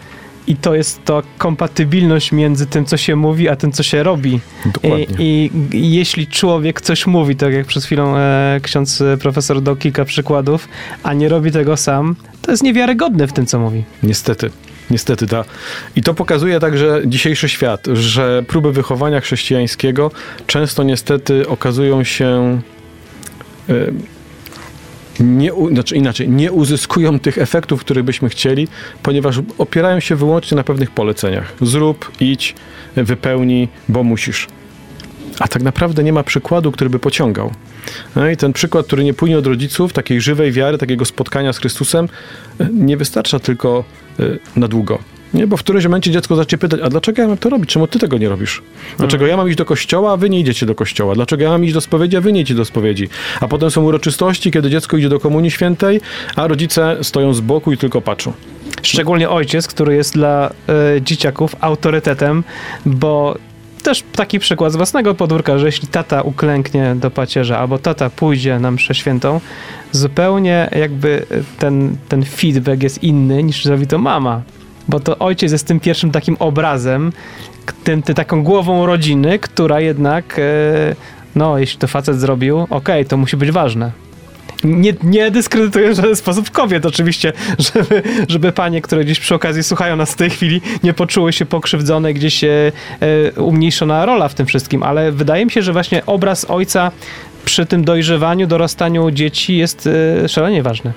i 0.47 0.55
to 0.55 0.75
jest 0.75 1.05
to 1.05 1.23
kompatybilność 1.37 2.31
między 2.31 2.65
tym, 2.65 2.85
co 2.85 2.97
się 2.97 3.15
mówi, 3.15 3.49
a 3.49 3.55
tym, 3.55 3.71
co 3.71 3.83
się 3.83 4.03
robi. 4.03 4.39
Dokładnie. 4.65 5.05
I, 5.19 5.51
i 5.71 5.91
jeśli 5.91 6.27
człowiek 6.27 6.81
coś 6.81 7.07
mówi, 7.07 7.35
tak 7.35 7.53
jak 7.53 7.65
przed 7.65 7.83
chwilą 7.83 8.17
e, 8.17 8.59
ksiądz 8.63 9.03
profesor 9.19 9.61
dał 9.61 9.75
kilka 9.75 10.05
przykładów, 10.05 10.67
a 11.03 11.13
nie 11.13 11.29
robi 11.29 11.51
tego 11.51 11.77
sam, 11.77 12.15
to 12.41 12.51
jest 12.51 12.63
niewiarygodne 12.63 13.27
w 13.27 13.33
tym, 13.33 13.45
co 13.45 13.59
mówi. 13.59 13.83
Niestety. 14.03 14.49
Niestety 14.89 15.27
ta. 15.27 15.45
I 15.95 16.01
to 16.01 16.13
pokazuje 16.13 16.59
także 16.59 17.01
dzisiejszy 17.05 17.49
świat, 17.49 17.87
że 17.93 18.43
próby 18.47 18.71
wychowania 18.71 19.21
chrześcijańskiego 19.21 20.11
często 20.47 20.83
niestety 20.83 21.47
okazują 21.47 22.03
się. 22.03 22.61
Yy, 23.67 23.93
nie, 25.19 25.51
znaczy 25.71 25.95
inaczej, 25.95 26.29
nie 26.29 26.51
uzyskują 26.51 27.19
tych 27.19 27.37
efektów, 27.37 27.79
których 27.79 28.03
byśmy 28.03 28.29
chcieli, 28.29 28.67
ponieważ 29.03 29.41
opierają 29.57 29.99
się 29.99 30.15
wyłącznie 30.15 30.55
na 30.55 30.63
pewnych 30.63 30.91
poleceniach. 30.91 31.53
Zrób, 31.61 32.11
idź, 32.19 32.55
wypełnij, 32.95 33.67
bo 33.89 34.03
musisz. 34.03 34.47
A 35.39 35.47
tak 35.47 35.63
naprawdę 35.63 36.03
nie 36.03 36.13
ma 36.13 36.23
przykładu, 36.23 36.71
który 36.71 36.89
by 36.89 36.99
pociągał. 36.99 37.51
No 38.15 38.29
i 38.29 38.37
ten 38.37 38.53
przykład, 38.53 38.85
który 38.85 39.03
nie 39.03 39.13
płynie 39.13 39.37
od 39.37 39.47
rodziców, 39.47 39.93
takiej 39.93 40.21
żywej 40.21 40.51
wiary, 40.51 40.77
takiego 40.77 41.05
spotkania 41.05 41.53
z 41.53 41.57
Chrystusem, 41.57 42.09
nie 42.73 42.97
wystarcza 42.97 43.39
tylko 43.39 43.83
y, 44.19 44.39
na 44.55 44.67
długo. 44.67 44.99
Nie, 45.33 45.47
bo 45.47 45.57
w 45.57 45.63
którymś 45.63 45.85
momencie 45.85 46.11
dziecko 46.11 46.35
zacznie 46.35 46.57
pytać, 46.57 46.79
a 46.83 46.89
dlaczego 46.89 47.21
ja 47.21 47.27
mam 47.27 47.37
to 47.37 47.49
robić? 47.49 47.69
Czemu 47.69 47.87
ty 47.87 47.99
tego 47.99 48.17
nie 48.17 48.29
robisz? 48.29 48.61
Dlaczego 48.97 49.27
ja 49.27 49.37
mam 49.37 49.47
iść 49.47 49.57
do 49.57 49.65
kościoła, 49.65 50.11
a 50.11 50.17
wy 50.17 50.29
nie 50.29 50.39
idziecie 50.39 50.65
do 50.65 50.75
kościoła? 50.75 51.15
Dlaczego 51.15 51.43
ja 51.43 51.49
mam 51.49 51.63
iść 51.63 51.73
do 51.73 51.81
spowiedzi, 51.81 52.17
a 52.17 52.21
wy 52.21 52.33
nie 52.33 52.41
idziecie 52.41 52.55
do 52.55 52.65
spowiedzi? 52.65 53.09
A 53.41 53.47
potem 53.47 53.71
są 53.71 53.83
uroczystości, 53.83 54.51
kiedy 54.51 54.69
dziecko 54.69 54.97
idzie 54.97 55.09
do 55.09 55.19
komunii 55.19 55.51
świętej, 55.51 56.01
a 56.35 56.47
rodzice 56.47 56.97
stoją 57.01 57.33
z 57.33 57.41
boku 57.41 57.71
i 57.71 57.77
tylko 57.77 58.01
patrzą. 58.01 58.33
Szczególnie 58.81 59.29
ojciec, 59.29 59.67
który 59.67 59.95
jest 59.95 60.13
dla 60.13 60.49
y, 60.97 61.01
dzieciaków 61.01 61.55
autorytetem, 61.61 62.43
bo 62.85 63.37
też 63.85 64.03
taki 64.15 64.39
przykład 64.39 64.73
z 64.73 64.75
własnego 64.75 65.15
podwórka, 65.15 65.57
że 65.57 65.65
jeśli 65.65 65.87
tata 65.87 66.21
uklęknie 66.21 66.95
do 66.95 67.11
pacierza 67.11 67.59
albo 67.59 67.77
tata 67.77 68.09
pójdzie 68.09 68.59
na 68.59 68.71
mszę 68.71 68.95
świętą, 68.95 69.41
zupełnie 69.91 70.69
jakby 70.75 71.25
ten, 71.59 71.97
ten 72.09 72.25
feedback 72.25 72.83
jest 72.83 73.03
inny 73.03 73.43
niż 73.43 73.65
zrobi 73.65 73.87
to 73.87 73.97
mama. 73.97 74.41
Bo 74.87 74.99
to 74.99 75.17
ojciec 75.17 75.51
jest 75.51 75.67
tym 75.67 75.79
pierwszym 75.79 76.11
takim 76.11 76.35
obrazem, 76.39 77.11
tym, 77.83 78.01
tym 78.01 78.15
taką 78.15 78.43
głową 78.43 78.85
rodziny, 78.85 79.39
która 79.39 79.79
jednak, 79.79 80.39
e, 80.39 80.95
no 81.35 81.57
jeśli 81.57 81.79
to 81.79 81.87
facet 81.87 82.19
zrobił, 82.19 82.59
okej, 82.59 82.75
okay, 82.77 83.05
to 83.05 83.17
musi 83.17 83.37
być 83.37 83.51
ważne 83.51 84.04
nie, 84.63 84.93
nie 85.03 85.31
dyskredytuję 85.31 85.91
w 85.91 85.95
żaden 85.95 86.15
sposób 86.15 86.51
kobiet 86.51 86.85
oczywiście, 86.85 87.33
żeby, 87.73 88.03
żeby 88.27 88.51
panie, 88.51 88.81
które 88.81 89.03
gdzieś 89.05 89.19
przy 89.19 89.35
okazji 89.35 89.63
słuchają 89.63 89.95
nas 89.95 90.11
w 90.11 90.15
tej 90.15 90.29
chwili, 90.29 90.61
nie 90.83 90.93
poczuły 90.93 91.33
się 91.33 91.45
pokrzywdzone, 91.45 92.13
gdzieś 92.13 92.43
e, 92.43 92.71
e, 92.99 93.41
umniejszona 93.41 94.05
rola 94.05 94.27
w 94.27 94.33
tym 94.33 94.45
wszystkim, 94.45 94.83
ale 94.83 95.11
wydaje 95.11 95.45
mi 95.45 95.51
się, 95.51 95.61
że 95.61 95.73
właśnie 95.73 96.05
obraz 96.05 96.45
ojca 96.49 96.91
przy 97.45 97.65
tym 97.65 97.85
dojrzewaniu, 97.85 98.47
dorastaniu 98.47 99.11
dzieci 99.11 99.57
jest 99.57 99.89
e, 100.23 100.29
szalenie 100.29 100.63
ważny. 100.63 100.93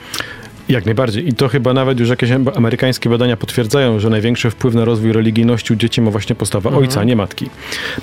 Jak 0.69 0.85
najbardziej. 0.85 1.29
I 1.29 1.33
to 1.33 1.49
chyba 1.49 1.73
nawet 1.75 2.01
już 2.01 2.09
jakieś 2.09 2.31
amerykańskie 2.55 3.11
badania 3.11 3.37
potwierdzają, 3.37 4.01
że 4.01 4.11
największy 4.11 4.51
wpływ 4.51 4.75
na 4.75 4.85
rozwój 4.85 5.13
religijności 5.13 5.73
u 5.73 5.77
dzieci 5.77 6.01
ma 6.01 6.11
właśnie 6.11 6.37
postawa 6.37 6.71
mhm. 6.71 6.85
ojca, 6.85 7.05
nie 7.05 7.17
matki. 7.17 7.51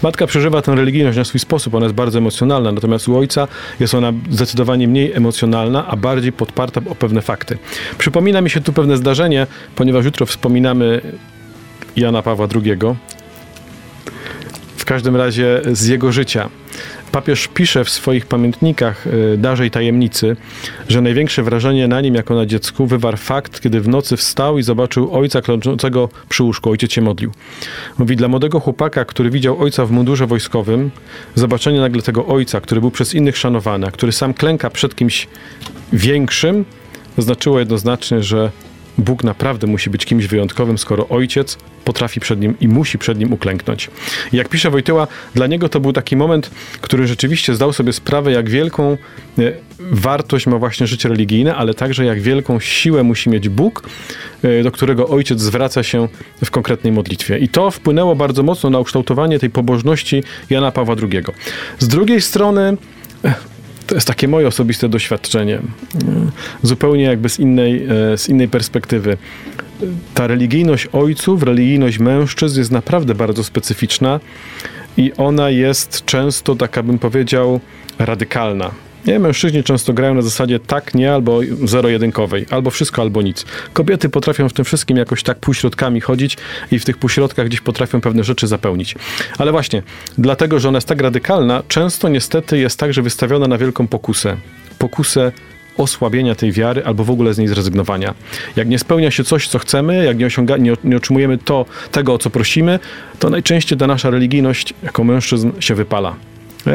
Matka 0.04 0.28
przeżywa 0.28 0.62
tę 0.62 0.76
religijność 0.76 1.18
na 1.18 1.24
swój 1.24 1.40
sposób, 1.40 1.76
ona 1.76 1.86
jest 1.86 1.96
bardzo 1.96 2.18
emocjonalna, 2.18 2.72
natomiast 2.72 3.08
u 3.08 3.18
ojca 3.18 3.48
jest 3.80 3.94
ona 3.94 4.14
zdecydowanie 4.30 4.88
mniej 4.88 5.14
emocjonalna, 5.14 5.88
a 5.88 5.96
bardziej 5.96 6.32
podparta 6.32 6.82
o 6.90 6.96
pewne 6.96 7.22
fakty. 7.22 7.58
Przypomina 7.98 8.42
mi 8.42 8.50
się 8.50 8.62
tu 8.62 8.74
pewne 8.74 8.98
zdarzenie, 8.98 9.48
ponieważ 9.76 10.06
jutro 10.06 10.26
wspominamy 10.26 11.02
Jana 11.96 12.22
Pawła 12.22 12.48
II. 12.56 12.78
W 14.78 14.86
każdym 14.86 15.16
razie 15.16 15.62
z 15.72 15.88
jego 15.88 16.12
życia. 16.12 16.50
Papież 17.12 17.48
pisze 17.48 17.84
w 17.84 17.90
swoich 17.90 18.26
pamiętnikach 18.26 19.08
y, 19.08 19.38
Darzej 19.38 19.72
Tajemnicy, 19.72 20.36
że 20.90 21.02
największe 21.02 21.44
wrażenie 21.44 21.88
na 21.88 22.02
nim 22.02 22.16
jako 22.16 22.36
na 22.36 22.46
dziecku 22.46 22.88
wywarł 22.88 23.18
fakt, 23.18 23.62
kiedy 23.62 23.82
w 23.82 23.88
nocy 23.88 24.18
wstał 24.18 24.58
i 24.58 24.64
zobaczył 24.64 25.16
ojca 25.16 25.42
klęczącego 25.42 26.10
przy 26.30 26.44
łóżku. 26.44 26.70
Ojciec 26.70 26.92
się 26.92 27.02
modlił. 27.02 27.32
Mówi, 27.98 28.16
dla 28.16 28.28
młodego 28.28 28.60
chłopaka, 28.60 29.06
który 29.06 29.30
widział 29.30 29.62
ojca 29.62 29.86
w 29.86 29.92
mundurze 29.92 30.28
wojskowym, 30.28 30.92
zobaczenie 31.36 31.80
nagle 31.80 32.02
tego 32.02 32.26
ojca, 32.26 32.62
który 32.62 32.82
był 32.82 32.92
przez 32.92 33.14
innych 33.14 33.38
szanowany, 33.38 33.92
który 33.92 34.12
sam 34.12 34.34
klęka 34.34 34.70
przed 34.70 34.96
kimś 34.96 35.28
większym, 35.94 36.66
znaczyło 37.18 37.60
jednoznacznie, 37.60 38.24
że 38.24 38.52
Bóg 38.98 39.24
naprawdę 39.24 39.68
musi 39.68 39.90
być 39.90 40.06
kimś 40.06 40.28
wyjątkowym, 40.28 40.78
skoro 40.78 41.08
ojciec 41.08 41.58
potrafi 41.86 42.20
przed 42.20 42.40
nim 42.40 42.56
i 42.62 42.68
musi 42.68 42.98
przed 42.98 43.20
nim 43.20 43.34
uklęknąć. 43.34 43.90
Jak 44.34 44.50
pisze 44.50 44.70
Wojtyła, 44.70 45.08
dla 45.36 45.48
niego 45.48 45.70
to 45.70 45.80
był 45.80 45.94
taki 45.94 46.16
moment, 46.16 46.52
który 46.82 47.08
rzeczywiście 47.08 47.56
zdał 47.56 47.74
sobie 47.74 47.94
sprawę, 47.94 48.32
jak 48.32 48.50
wielką 48.50 48.98
e, 49.40 49.52
wartość 49.80 50.48
ma 50.48 50.58
właśnie 50.58 50.88
życie 50.88 51.10
religijne, 51.10 51.56
ale 51.56 51.74
także 51.74 52.06
jak 52.06 52.22
wielką 52.22 52.60
siłę 52.60 53.04
musi 53.04 53.30
mieć 53.30 53.50
Bóg, 53.50 53.90
e, 54.44 54.64
do 54.64 54.72
którego 54.72 55.08
ojciec 55.08 55.40
zwraca 55.40 55.84
się 55.84 56.08
w 56.46 56.52
konkretnej 56.52 56.94
modlitwie. 56.94 57.38
I 57.38 57.50
to 57.50 57.72
wpłynęło 57.72 58.16
bardzo 58.16 58.44
mocno 58.44 58.70
na 58.70 58.80
ukształtowanie 58.80 59.40
tej 59.40 59.50
pobożności 59.50 60.24
Jana 60.50 60.72
Pawła 60.72 60.96
II. 61.02 61.24
Z 61.80 61.88
drugiej 61.88 62.22
strony, 62.22 62.78
e, 63.26 63.34
to 63.88 63.96
jest 63.96 64.08
takie 64.08 64.28
moje 64.28 64.48
osobiste 64.48 64.90
doświadczenie, 64.90 65.60
zupełnie 66.64 67.04
jakby 67.04 67.30
z 67.30 67.40
innej, 67.40 67.88
z 68.16 68.30
innej 68.30 68.48
perspektywy. 68.48 69.18
Ta 70.14 70.28
religijność 70.28 70.88
ojców, 70.94 71.44
religijność 71.44 72.00
mężczyzn 72.00 72.60
jest 72.60 72.72
naprawdę 72.72 73.16
bardzo 73.16 73.44
specyficzna 73.44 74.20
i 74.98 75.12
ona 75.18 75.50
jest 75.50 76.06
często, 76.06 76.56
taka 76.56 76.84
bym 76.84 77.00
powiedział, 77.00 77.60
radykalna. 78.00 78.72
Nie, 79.08 79.20
mężczyźni 79.20 79.64
często 79.64 79.94
grają 79.94 80.14
na 80.14 80.22
zasadzie 80.22 80.60
tak, 80.60 80.94
nie, 80.94 81.14
albo 81.14 81.40
zero-jedynkowej, 81.64 82.46
albo 82.50 82.70
wszystko, 82.70 83.02
albo 83.02 83.22
nic. 83.22 83.46
Kobiety 83.74 84.10
potrafią 84.10 84.50
w 84.50 84.54
tym 84.54 84.66
wszystkim 84.66 84.98
jakoś 84.98 85.24
tak 85.24 85.40
półśrodkami 85.40 86.02
chodzić 86.02 86.38
i 86.72 86.80
w 86.80 86.86
tych 86.86 86.98
półśrodkach 86.98 87.46
gdzieś 87.46 87.62
potrafią 87.62 88.02
pewne 88.02 88.24
rzeczy 88.24 88.48
zapełnić. 88.48 88.96
Ale 89.38 89.52
właśnie, 89.52 89.84
dlatego, 90.18 90.60
że 90.60 90.70
ona 90.70 90.78
jest 90.78 90.88
tak 90.88 91.02
radykalna, 91.02 91.64
często 91.68 92.10
niestety 92.10 92.58
jest 92.58 92.80
także 92.80 93.02
wystawiona 93.02 93.48
na 93.48 93.58
wielką 93.58 93.88
pokusę. 93.88 94.38
Pokusę 94.80 95.32
osłabienia 95.78 96.36
tej 96.36 96.52
wiary 96.52 96.86
albo 96.86 97.04
w 97.04 97.10
ogóle 97.10 97.34
z 97.34 97.38
niej 97.38 97.48
zrezygnowania. 97.48 98.14
Jak 98.56 98.68
nie 98.68 98.80
spełnia 98.80 99.12
się 99.12 99.24
coś, 99.24 99.48
co 99.48 99.60
chcemy, 99.60 100.06
jak 100.06 100.18
nie, 100.18 100.26
osiąga, 100.26 100.58
nie, 100.58 100.74
nie 100.84 100.98
otrzymujemy 100.98 101.38
to, 101.38 101.66
tego, 101.92 102.14
o 102.14 102.18
co 102.18 102.30
prosimy, 102.30 102.80
to 103.20 103.30
najczęściej 103.30 103.78
ta 103.78 103.88
nasza 103.88 104.10
religijność 104.10 104.74
jako 104.84 105.04
mężczyzn 105.04 105.52
się 105.60 105.76
wypala. 105.76 106.16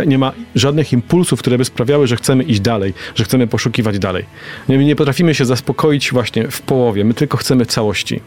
Nie 0.07 0.19
ma 0.19 0.33
żadnych 0.55 0.93
impulsów, 0.93 1.41
które 1.41 1.59
by 1.59 1.65
sprawiały, 1.65 2.07
że 2.07 2.17
chcemy 2.17 2.45
iść 2.45 2.61
dalej, 2.61 2.95
że 3.15 3.25
chcemy 3.25 3.47
poszukiwać 3.47 3.99
dalej. 3.99 4.25
Nie, 4.69 4.79
nie 4.79 4.97
potrafimy 4.97 5.35
się 5.35 5.45
zaspokoić 5.45 6.13
właśnie 6.13 6.49
w 6.49 6.63
połowie, 6.63 7.05
my 7.05 7.15
tylko 7.15 7.37
chcemy 7.37 7.67
całości. 7.67 8.21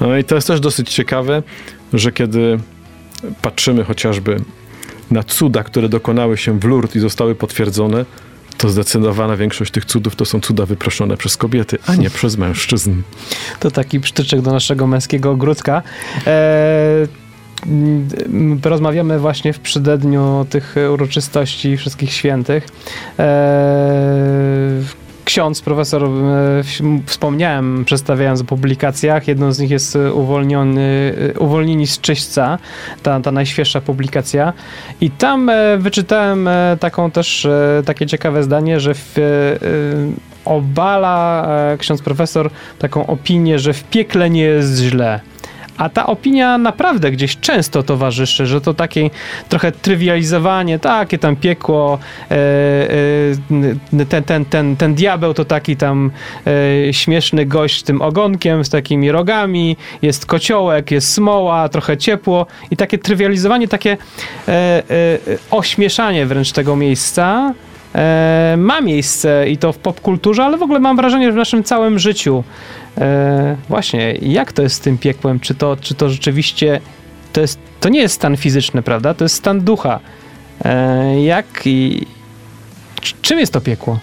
No 0.00 0.16
i 0.16 0.24
to 0.24 0.34
jest 0.34 0.46
też 0.46 0.60
dosyć 0.60 0.94
ciekawe, 0.94 1.42
że 1.92 2.12
kiedy 2.12 2.58
patrzymy 3.42 3.84
chociażby 3.84 4.40
na 5.10 5.22
cuda, 5.22 5.64
które 5.64 5.88
dokonały 5.88 6.36
się 6.36 6.60
w 6.60 6.64
Lourdes 6.64 6.96
i 6.96 7.00
zostały 7.00 7.34
potwierdzone, 7.34 8.04
to 8.58 8.68
zdecydowana 8.68 9.36
większość 9.36 9.72
tych 9.72 9.84
cudów 9.84 10.16
to 10.16 10.24
są 10.24 10.40
cuda 10.40 10.66
wyproszone 10.66 11.16
przez 11.16 11.36
kobiety, 11.36 11.78
a 11.86 11.94
nie 11.94 12.10
przez 12.10 12.36
mężczyzn. 12.36 12.94
To 13.60 13.70
taki 13.70 14.00
przytyczek 14.00 14.40
do 14.40 14.52
naszego 14.52 14.86
męskiego 14.86 15.30
ogródka. 15.30 15.82
Eee 16.26 17.25
rozmawiamy 18.64 19.18
właśnie 19.18 19.52
w 19.52 19.60
przededniu 19.60 20.46
tych 20.50 20.74
uroczystości 20.92 21.76
wszystkich 21.76 22.12
świętych. 22.12 22.68
Eee, 23.18 23.26
ksiądz, 25.26 25.62
profesor, 25.62 26.04
e, 26.04 26.08
wspomniałem, 27.06 27.84
przedstawiając 27.84 28.40
o 28.40 28.44
publikacjach, 28.44 29.28
jedną 29.28 29.52
z 29.52 29.58
nich 29.58 29.70
jest 29.70 29.98
uwolniony, 30.14 31.14
e, 31.34 31.38
Uwolnieni 31.38 31.86
z 31.86 32.00
czyśćca, 32.00 32.58
ta, 33.02 33.20
ta 33.20 33.32
najświeższa 33.32 33.80
publikacja. 33.80 34.52
I 35.00 35.10
tam 35.10 35.48
e, 35.48 35.78
wyczytałem 35.78 36.48
taką 36.80 37.10
też, 37.10 37.48
takie 37.84 38.06
ciekawe 38.06 38.42
zdanie, 38.42 38.80
że 38.80 38.94
w, 38.94 39.14
obala 40.44 41.48
ksiądz 41.78 42.02
profesor 42.02 42.50
taką 42.78 43.06
opinię, 43.06 43.58
że 43.58 43.72
w 43.72 43.84
piekle 43.84 44.30
nie 44.30 44.42
jest 44.42 44.78
źle. 44.78 45.20
A 45.76 45.88
ta 45.88 46.06
opinia 46.06 46.58
naprawdę 46.58 47.10
gdzieś 47.10 47.36
często 47.36 47.82
towarzyszy, 47.82 48.46
że 48.46 48.60
to 48.60 48.74
takie 48.74 49.10
trochę 49.48 49.72
trywializowanie, 49.72 50.78
takie 50.78 51.18
tam 51.18 51.36
piekło, 51.36 51.98
e, 52.30 52.34
e, 54.00 54.06
ten, 54.08 54.24
ten, 54.24 54.44
ten, 54.44 54.76
ten 54.76 54.94
diabeł 54.94 55.34
to 55.34 55.44
taki 55.44 55.76
tam 55.76 56.10
e, 56.46 56.92
śmieszny 56.92 57.46
gość 57.46 57.80
z 57.80 57.82
tym 57.82 58.02
ogonkiem, 58.02 58.64
z 58.64 58.70
takimi 58.70 59.10
rogami, 59.10 59.76
jest 60.02 60.26
kociołek, 60.26 60.90
jest 60.90 61.12
smoła, 61.12 61.68
trochę 61.68 61.96
ciepło 61.96 62.46
i 62.70 62.76
takie 62.76 62.98
trywializowanie, 62.98 63.68
takie 63.68 63.96
ośmieszanie 65.50 66.26
wręcz 66.26 66.52
tego 66.52 66.76
miejsca, 66.76 67.54
e, 67.96 68.54
ma 68.58 68.80
miejsce 68.80 69.48
i 69.48 69.56
to 69.56 69.72
w 69.72 69.78
popkulturze, 69.78 70.44
ale 70.44 70.58
w 70.58 70.62
ogóle 70.62 70.80
mam 70.80 70.96
wrażenie, 70.96 71.26
że 71.26 71.32
w 71.32 71.36
naszym 71.36 71.64
całym 71.64 71.98
życiu 71.98 72.44
E, 72.98 73.56
właśnie, 73.68 74.18
jak 74.22 74.52
to 74.52 74.62
jest 74.62 74.76
z 74.76 74.80
tym 74.80 74.98
piekłem? 74.98 75.40
Czy 75.40 75.54
to, 75.54 75.76
czy 75.80 75.94
to 75.94 76.10
rzeczywiście 76.10 76.80
to, 77.32 77.40
jest, 77.40 77.58
to 77.80 77.88
nie 77.88 78.00
jest 78.00 78.14
stan 78.14 78.36
fizyczny, 78.36 78.82
prawda? 78.82 79.14
To 79.14 79.24
jest 79.24 79.34
stan 79.34 79.60
ducha. 79.60 80.00
E, 80.64 81.22
jak 81.22 81.46
i 81.64 82.06
czym 83.22 83.38
jest 83.38 83.52
to 83.52 83.60
piekło? 83.60 83.98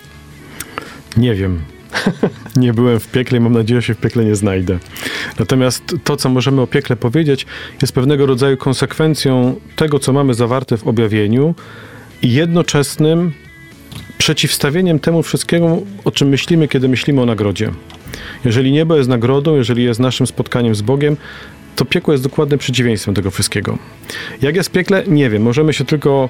Nie 1.18 1.36
wiem. 1.36 1.62
nie 2.56 2.74
byłem 2.74 3.00
w 3.00 3.08
piekle 3.08 3.38
i 3.38 3.41
mam 3.41 3.54
nadzieję, 3.54 3.82
że 3.82 3.88
się 3.88 3.94
w 3.94 3.98
piekle 3.98 4.26
nie 4.26 4.36
znajdę. 4.36 4.78
Natomiast 5.39 5.84
to, 6.04 6.18
co 6.18 6.30
możemy 6.30 6.62
o 6.62 6.68
piekle 6.68 6.96
powiedzieć, 6.96 7.46
jest 7.82 7.94
pewnego 7.94 8.26
rodzaju 8.26 8.58
konsekwencją 8.58 9.56
tego, 9.76 10.00
co 10.00 10.14
mamy 10.14 10.34
zawarte 10.34 10.78
w 10.78 10.88
objawieniu 10.88 11.56
i 12.22 12.34
jednoczesnym 12.34 13.34
przeciwstawieniem 14.24 14.99
temu 14.99 15.24
wszystkiemu, 15.24 15.86
o 16.05 16.11
czym 16.11 16.28
myślimy, 16.28 16.67
kiedy 16.67 16.88
myślimy 16.88 17.21
o 17.21 17.26
nagrodzie. 17.26 17.71
Jeżeli 18.45 18.71
niebo 18.71 18.95
jest 18.97 19.09
nagrodą, 19.09 19.55
jeżeli 19.55 19.84
jest 19.84 19.99
naszym 19.99 20.28
spotkaniem 20.28 20.76
z 20.76 20.82
Bogiem, 20.82 21.17
to 21.76 21.86
piekło 21.86 22.13
jest 22.13 22.24
dokładnym 22.24 22.59
przeciwieństwem 22.59 23.13
tego 23.13 23.32
wszystkiego. 23.32 23.78
Jak 24.41 24.55
jest 24.55 24.71
piekle? 24.71 25.03
Nie 25.07 25.30
wiem. 25.30 25.41
Możemy 25.41 25.74
się 25.74 25.86
tylko 25.86 26.30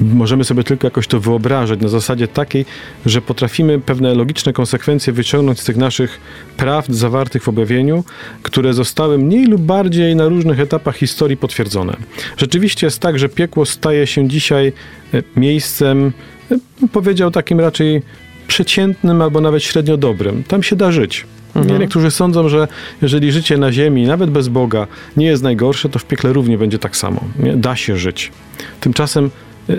możemy 0.00 0.44
sobie 0.44 0.64
tylko 0.64 0.86
jakoś 0.86 1.06
to 1.06 1.20
wyobrażać 1.20 1.80
na 1.80 1.88
zasadzie 1.88 2.28
takiej, 2.28 2.66
że 3.06 3.22
potrafimy 3.22 3.78
pewne 3.78 4.14
logiczne 4.14 4.52
konsekwencje 4.52 5.12
wyciągnąć 5.12 5.60
z 5.60 5.64
tych 5.64 5.76
naszych 5.76 6.20
prawd 6.56 6.92
zawartych 6.92 7.42
w 7.42 7.48
objawieniu, 7.48 8.04
które 8.42 8.74
zostały 8.74 9.18
mniej 9.18 9.46
lub 9.46 9.62
bardziej 9.62 10.16
na 10.16 10.28
różnych 10.28 10.60
etapach 10.60 10.96
historii 10.96 11.36
potwierdzone. 11.36 11.96
Rzeczywiście 12.36 12.86
jest 12.86 13.00
tak, 13.00 13.18
że 13.18 13.28
piekło 13.28 13.66
staje 13.66 14.06
się 14.06 14.28
dzisiaj 14.28 14.72
e, 15.14 15.22
miejscem, 15.36 16.12
e, 16.50 16.88
powiedział 16.92 17.30
takim 17.30 17.60
raczej 17.60 18.02
przeciętnym 18.48 19.22
albo 19.22 19.40
nawet 19.40 19.62
średnio 19.62 19.96
dobrym. 19.96 20.44
Tam 20.44 20.62
się 20.62 20.76
da 20.76 20.92
żyć. 20.92 21.26
Mhm. 21.54 21.80
Niektórzy 21.80 22.10
sądzą, 22.10 22.48
że 22.48 22.68
jeżeli 23.02 23.32
życie 23.32 23.58
na 23.58 23.72
ziemi, 23.72 24.06
nawet 24.06 24.30
bez 24.30 24.48
Boga, 24.48 24.86
nie 25.16 25.26
jest 25.26 25.42
najgorsze, 25.42 25.88
to 25.88 25.98
w 25.98 26.04
piekle 26.04 26.32
równie 26.32 26.58
będzie 26.58 26.78
tak 26.78 26.96
samo. 26.96 27.20
Nie? 27.38 27.56
Da 27.56 27.76
się 27.76 27.96
żyć. 27.96 28.32
Tymczasem 28.80 29.30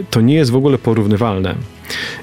to 0.09 0.21
nie 0.21 0.35
jest 0.35 0.51
w 0.51 0.55
ogóle 0.55 0.77
porównywalne. 0.77 1.55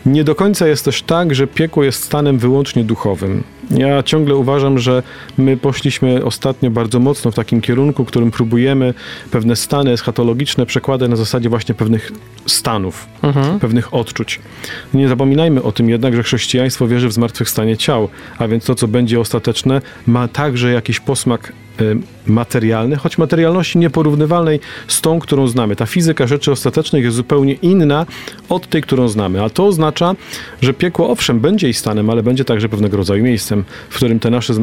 Nie 0.07 0.25
do 0.25 0.35
końca 0.35 0.67
jest 0.67 0.85
też 0.85 1.03
tak, 1.03 1.35
że 1.35 1.47
piekło 1.47 1.85
jest 1.85 2.03
stanem 2.03 2.39
wyłącznie 2.39 2.85
duchowym. 2.85 3.43
Ja 3.71 4.03
ciągle 4.03 4.37
uważam, 4.37 4.79
że 4.79 5.03
my 5.39 5.57
poszliśmy 5.57 6.25
ostatnio 6.25 6.71
bardzo 6.71 7.01
mocno 7.01 7.31
w 7.31 7.35
takim 7.35 7.61
kierunku, 7.61 8.05
którym 8.05 8.31
próbujemy 8.31 8.95
pewne 9.31 9.57
stany 9.57 9.91
eschatologiczne 9.91 10.67
przekładać 10.67 11.11
na 11.11 11.17
zasadzie 11.17 11.49
właśnie 11.49 11.75
pewnych 11.75 12.13
stanów, 12.47 13.07
mhm. 13.23 13.59
pewnych 13.61 13.95
odczuć. 13.95 14.41
Nie 14.95 15.09
zapominajmy 15.09 15.63
o 15.63 15.73
tym 15.73 15.91
jednak, 15.91 16.17
że 16.17 16.23
chrześcijaństwo 16.23 16.89
wierzy 16.89 17.09
w 17.09 17.13
zmartwychwstanie 17.13 17.77
ciał, 17.77 18.09
a 18.39 18.49
więc 18.49 18.65
to, 18.65 18.75
co 18.75 18.89
będzie 18.89 19.21
ostateczne, 19.21 19.81
ma 20.07 20.29
także 20.29 20.73
jakiś 20.73 21.01
posmak 21.01 21.53
materialny, 22.27 22.97
choć 22.97 23.19
materialności 23.19 23.79
nieporównywalnej 23.79 24.61
z 24.89 25.01
tą, 25.01 25.19
którą 25.19 25.49
znamy. 25.49 25.77
Ta 25.77 25.87
fizyka 25.87 26.27
rzeczy 26.27 26.53
ostatecznych 26.53 27.05
jest 27.05 27.17
zupełnie 27.17 27.53
inna 27.53 28.07
od 28.49 28.67
tej, 28.67 28.83
którą 28.83 29.09
znamy, 29.09 29.43
a 29.43 29.51
to 29.51 29.67
oznacza, 29.67 30.15
że 30.63 30.75
piekło 30.75 31.11
owszem 31.11 31.41
będzie 31.41 31.69
i 31.69 31.75
stanem, 31.75 32.11
ale 32.11 32.23
będzie 32.23 32.45
także 32.45 32.69
pewnego 32.69 32.97
rodzaju 32.97 33.25
miejscem, 33.25 33.65
w 33.91 33.97
którym 33.97 34.21
te 34.21 34.31
nasze 34.31 34.55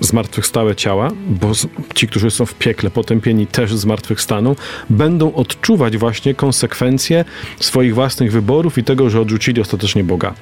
zmartwychwstałe 0.00 0.76
ciała, 0.76 1.10
bo 1.26 1.52
ci, 1.94 2.08
którzy 2.08 2.30
są 2.30 2.46
w 2.46 2.54
piekle 2.54 2.90
potępieni 2.90 3.46
też 3.46 3.74
zmartwychwstaną, 3.74 4.56
będą 4.90 5.34
odczuwać 5.34 5.96
właśnie 5.96 6.34
konsekwencje 6.34 7.24
swoich 7.60 7.94
własnych 7.94 8.32
wyborów 8.32 8.78
i 8.78 8.84
tego, 8.84 9.10
że 9.10 9.20
odrzucili 9.20 9.60
ostatecznie 9.60 10.04
Boga. 10.04 10.34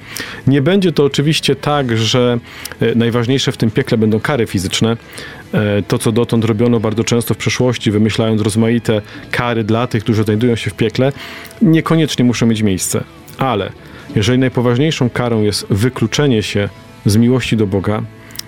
Nie 0.47 0.61
będzie 0.61 0.91
to 0.91 1.03
oczywiście 1.03 1.55
tak, 1.55 1.97
że 1.97 2.39
e, 2.79 2.95
najważniejsze 2.95 3.51
w 3.51 3.57
tym 3.57 3.71
piekle 3.71 3.97
będą 3.97 4.19
kary 4.19 4.47
fizyczne. 4.47 4.97
E, 5.53 5.81
to, 5.87 5.97
co 5.97 6.11
dotąd 6.11 6.45
robiono 6.45 6.79
bardzo 6.79 7.03
często 7.03 7.33
w 7.33 7.37
przeszłości, 7.37 7.91
wymyślając 7.91 8.41
rozmaite 8.41 9.01
kary 9.31 9.63
dla 9.63 9.87
tych, 9.87 10.03
którzy 10.03 10.23
znajdują 10.23 10.55
się 10.55 10.71
w 10.71 10.73
piekle, 10.73 11.11
niekoniecznie 11.61 12.25
muszą 12.25 12.45
mieć 12.45 12.61
miejsce. 12.61 13.03
Ale 13.37 13.71
jeżeli 14.15 14.39
najpoważniejszą 14.39 15.09
karą 15.09 15.41
jest 15.41 15.65
wykluczenie 15.69 16.43
się 16.43 16.69
z 17.05 17.17
miłości 17.17 17.57
do 17.57 17.67
Boga, 17.67 18.03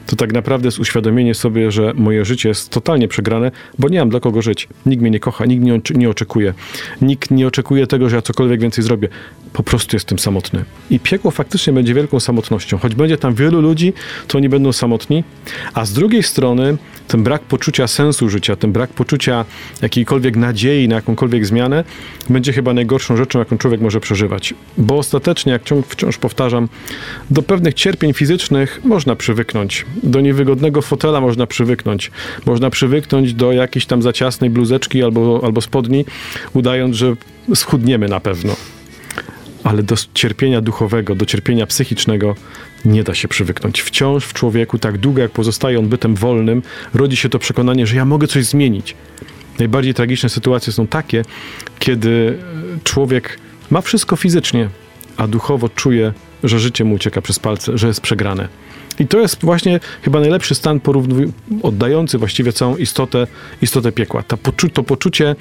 to 0.06 0.16
tak 0.16 0.34
naprawdę 0.34 0.68
jest 0.68 0.80
uświadomienie 0.80 1.34
sobie, 1.34 1.72
że 1.72 1.94
moje 1.96 2.26
życie 2.26 2.50
jest 2.50 2.70
totalnie 2.70 3.08
przegrane, 3.08 3.52
bo 3.80 3.90
nie 3.90 4.00
mam 4.00 4.10
dla 4.10 4.20
kogo 4.20 4.42
żyć. 4.42 4.68
Nikt 4.86 5.02
mnie 5.02 5.12
nie 5.12 5.20
kocha, 5.20 5.46
nikt 5.46 5.64
mnie 5.64 5.80
nie 5.96 6.10
oczekuje. 6.10 6.54
Nikt 7.02 7.32
nie 7.32 7.48
oczekuje 7.48 7.88
tego, 7.88 8.10
że 8.10 8.16
ja 8.16 8.22
cokolwiek 8.22 8.62
więcej 8.62 8.84
zrobię. 8.84 9.10
Po 9.54 9.64
prostu 9.64 9.96
jestem 9.96 10.20
samotny. 10.20 10.66
I 10.90 11.00
piekło 11.00 11.32
faktycznie 11.32 11.74
będzie 11.74 11.94
wielką 11.94 12.20
samotnością. 12.20 12.78
Choć 12.78 12.96
będzie 12.96 13.18
tam 13.18 13.34
wielu 13.34 13.62
ludzi, 13.62 13.94
to 14.28 14.38
oni 14.38 14.50
będą 14.50 14.74
samotni. 14.74 15.24
A 15.74 15.86
z 15.86 15.94
drugiej 15.94 16.24
strony 16.24 16.78
ten 17.08 17.24
brak 17.24 17.42
poczucia 17.42 17.88
sensu 17.88 18.30
życia, 18.30 18.56
ten 18.56 18.72
brak 18.72 18.90
poczucia 18.90 19.46
jakiejkolwiek 19.82 20.36
nadziei 20.36 20.88
na 20.88 20.96
jakąkolwiek 20.96 21.46
zmianę 21.46 21.84
będzie 22.30 22.54
chyba 22.54 22.74
najgorszą 22.74 23.18
rzeczą, 23.18 23.40
jaką 23.40 23.58
człowiek 23.58 23.82
może 23.82 24.00
przeżywać. 24.00 24.54
Bo 24.78 24.98
ostatecznie, 24.98 25.52
jak 25.52 25.62
wciąż 25.88 26.18
powtarzam, 26.18 26.70
do 27.30 27.42
pewnych 27.42 27.74
cierpień 27.74 28.14
fizycznych 28.14 28.82
można 28.84 29.16
przywyknąć 29.16 29.86
do 30.04 30.22
niewygodnego 30.22 30.82
fotela 30.82 31.22
można 31.22 31.48
przywyknąć. 31.48 32.12
Można 32.46 32.70
przywyknąć 32.70 33.34
do 33.34 33.52
jakiejś 33.52 33.86
tam 33.86 34.02
zaciasnej 34.02 34.50
bluzeczki 34.50 35.04
albo, 35.04 35.42
albo 35.44 35.62
spodni, 35.62 36.06
udając, 36.54 36.96
że 36.96 37.16
schudniemy 37.56 38.08
na 38.08 38.20
pewno. 38.20 38.56
Ale 39.64 39.84
do 39.84 39.96
cierpienia 40.14 40.62
duchowego, 40.62 41.16
do 41.16 41.26
cierpienia 41.26 41.68
psychicznego 41.68 42.36
nie 42.86 43.04
da 43.04 43.14
się 43.16 43.28
przywyknąć. 43.28 43.82
Wciąż 43.82 44.26
w 44.26 44.34
człowieku, 44.34 44.80
tak 44.80 44.98
długo 44.98 45.22
jak 45.22 45.32
pozostaje 45.32 45.80
on 45.80 45.88
bytem 45.88 46.16
wolnym, 46.16 46.64
rodzi 46.94 47.16
się 47.18 47.30
to 47.30 47.40
przekonanie, 47.40 47.88
że 47.88 47.96
ja 47.96 48.06
mogę 48.06 48.28
coś 48.28 48.46
zmienić. 48.46 48.96
Najbardziej 49.60 49.94
tragiczne 49.94 50.30
sytuacje 50.30 50.74
są 50.74 50.88
takie, 50.88 51.26
kiedy 51.80 52.38
człowiek 52.84 53.40
ma 53.70 53.82
wszystko 53.82 54.16
fizycznie, 54.16 54.70
a 55.18 55.28
duchowo 55.28 55.70
czuje, 55.70 56.14
że 56.44 56.60
życie 56.60 56.84
mu 56.84 56.96
ucieka 56.96 57.22
przez 57.22 57.40
palce, 57.40 57.78
że 57.78 57.88
jest 57.88 58.02
przegrane. 58.02 58.48
I 59.00 59.08
to 59.08 59.20
jest 59.20 59.42
właśnie 59.42 59.80
chyba 60.02 60.20
najlepszy 60.20 60.56
stan 60.56 60.80
oddający 61.64 62.18
właściwie 62.18 62.54
całą 62.54 62.78
istotę, 62.78 63.28
istotę 63.62 63.92
piekła. 63.92 64.24
Ta 64.24 64.38
poczu 64.38 64.70
to 64.70 64.84
poczucie 64.84 65.36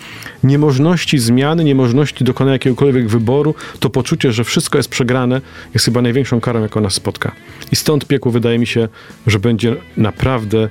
niemożności 0.44 1.18
zmiany, 1.18 1.64
niemożności 1.64 2.24
dokonania 2.24 2.52
jakiegokolwiek 2.52 3.08
wyboru, 3.08 3.54
to 3.80 3.90
poczucie, 3.90 4.32
że 4.32 4.44
wszystko 4.44 4.78
jest 4.78 4.88
przegrane, 4.88 5.40
jest 5.74 5.84
chyba 5.84 6.02
największą 6.02 6.40
karą, 6.40 6.62
jaką 6.62 6.80
nas 6.80 6.94
spotka. 6.94 7.32
I 7.72 7.76
stąd 7.76 8.06
piekło 8.06 8.32
wydaje 8.32 8.58
mi 8.58 8.66
się, 8.66 8.88
że 9.26 9.38
będzie 9.38 9.76
naprawdę 9.96 10.68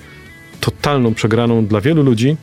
totalną 0.60 1.14
przegraną 1.14 1.66
dla 1.66 1.82
wielu 1.82 2.04
ludzi, 2.04 2.38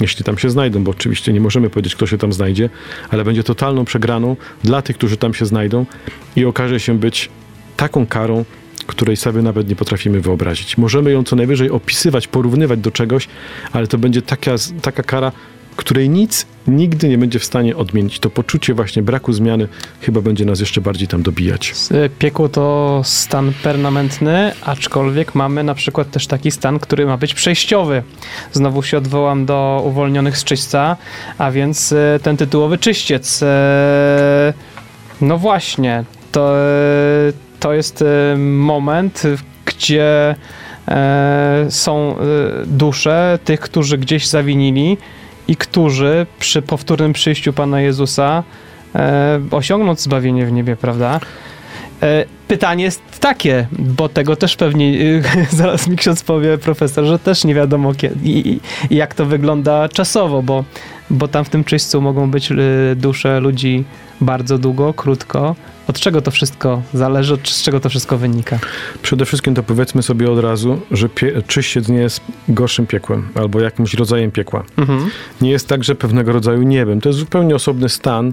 jeśli 0.00 0.24
tam 0.24 0.38
się 0.38 0.50
znajdą, 0.50 0.84
bo 0.84 0.90
oczywiście 0.90 1.32
nie 1.32 1.40
możemy 1.40 1.70
powiedzieć, 1.70 1.94
kto 1.94 2.06
się 2.06 2.18
tam 2.18 2.32
znajdzie, 2.32 2.70
ale 3.10 3.24
będzie 3.24 3.42
totalną 3.42 3.84
przegraną 3.84 4.36
dla 4.64 4.82
tych, 4.82 4.96
którzy 4.96 5.16
tam 5.16 5.34
się 5.34 5.46
znajdą 5.46 5.86
i 6.36 6.44
okaże 6.44 6.80
się 6.80 6.98
być 6.98 7.30
taką 7.76 8.06
karą, 8.06 8.44
której 8.86 9.16
sobie 9.16 9.42
nawet 9.42 9.68
nie 9.68 9.76
potrafimy 9.76 10.20
wyobrazić. 10.20 10.78
Możemy 10.78 11.12
ją 11.12 11.24
co 11.24 11.36
najwyżej 11.36 11.70
opisywać, 11.70 12.28
porównywać 12.28 12.80
do 12.80 12.90
czegoś, 12.90 13.28
ale 13.72 13.86
to 13.86 13.98
będzie 13.98 14.22
taka, 14.22 14.54
taka 14.82 15.02
kara, 15.02 15.32
której 15.76 16.10
nic 16.10 16.46
nigdy 16.66 17.08
nie 17.08 17.18
będzie 17.18 17.38
w 17.38 17.44
stanie 17.44 17.76
odmienić. 17.76 18.18
To 18.18 18.30
poczucie 18.30 18.74
właśnie 18.74 19.02
braku 19.02 19.32
zmiany 19.32 19.68
chyba 20.00 20.20
będzie 20.20 20.44
nas 20.44 20.60
jeszcze 20.60 20.80
bardziej 20.80 21.08
tam 21.08 21.22
dobijać. 21.22 21.74
Piekło 22.18 22.48
to 22.48 23.00
stan 23.04 23.52
permanentny, 23.62 24.52
aczkolwiek 24.62 25.34
mamy 25.34 25.64
na 25.64 25.74
przykład 25.74 26.10
też 26.10 26.26
taki 26.26 26.50
stan, 26.50 26.78
który 26.78 27.06
ma 27.06 27.16
być 27.16 27.34
przejściowy. 27.34 28.02
Znowu 28.52 28.82
się 28.82 28.98
odwołam 28.98 29.46
do 29.46 29.82
uwolnionych 29.86 30.38
z 30.38 30.44
czyśćca, 30.44 30.96
a 31.38 31.50
więc 31.50 31.92
e, 31.92 32.20
ten 32.22 32.36
tytułowy 32.36 32.78
czyściec. 32.78 33.42
E, 33.42 34.52
no 35.20 35.38
właśnie, 35.38 36.04
to, 36.32 36.54
to 37.64 37.72
jest 37.72 38.02
e, 38.02 38.36
moment, 38.38 39.22
gdzie 39.64 40.34
e, 40.88 41.66
są 41.68 42.16
e, 42.16 42.16
dusze 42.66 43.38
tych, 43.44 43.60
którzy 43.60 43.98
gdzieś 43.98 44.26
zawinili 44.26 44.96
i 45.48 45.56
którzy 45.56 46.26
przy 46.38 46.62
powtórnym 46.62 47.12
przyjściu 47.12 47.52
Pana 47.52 47.80
Jezusa 47.80 48.42
osiągną 49.50 49.94
zbawienie 49.94 50.46
w 50.46 50.52
niebie, 50.52 50.76
prawda? 50.76 51.20
Pytanie 52.48 52.84
jest 52.84 53.02
takie, 53.20 53.66
bo 53.72 54.08
tego 54.08 54.36
też 54.36 54.56
pewnie 54.56 55.22
zaraz 55.50 55.88
mi 55.88 55.96
ksiądz 55.96 56.22
powie 56.22 56.58
profesor, 56.58 57.04
że 57.04 57.18
też 57.18 57.44
nie 57.44 57.54
wiadomo 57.54 57.94
kiedy 57.94 58.28
i, 58.28 58.60
i 58.90 58.96
jak 58.96 59.14
to 59.14 59.26
wygląda 59.26 59.88
czasowo, 59.88 60.42
bo, 60.42 60.64
bo 61.10 61.28
tam 61.28 61.44
w 61.44 61.48
tym 61.48 61.64
czyśćcu 61.64 62.00
mogą 62.00 62.30
być 62.30 62.48
dusze 62.96 63.40
ludzi 63.40 63.84
bardzo 64.20 64.58
długo, 64.58 64.94
krótko, 64.94 65.56
od 65.88 66.00
czego 66.00 66.22
to 66.22 66.30
wszystko 66.30 66.82
zależy, 66.94 67.38
z 67.44 67.62
czego 67.62 67.80
to 67.80 67.88
wszystko 67.88 68.18
wynika? 68.18 68.58
Przede 69.02 69.24
wszystkim 69.24 69.54
to 69.54 69.62
powiedzmy 69.62 70.02
sobie 70.02 70.30
od 70.30 70.38
razu, 70.38 70.80
że 70.90 71.08
pie- 71.08 71.42
czyściec 71.46 71.88
nie 71.88 71.98
jest 71.98 72.20
gorszym 72.48 72.86
piekłem 72.86 73.28
albo 73.34 73.60
jakimś 73.60 73.94
rodzajem 73.94 74.30
piekła. 74.30 74.64
Mhm. 74.76 75.10
Nie 75.40 75.50
jest 75.50 75.68
także 75.68 75.94
pewnego 75.94 76.32
rodzaju 76.32 76.62
niebem. 76.62 77.00
To 77.00 77.08
jest 77.08 77.18
zupełnie 77.18 77.54
osobny 77.54 77.88
stan, 77.88 78.32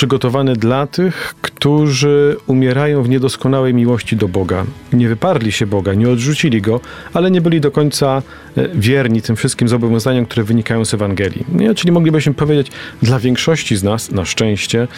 przygotowany 0.00 0.56
dla 0.56 0.86
tych, 0.86 1.34
którzy 1.40 2.36
umierają 2.46 3.02
w 3.02 3.08
niedoskonałej 3.08 3.74
miłości 3.74 4.16
do 4.16 4.28
Boga. 4.28 4.64
Nie 4.92 5.08
wyparli 5.08 5.52
się 5.52 5.66
Boga, 5.66 5.94
nie 5.94 6.08
odrzucili 6.08 6.62
Go, 6.62 6.80
ale 7.14 7.30
nie 7.30 7.40
byli 7.40 7.60
do 7.60 7.70
końca 7.70 8.22
e, 8.56 8.68
wierni 8.74 9.22
tym 9.22 9.36
wszystkim 9.36 9.68
zobowiązaniom, 9.68 10.26
które 10.26 10.44
wynikają 10.44 10.84
z 10.84 10.94
Ewangelii. 10.94 11.44
Nie? 11.52 11.74
Czyli 11.74 11.92
moglibyśmy 11.92 12.34
powiedzieć, 12.34 12.70
dla 13.02 13.18
większości 13.18 13.76
z 13.76 13.82
nas, 13.82 14.10
na 14.10 14.24
szczęście, 14.24 14.88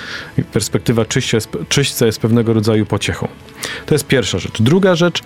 perspektywa 0.53 1.05
czyśćca 1.69 2.07
jest 2.07 2.21
pewnego 2.21 2.53
rodzaju 2.53 2.87
pociechą. 2.87 3.29
To 3.87 3.95
jest 3.95 4.07
pierwsza 4.07 4.39
rzecz. 4.39 4.63
Druga 4.63 4.95
rzecz, 4.95 5.23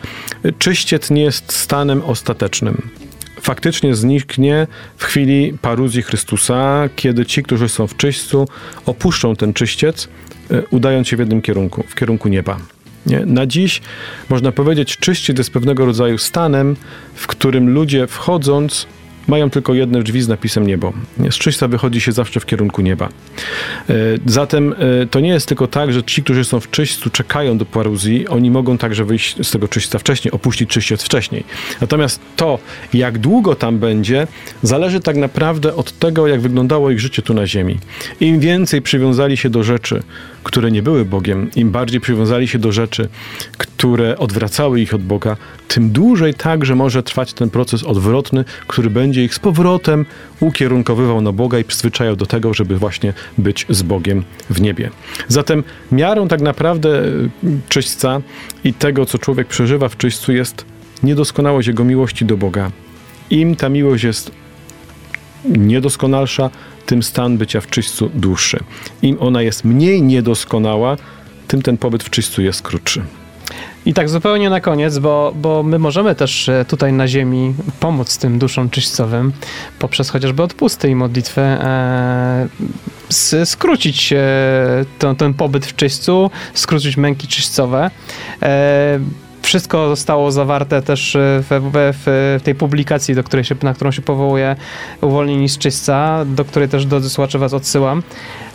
czyściec 0.58 1.10
nie 1.10 1.22
jest 1.22 1.52
stanem 1.52 2.02
ostatecznym 2.02 3.05
faktycznie 3.46 3.94
zniknie 3.94 4.66
w 4.96 5.04
chwili 5.04 5.58
paruzji 5.62 6.02
Chrystusa, 6.02 6.88
kiedy 6.96 7.26
ci, 7.26 7.42
którzy 7.42 7.68
są 7.68 7.86
w 7.86 7.96
czyśćcu, 7.96 8.48
opuszczą 8.86 9.36
ten 9.36 9.52
czyściec, 9.52 10.08
e, 10.50 10.62
udając 10.70 11.08
się 11.08 11.16
w 11.16 11.20
jednym 11.20 11.42
kierunku, 11.42 11.84
w 11.88 11.94
kierunku 11.94 12.28
nieba. 12.28 12.58
Nie? 13.06 13.26
Na 13.26 13.46
dziś 13.46 13.80
można 14.28 14.52
powiedzieć, 14.52 14.96
czyściec 14.96 15.38
jest 15.38 15.50
pewnego 15.50 15.86
rodzaju 15.86 16.18
stanem, 16.18 16.76
w 17.14 17.26
którym 17.26 17.70
ludzie 17.70 18.06
wchodząc 18.06 18.86
mają 19.26 19.50
tylko 19.50 19.74
jedne 19.74 20.02
drzwi 20.02 20.22
z 20.22 20.28
napisem 20.28 20.66
niebo. 20.66 20.92
Z 21.30 21.34
czyśca 21.34 21.68
wychodzi 21.68 22.00
się 22.00 22.12
zawsze 22.12 22.40
w 22.40 22.46
kierunku 22.46 22.82
nieba. 22.82 23.08
E, 23.88 23.94
zatem 24.26 24.74
e, 25.02 25.06
to 25.06 25.20
nie 25.20 25.28
jest 25.28 25.48
tylko 25.48 25.66
tak, 25.66 25.92
że 25.92 26.02
ci, 26.02 26.22
którzy 26.22 26.44
są 26.44 26.60
w 26.60 26.70
czyśćcu, 26.70 27.10
czekają 27.10 27.58
do 27.58 27.64
paruzji, 27.64 28.28
oni 28.28 28.50
mogą 28.50 28.78
także 28.78 29.04
wyjść 29.04 29.46
z 29.46 29.50
tego 29.50 29.68
czyśćca 29.68 29.98
wcześniej, 29.98 30.32
opuścić 30.32 30.70
czyściec 30.70 31.02
wcześniej. 31.02 31.44
Natomiast 31.80 32.20
to, 32.36 32.58
jak 32.94 33.18
długo 33.18 33.54
tam 33.54 33.78
będzie, 33.78 34.26
zależy 34.62 35.00
tak 35.00 35.16
naprawdę 35.16 35.74
od 35.74 35.98
tego, 35.98 36.26
jak 36.26 36.40
wyglądało 36.40 36.90
ich 36.90 37.00
życie 37.00 37.22
tu 37.22 37.34
na 37.34 37.46
ziemi. 37.46 37.78
Im 38.20 38.40
więcej 38.40 38.82
przywiązali 38.82 39.36
się 39.36 39.50
do 39.50 39.62
rzeczy, 39.62 40.02
które 40.46 40.70
nie 40.70 40.82
były 40.82 41.04
Bogiem, 41.04 41.50
im 41.56 41.70
bardziej 41.70 42.00
przywiązali 42.00 42.48
się 42.48 42.58
do 42.58 42.72
rzeczy, 42.72 43.08
które 43.58 44.18
odwracały 44.18 44.80
ich 44.80 44.94
od 44.94 45.02
Boga, 45.02 45.36
tym 45.68 45.90
dłużej 45.90 46.34
także 46.34 46.74
może 46.74 47.02
trwać 47.02 47.32
ten 47.32 47.50
proces 47.50 47.84
odwrotny, 47.84 48.44
który 48.66 48.90
będzie 48.90 49.24
ich 49.24 49.34
z 49.34 49.38
powrotem 49.38 50.06
ukierunkowywał 50.40 51.20
na 51.20 51.32
Boga 51.32 51.58
i 51.58 51.64
przyzwyczajał 51.64 52.16
do 52.16 52.26
tego, 52.26 52.54
żeby 52.54 52.76
właśnie 52.76 53.12
być 53.38 53.66
z 53.68 53.82
Bogiem 53.82 54.24
w 54.50 54.60
niebie. 54.60 54.90
Zatem 55.28 55.64
miarą 55.92 56.28
tak 56.28 56.40
naprawdę 56.40 56.98
e, 56.98 57.12
czyśćca 57.68 58.20
i 58.64 58.74
tego, 58.74 59.06
co 59.06 59.18
człowiek 59.18 59.48
przeżywa 59.48 59.88
w 59.88 59.96
czyśćcu 59.96 60.32
jest 60.32 60.64
niedoskonałość 61.02 61.68
jego 61.68 61.84
miłości 61.84 62.24
do 62.24 62.36
Boga. 62.36 62.70
Im 63.30 63.56
ta 63.56 63.68
miłość 63.68 64.04
jest 64.04 64.30
niedoskonalsza, 65.44 66.50
tym 66.86 67.02
stan 67.02 67.38
bycia 67.38 67.60
w 67.60 67.66
czyśćcu 67.66 68.10
dłuższy. 68.14 68.58
Im 69.02 69.16
ona 69.20 69.42
jest 69.42 69.64
mniej 69.64 70.02
niedoskonała, 70.02 70.96
tym 71.48 71.62
ten 71.62 71.76
pobyt 71.76 72.04
w 72.04 72.10
czyśćcu 72.10 72.42
jest 72.42 72.62
krótszy. 72.62 73.02
I 73.86 73.94
tak 73.94 74.08
zupełnie 74.08 74.50
na 74.50 74.60
koniec, 74.60 74.98
bo, 74.98 75.32
bo 75.36 75.62
my 75.62 75.78
możemy 75.78 76.14
też 76.14 76.48
e, 76.48 76.64
tutaj 76.68 76.92
na 76.92 77.08
ziemi 77.08 77.54
pomóc 77.80 78.18
tym 78.18 78.38
duszom 78.38 78.70
czyśćcowym 78.70 79.32
poprzez 79.78 80.10
chociażby 80.10 80.42
odpusty 80.42 80.90
i 80.90 80.94
modlitwę 80.94 81.42
e, 81.42 82.48
skrócić 83.46 84.12
e, 84.12 84.24
ten, 84.98 85.16
ten 85.16 85.34
pobyt 85.34 85.66
w 85.66 85.76
czyśćcu, 85.76 86.30
skrócić 86.54 86.96
męki 86.96 87.28
czyśćcowe. 87.28 87.90
E, 88.42 89.00
wszystko 89.46 89.88
zostało 89.88 90.32
zawarte 90.32 90.82
też 90.82 91.16
w, 91.20 91.70
w, 91.72 91.92
w 91.94 92.40
tej 92.44 92.54
publikacji, 92.54 93.14
do 93.14 93.24
której 93.24 93.44
się, 93.44 93.54
na 93.62 93.74
którą 93.74 93.90
się 93.90 94.02
powołuje 94.02 94.56
Uwolnieni 95.00 95.48
z 95.48 95.58
Czyśca, 95.58 96.24
do 96.24 96.44
której 96.44 96.68
też 96.68 96.86
do 96.86 97.10
słuchaczy 97.10 97.38
was 97.38 97.52
odsyłam. 97.54 98.02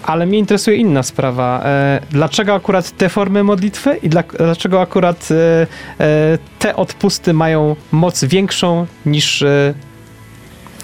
Ale 0.03 0.25
mnie 0.25 0.37
interesuje 0.37 0.77
inna 0.77 1.03
sprawa. 1.03 1.61
E, 1.65 1.99
dlaczego 2.09 2.53
akurat 2.53 2.91
te 2.91 3.09
formy 3.09 3.43
modlitwy 3.43 3.97
i 3.97 4.09
dla, 4.09 4.23
dlaczego 4.23 4.81
akurat 4.81 5.29
e, 5.31 5.67
e, 6.05 6.37
te 6.59 6.75
odpusty 6.75 7.33
mają 7.33 7.75
moc 7.91 8.23
większą 8.23 8.87
niż 9.05 9.43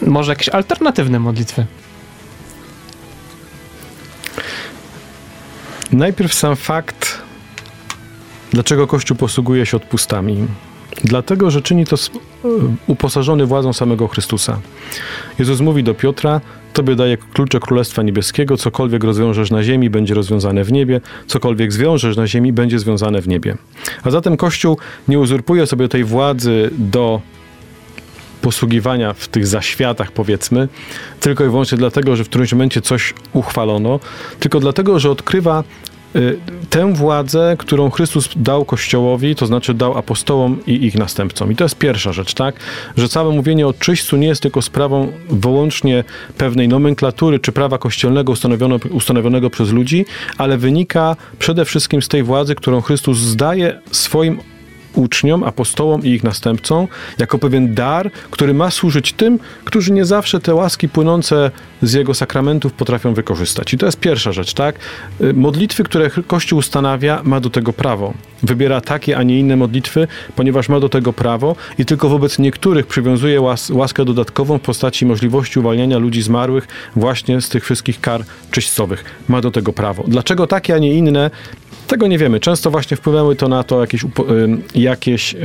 może 0.02 0.32
jakieś 0.32 0.50
alternatywne 0.50 1.20
modlitwy? 1.20 1.66
Najpierw 5.92 6.34
sam 6.34 6.56
fakt, 6.56 7.27
dlaczego 8.52 8.88
Kościół 8.88 9.18
posługuje 9.18 9.66
się 9.66 9.78
odpustami. 9.78 10.48
Dlatego, 11.04 11.52
że 11.52 11.62
czyni 11.62 11.86
to 11.86 11.96
uposażony 12.88 13.46
władzą 13.46 13.74
samego 13.74 14.08
Chrystusa. 14.08 14.60
Jezus 15.40 15.60
mówi 15.60 15.84
do 15.84 15.94
Piotra: 15.94 16.42
Tobie 16.74 16.96
daję 16.96 17.18
klucze 17.18 17.60
Królestwa 17.60 18.04
Niebieskiego, 18.04 18.58
cokolwiek 18.58 19.04
rozwiążesz 19.04 19.52
na 19.52 19.64
ziemi, 19.64 19.90
będzie 19.90 20.14
rozwiązane 20.14 20.64
w 20.64 20.72
niebie, 20.72 21.02
cokolwiek 21.28 21.74
zwiążesz 21.74 22.18
na 22.18 22.28
ziemi, 22.28 22.54
będzie 22.54 22.80
związane 22.80 23.22
w 23.22 23.28
niebie. 23.28 23.58
A 24.04 24.12
zatem 24.12 24.38
Kościół 24.38 24.78
nie 25.08 25.20
uzurpuje 25.20 25.68
sobie 25.68 25.88
tej 25.88 26.04
władzy 26.04 26.70
do 26.78 27.22
posługiwania 28.42 29.14
w 29.14 29.28
tych 29.28 29.48
zaświatach, 29.48 30.12
powiedzmy, 30.12 30.68
tylko 31.20 31.46
i 31.46 31.50
wyłącznie 31.50 31.78
dlatego, 31.78 32.16
że 32.16 32.24
w 32.24 32.30
którymś 32.30 32.54
momencie 32.54 32.82
coś 32.82 33.14
uchwalono, 33.34 34.00
tylko 34.40 34.60
dlatego, 34.60 35.00
że 35.00 35.12
odkrywa 35.12 35.64
tę 36.70 36.94
władzę, 36.94 37.56
którą 37.60 37.90
Chrystus 37.90 38.30
dał 38.36 38.66
Kościołowi, 38.66 39.36
to 39.36 39.46
znaczy 39.46 39.74
dał 39.74 39.98
apostołom 39.98 40.60
i 40.68 40.86
ich 40.86 40.96
następcom. 40.96 41.52
I 41.52 41.56
to 41.56 41.64
jest 41.66 41.78
pierwsza 41.78 42.14
rzecz, 42.14 42.34
tak? 42.34 42.56
Że 42.98 43.10
całe 43.10 43.36
mówienie 43.36 43.68
o 43.68 43.74
czyśćcu 43.74 44.18
nie 44.18 44.28
jest 44.28 44.42
tylko 44.42 44.62
sprawą 44.62 45.12
wyłącznie 45.30 46.04
pewnej 46.38 46.68
nomenklatury 46.68 47.40
czy 47.40 47.52
prawa 47.52 47.78
kościelnego 47.78 48.34
ustanowionego 48.92 49.50
przez 49.50 49.72
ludzi, 49.72 50.06
ale 50.38 50.58
wynika 50.58 51.16
przede 51.40 51.66
wszystkim 51.66 52.02
z 52.02 52.08
tej 52.08 52.24
władzy, 52.24 52.56
którą 52.56 52.82
Chrystus 52.82 53.18
zdaje 53.18 53.82
swoim 53.92 54.40
uczniom, 54.98 55.44
apostołom 55.44 56.04
i 56.04 56.10
ich 56.10 56.24
następcom, 56.24 56.88
jako 57.18 57.38
pewien 57.40 57.74
dar, 57.74 58.12
który 58.32 58.54
ma 58.54 58.72
służyć 58.72 59.14
tym, 59.14 59.40
którzy 59.66 59.92
nie 59.94 60.06
zawsze 60.06 60.40
te 60.40 60.56
łaski 60.56 60.90
płynące 60.90 61.52
z 61.82 61.94
jego 61.94 62.14
sakramentów 62.14 62.74
potrafią 62.74 63.14
wykorzystać. 63.14 63.74
I 63.74 63.78
to 63.78 63.86
jest 63.86 64.00
pierwsza 64.00 64.32
rzecz, 64.32 64.54
tak? 64.54 64.76
Y, 65.22 65.34
modlitwy, 65.34 65.84
które 65.84 66.10
Kościół 66.28 66.60
ustanawia, 66.60 67.22
ma 67.24 67.40
do 67.40 67.50
tego 67.50 67.74
prawo. 67.74 68.14
Wybiera 68.44 68.82
takie, 68.82 69.18
a 69.18 69.24
nie 69.24 69.40
inne 69.40 69.56
modlitwy, 69.56 70.08
ponieważ 70.36 70.70
ma 70.70 70.80
do 70.80 70.90
tego 70.90 71.14
prawo 71.14 71.56
i 71.78 71.86
tylko 71.86 72.10
wobec 72.10 72.40
niektórych 72.40 72.88
przywiązuje 72.88 73.42
łas 73.42 73.70
łaskę 73.70 74.06
dodatkową 74.06 74.58
w 74.58 74.62
postaci 74.62 75.06
możliwości 75.06 75.60
uwalniania 75.60 75.98
ludzi 75.98 76.22
zmarłych 76.22 76.68
właśnie 76.96 77.42
z 77.42 77.50
tych 77.50 77.64
wszystkich 77.64 78.02
kar 78.02 78.24
czyśćcowych. 78.52 79.06
Ma 79.28 79.42
do 79.42 79.52
tego 79.52 79.74
prawo. 79.74 80.04
Dlaczego 80.08 80.48
takie, 80.48 80.76
a 80.76 80.78
nie 80.78 80.94
inne? 80.94 81.32
Tego 81.88 82.08
nie 82.08 82.18
wiemy. 82.18 82.40
Często 82.40 82.72
właśnie 82.72 82.98
wpływały 82.98 83.36
to 83.36 83.48
na 83.48 83.64
to 83.64 83.82
jakieś, 83.82 84.06
jakieś 84.88 85.36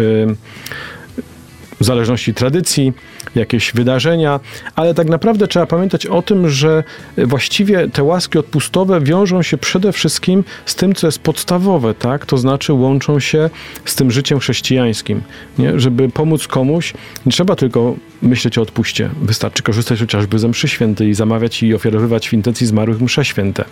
w 1.81 1.85
zależności 1.85 2.35
tradycji, 2.35 2.93
jakieś 3.35 3.73
wydarzenia, 3.73 4.41
ale 4.77 4.95
tak 4.95 5.09
naprawdę 5.09 5.49
trzeba 5.49 5.67
pamiętać 5.67 6.07
o 6.07 6.23
tym, 6.23 6.51
że 6.51 6.85
właściwie 7.19 7.89
te 7.89 8.03
łaski 8.03 8.39
odpustowe 8.39 9.01
wiążą 9.01 9.43
się 9.43 9.59
przede 9.59 9.93
wszystkim 9.93 10.45
z 10.67 10.75
tym, 10.75 10.95
co 10.95 11.07
jest 11.07 11.19
podstawowe, 11.19 11.95
tak? 11.95 12.27
To 12.27 12.39
znaczy 12.39 12.73
łączą 12.73 13.21
się 13.21 13.51
z 13.85 13.95
tym 13.95 14.11
życiem 14.11 14.39
chrześcijańskim. 14.39 15.23
Nie? 15.59 15.81
Żeby 15.81 16.09
pomóc 16.09 16.47
komuś, 16.47 16.95
nie 17.27 17.33
trzeba 17.33 17.57
tylko 17.57 17.97
myśleć 18.23 18.59
o 18.59 18.63
odpuście. 18.63 19.11
Wystarczy 19.23 19.63
korzystać 19.63 20.01
chociażby 20.01 20.39
ze 20.39 20.49
mszy 20.49 20.69
świętej 20.69 21.09
i 21.09 21.15
zamawiać 21.15 21.63
i 21.63 21.75
ofiarowywać 21.75 22.29
w 22.29 22.33
intencji 22.33 22.67
zmarłych 22.67 23.01
msze 23.01 23.25
święte. 23.25 23.65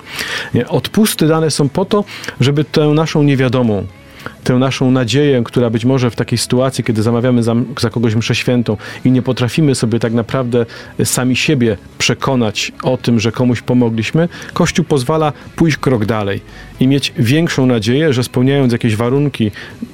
Nie? 0.54 0.68
Odpusty 0.68 1.26
dane 1.26 1.50
są 1.50 1.68
po 1.68 1.84
to, 1.84 2.04
żeby 2.40 2.64
tę 2.64 2.86
naszą 2.86 3.22
niewiadomą, 3.22 3.86
tę 4.44 4.54
naszą 4.54 4.90
nadzieję, 4.90 5.42
która 5.44 5.70
być 5.70 5.84
może 5.84 6.10
w 6.10 6.16
takiej 6.16 6.38
sytuacji, 6.38 6.84
kiedy 6.84 7.02
zamawiamy 7.02 7.42
za, 7.42 7.54
za 7.80 7.90
kogoś 7.90 8.14
mszę 8.14 8.34
świętą 8.34 8.76
i 9.04 9.10
nie 9.10 9.22
potrafimy 9.22 9.74
sobie 9.74 9.98
tak 9.98 10.12
naprawdę 10.12 10.66
sami 11.04 11.36
siebie 11.36 11.76
przekonać 11.98 12.72
o 12.82 12.96
tym, 12.96 13.20
że 13.20 13.32
komuś 13.32 13.62
pomogliśmy, 13.62 14.28
Kościół 14.52 14.84
pozwala 14.84 15.32
pójść 15.56 15.76
krok 15.76 16.04
dalej 16.04 16.40
i 16.80 16.86
mieć 16.86 17.12
większą 17.18 17.66
nadzieję, 17.66 18.12
że 18.12 18.24
spełniając 18.24 18.72
jakieś 18.72 18.96
warunki 18.96 19.50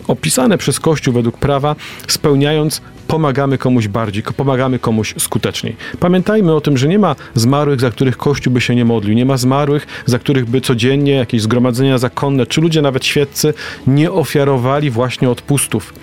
opisane 0.09 0.59
przez 0.59 0.81
Kościół 0.81 1.15
według 1.15 1.39
prawa, 1.39 1.77
spełniając 2.09 2.83
pomagamy 3.07 3.59
komuś 3.59 3.89
bardziej, 3.89 4.23
pomagamy 4.37 4.79
komuś 4.79 5.15
skuteczniej. 5.19 5.77
Pamiętajmy 6.01 6.55
o 6.55 6.61
tym, 6.61 6.79
że 6.79 6.89
nie 6.89 6.99
ma 6.99 7.17
zmarłych, 7.35 7.81
za 7.81 7.91
których 7.91 8.17
Kościół 8.17 8.53
by 8.53 8.61
się 8.61 8.75
nie 8.75 8.85
modlił, 8.85 9.15
nie 9.15 9.25
ma 9.25 9.37
zmarłych, 9.37 9.87
za 10.07 10.19
których 10.19 10.47
by 10.47 10.61
codziennie 10.61 11.13
jakieś 11.13 11.43
zgromadzenia 11.43 11.99
zakonne, 11.99 12.47
czy 12.47 12.61
ludzie 12.61 12.83
nawet 12.83 13.05
świeccy 13.05 13.55
nie 13.87 14.13
ofiarowali 14.13 14.91
właśnie 14.91 15.31
odpustów. 15.31 15.95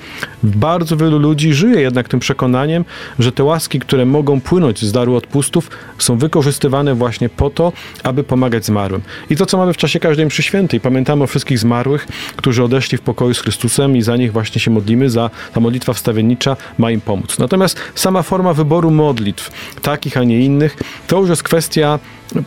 Bardzo 0.44 0.98
wielu 0.98 1.20
ludzi 1.20 1.54
żyje 1.54 1.82
jednak 1.82 2.10
tym 2.10 2.20
przekonaniem, 2.20 2.86
że 3.20 3.32
te 3.32 3.44
łaski, 3.44 3.80
które 3.80 4.06
mogą 4.06 4.42
płynąć 4.42 4.86
z 4.86 4.92
daru 4.92 5.16
odpustów, 5.16 5.70
są 5.98 6.18
wykorzystywane 6.18 6.96
właśnie 6.96 7.30
po 7.30 7.50
to, 7.50 7.74
aby 8.04 8.24
pomagać 8.24 8.66
zmarłym. 8.66 9.02
I 9.30 9.36
to, 9.36 9.46
co 9.46 9.58
mamy 9.58 9.74
w 9.74 9.78
czasie 9.78 10.00
każdej 10.00 10.26
mszy 10.26 10.44
świętej. 10.44 10.80
Pamiętamy 10.80 11.24
o 11.24 11.28
wszystkich 11.28 11.60
zmarłych, 11.60 12.08
którzy 12.36 12.64
odeszli 12.64 12.98
w 12.98 13.02
pokoju 13.02 13.34
z 13.34 13.40
Chrystusem 13.40 13.98
i 13.98 14.02
za 14.02 14.18
nich 14.18 14.32
właśnie 14.32 14.62
się 14.62 14.72
modlimy, 14.72 15.10
za 15.10 15.30
ta 15.54 15.60
modlitwa 15.60 15.94
wstawiennicza 15.94 16.58
ma 16.78 16.92
im 16.94 17.02
pomóc. 17.02 17.40
Natomiast 17.40 17.80
sama 17.96 18.24
forma 18.24 18.54
wyboru 18.54 18.92
modlitw, 18.92 19.52
takich, 19.82 20.18
a 20.18 20.24
nie 20.24 20.40
innych, 20.40 20.78
to 21.08 21.20
już 21.20 21.30
jest 21.30 21.44
kwestia 21.44 22.00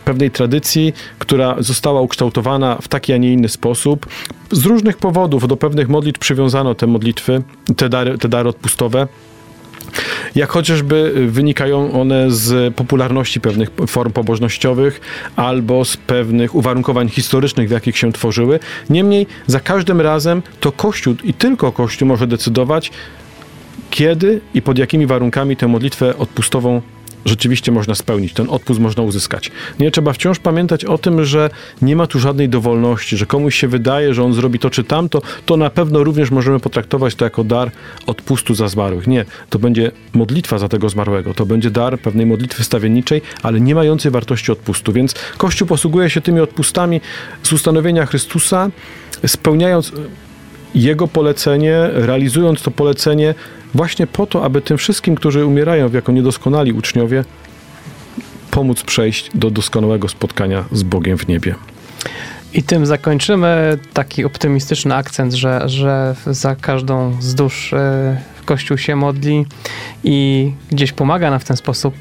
pewnej 0.04 0.30
tradycji, 0.30 0.92
która 1.18 1.56
została 1.58 2.00
ukształtowana 2.00 2.78
w 2.82 2.88
taki, 2.88 3.12
a 3.12 3.16
nie 3.16 3.32
inny 3.32 3.48
sposób. 3.48 4.06
Z 4.50 4.66
różnych 4.66 4.96
powodów 4.96 5.48
do 5.48 5.56
pewnych 5.56 5.88
modlitw 5.88 6.20
przywiązano 6.20 6.74
te 6.74 6.86
modlitwy, 6.86 7.42
te 7.76 7.88
dary, 7.88 8.18
te 8.18 8.28
dary 8.28 8.48
odpustowe 8.48 9.06
jak 10.34 10.50
chociażby 10.50 11.12
wynikają 11.28 12.00
one 12.00 12.30
z 12.30 12.74
popularności 12.74 13.40
pewnych 13.40 13.70
form 13.86 14.12
pobożnościowych 14.12 15.00
albo 15.36 15.84
z 15.84 15.96
pewnych 15.96 16.54
uwarunkowań 16.54 17.08
historycznych, 17.08 17.68
w 17.68 17.72
jakich 17.72 17.98
się 17.98 18.12
tworzyły. 18.12 18.60
Niemniej 18.90 19.26
za 19.46 19.60
każdym 19.60 20.00
razem 20.00 20.42
to 20.60 20.72
Kościół 20.72 21.14
i 21.24 21.34
tylko 21.34 21.72
Kościół 21.72 22.08
może 22.08 22.26
decydować, 22.26 22.90
kiedy 23.96 24.40
i 24.54 24.62
pod 24.62 24.78
jakimi 24.78 25.06
warunkami 25.06 25.56
tę 25.56 25.68
modlitwę 25.68 26.16
odpustową 26.18 26.82
rzeczywiście 27.24 27.72
można 27.72 27.94
spełnić, 27.94 28.32
ten 28.32 28.50
odpust 28.50 28.80
można 28.80 29.02
uzyskać. 29.02 29.50
Nie 29.80 29.90
trzeba 29.90 30.12
wciąż 30.12 30.38
pamiętać 30.38 30.84
o 30.84 30.98
tym, 30.98 31.24
że 31.24 31.50
nie 31.82 31.96
ma 31.96 32.06
tu 32.06 32.18
żadnej 32.18 32.48
dowolności, 32.48 33.16
że 33.16 33.26
komuś 33.26 33.54
się 33.54 33.68
wydaje, 33.68 34.14
że 34.14 34.24
on 34.24 34.34
zrobi 34.34 34.58
to 34.58 34.70
czy 34.70 34.84
tamto, 34.84 35.22
to 35.46 35.56
na 35.56 35.70
pewno 35.70 36.04
również 36.04 36.30
możemy 36.30 36.60
potraktować 36.60 37.14
to 37.14 37.24
jako 37.24 37.44
dar 37.44 37.70
odpustu 38.06 38.54
za 38.54 38.68
zmarłych. 38.68 39.06
Nie, 39.06 39.24
to 39.50 39.58
będzie 39.58 39.90
modlitwa 40.14 40.58
za 40.58 40.68
tego 40.68 40.88
zmarłego, 40.88 41.34
to 41.34 41.46
będzie 41.46 41.70
dar 41.70 41.98
pewnej 41.98 42.26
modlitwy 42.26 42.64
stawienniczej, 42.64 43.22
ale 43.42 43.60
nie 43.60 43.74
mającej 43.74 44.10
wartości 44.10 44.52
odpustu. 44.52 44.92
Więc 44.92 45.14
Kościół 45.36 45.68
posługuje 45.68 46.10
się 46.10 46.20
tymi 46.20 46.40
odpustami 46.40 47.00
z 47.42 47.52
ustanowienia 47.52 48.06
Chrystusa, 48.06 48.70
spełniając 49.26 49.92
jego 50.74 51.08
polecenie, 51.08 51.90
realizując 51.92 52.62
to 52.62 52.70
polecenie 52.70 53.34
właśnie 53.74 54.06
po 54.06 54.26
to, 54.26 54.44
aby 54.44 54.62
tym 54.62 54.78
wszystkim, 54.78 55.14
którzy 55.14 55.46
umierają 55.46 55.90
jako 55.92 56.12
niedoskonali 56.12 56.72
uczniowie, 56.72 57.24
pomóc 58.50 58.82
przejść 58.82 59.30
do 59.34 59.50
doskonałego 59.50 60.08
spotkania 60.08 60.64
z 60.72 60.82
Bogiem 60.82 61.18
w 61.18 61.28
niebie. 61.28 61.54
I 62.54 62.62
tym 62.62 62.86
zakończymy 62.86 63.78
taki 63.92 64.24
optymistyczny 64.24 64.94
akcent, 64.94 65.32
że, 65.32 65.62
że 65.68 66.14
za 66.26 66.56
każdą 66.56 67.16
z 67.20 67.34
dusz 67.34 67.72
e, 67.72 68.20
Kościół 68.44 68.78
się 68.78 68.96
modli 68.96 69.46
i 70.04 70.52
gdzieś 70.70 70.92
pomaga 70.92 71.30
nam 71.30 71.40
w 71.40 71.44
ten 71.44 71.56
sposób 71.56 71.94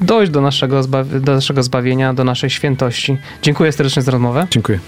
dojść 0.00 0.32
do 0.32 0.40
naszego, 0.40 0.82
do 1.20 1.34
naszego 1.34 1.62
zbawienia, 1.62 2.14
do 2.14 2.24
naszej 2.24 2.50
świętości. 2.50 3.18
Dziękuję 3.42 3.72
serdecznie 3.72 4.02
za 4.02 4.12
rozmowę. 4.12 4.46
Dziękuję. 4.50 4.78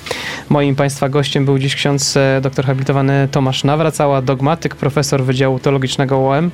Moim 0.48 0.76
Państwa 0.76 1.08
gościem 1.08 1.44
był 1.44 1.58
dziś 1.58 1.74
ksiądz 1.74 2.16
e, 2.16 2.40
dr 2.42 2.66
habilitowany 2.66 3.28
Tomasz 3.30 3.64
Nawracała, 3.64 4.22
dogmatyk, 4.22 4.74
profesor 4.74 5.24
Wydziału 5.24 5.58
Teologicznego 5.58 6.18
UOM, 6.18 6.50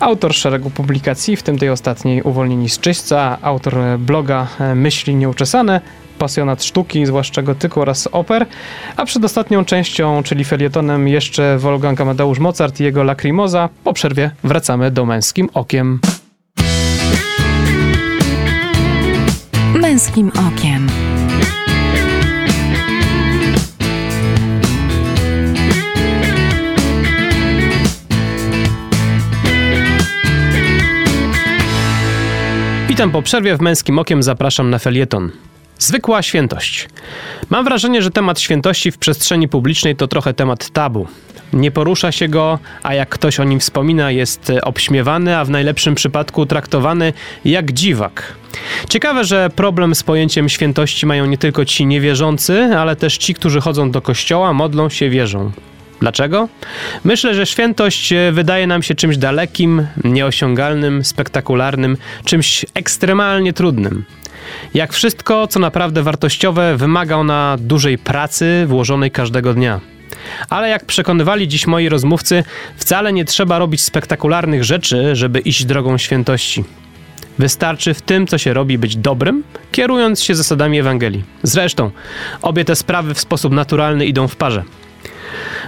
autor 0.00 0.34
szeregu 0.34 0.70
publikacji, 0.70 1.36
w 1.36 1.42
tym 1.42 1.58
tej 1.58 1.70
ostatniej 1.70 2.22
Uwolnieni 2.22 2.68
z 2.68 2.78
Czyśćca, 2.78 3.38
autor 3.42 3.74
bloga 3.98 4.46
e, 4.60 4.74
Myśli 4.74 5.14
Nieuczesane, 5.14 5.80
pasjonat 6.18 6.64
sztuki, 6.64 7.06
zwłaszcza 7.06 7.42
gotyku 7.42 7.80
oraz 7.80 8.08
oper, 8.12 8.46
a 8.96 9.04
przed 9.04 9.24
ostatnią 9.24 9.64
częścią, 9.64 10.22
czyli 10.22 10.44
felietonem 10.44 11.08
jeszcze 11.08 11.58
Wolfgang 11.58 12.00
Amadeusz 12.00 12.38
Mozart 12.38 12.80
i 12.80 12.84
jego 12.84 13.02
Lacrimosa. 13.02 13.68
Po 13.84 13.92
przerwie 13.92 14.30
wracamy 14.44 14.90
do 14.90 15.06
Męskim 15.06 15.48
Okiem. 15.54 16.00
Męskim 19.86 20.28
Okiem. 20.28 20.86
Witam 32.88 33.10
po 33.10 33.22
przerwie 33.22 33.56
w 33.56 33.60
Męskim 33.60 33.98
Okiem, 33.98 34.22
zapraszam 34.22 34.70
na 34.70 34.78
felieton. 34.78 35.30
Zwykła 35.78 36.22
świętość. 36.22 36.88
Mam 37.50 37.64
wrażenie, 37.64 38.02
że 38.02 38.10
temat 38.10 38.40
świętości 38.40 38.90
w 38.90 38.98
przestrzeni 38.98 39.48
publicznej 39.48 39.96
to 39.96 40.08
trochę 40.08 40.34
temat 40.34 40.70
tabu. 40.70 41.08
Nie 41.52 41.70
porusza 41.70 42.12
się 42.12 42.28
go, 42.28 42.58
a 42.82 42.94
jak 42.94 43.08
ktoś 43.08 43.40
o 43.40 43.44
nim 43.44 43.60
wspomina, 43.60 44.10
jest 44.10 44.52
obśmiewany, 44.62 45.36
a 45.36 45.44
w 45.44 45.50
najlepszym 45.50 45.94
przypadku 45.94 46.46
traktowany 46.46 47.12
jak 47.44 47.72
dziwak. 47.72 48.34
Ciekawe, 48.88 49.24
że 49.24 49.50
problem 49.56 49.94
z 49.94 50.02
pojęciem 50.02 50.48
świętości 50.48 51.06
mają 51.06 51.26
nie 51.26 51.38
tylko 51.38 51.64
ci 51.64 51.86
niewierzący, 51.86 52.62
ale 52.78 52.96
też 52.96 53.18
ci, 53.18 53.34
którzy 53.34 53.60
chodzą 53.60 53.90
do 53.90 54.02
kościoła, 54.02 54.52
modlą 54.52 54.88
się, 54.88 55.10
wierzą. 55.10 55.52
Dlaczego? 56.00 56.48
Myślę, 57.04 57.34
że 57.34 57.46
świętość 57.46 58.12
e, 58.12 58.32
wydaje 58.32 58.66
nam 58.66 58.82
się 58.82 58.94
czymś 58.94 59.16
dalekim, 59.16 59.86
nieosiągalnym, 60.04 61.04
spektakularnym, 61.04 61.96
czymś 62.24 62.66
ekstremalnie 62.74 63.52
trudnym. 63.52 64.04
Jak 64.74 64.92
wszystko, 64.92 65.46
co 65.46 65.60
naprawdę 65.60 66.02
wartościowe, 66.02 66.76
wymaga 66.76 67.16
ona 67.16 67.56
dużej 67.60 67.98
pracy 67.98 68.64
włożonej 68.66 69.10
każdego 69.10 69.54
dnia. 69.54 69.80
Ale 70.50 70.68
jak 70.68 70.84
przekonywali 70.84 71.48
dziś 71.48 71.66
moi 71.66 71.88
rozmówcy, 71.88 72.44
wcale 72.76 73.12
nie 73.12 73.24
trzeba 73.24 73.58
robić 73.58 73.82
spektakularnych 73.82 74.64
rzeczy, 74.64 75.16
żeby 75.16 75.38
iść 75.38 75.64
drogą 75.64 75.98
świętości. 75.98 76.64
Wystarczy 77.38 77.94
w 77.94 78.02
tym, 78.02 78.26
co 78.26 78.38
się 78.38 78.54
robi, 78.54 78.78
być 78.78 78.96
dobrym, 78.96 79.42
kierując 79.72 80.22
się 80.22 80.34
zasadami 80.34 80.78
Ewangelii. 80.78 81.24
Zresztą, 81.42 81.90
obie 82.42 82.64
te 82.64 82.76
sprawy 82.76 83.14
w 83.14 83.20
sposób 83.20 83.52
naturalny 83.52 84.06
idą 84.06 84.28
w 84.28 84.36
parze. 84.36 84.62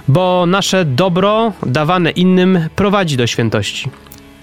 Bo 0.07 0.45
nasze 0.45 0.85
dobro 0.85 1.53
dawane 1.65 2.11
innym 2.11 2.69
prowadzi 2.75 3.17
do 3.17 3.27
świętości. 3.27 3.89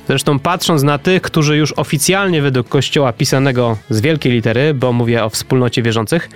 Zresztą 0.09 0.39
patrząc 0.39 0.83
na 0.83 0.99
tych, 0.99 1.23
którzy 1.23 1.57
już 1.57 1.73
oficjalnie 1.73 2.43
według 2.43 2.69
Kościoła 2.69 3.13
pisanego 3.13 3.77
z 3.91 4.01
wielkiej 4.01 4.33
litery, 4.33 4.75
bo 4.75 4.93
mówię 4.93 5.25
o 5.25 5.31
wspólnocie 5.31 5.83
wierzących, 5.83 6.29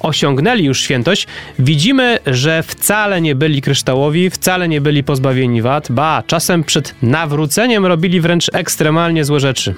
osiągnęli 0.00 0.64
już 0.64 0.80
świętość, 0.80 1.26
widzimy, 1.58 2.18
że 2.26 2.62
wcale 2.62 3.20
nie 3.20 3.34
byli 3.34 3.62
kryształowi, 3.62 4.30
wcale 4.30 4.68
nie 4.68 4.80
byli 4.80 5.04
pozbawieni 5.04 5.62
wad, 5.62 5.92
ba, 5.92 6.22
czasem 6.26 6.64
przed 6.64 6.94
nawróceniem 7.02 7.86
robili 7.86 8.20
wręcz 8.20 8.50
ekstremalnie 8.52 9.24
złe 9.24 9.40
rzeczy. 9.40 9.74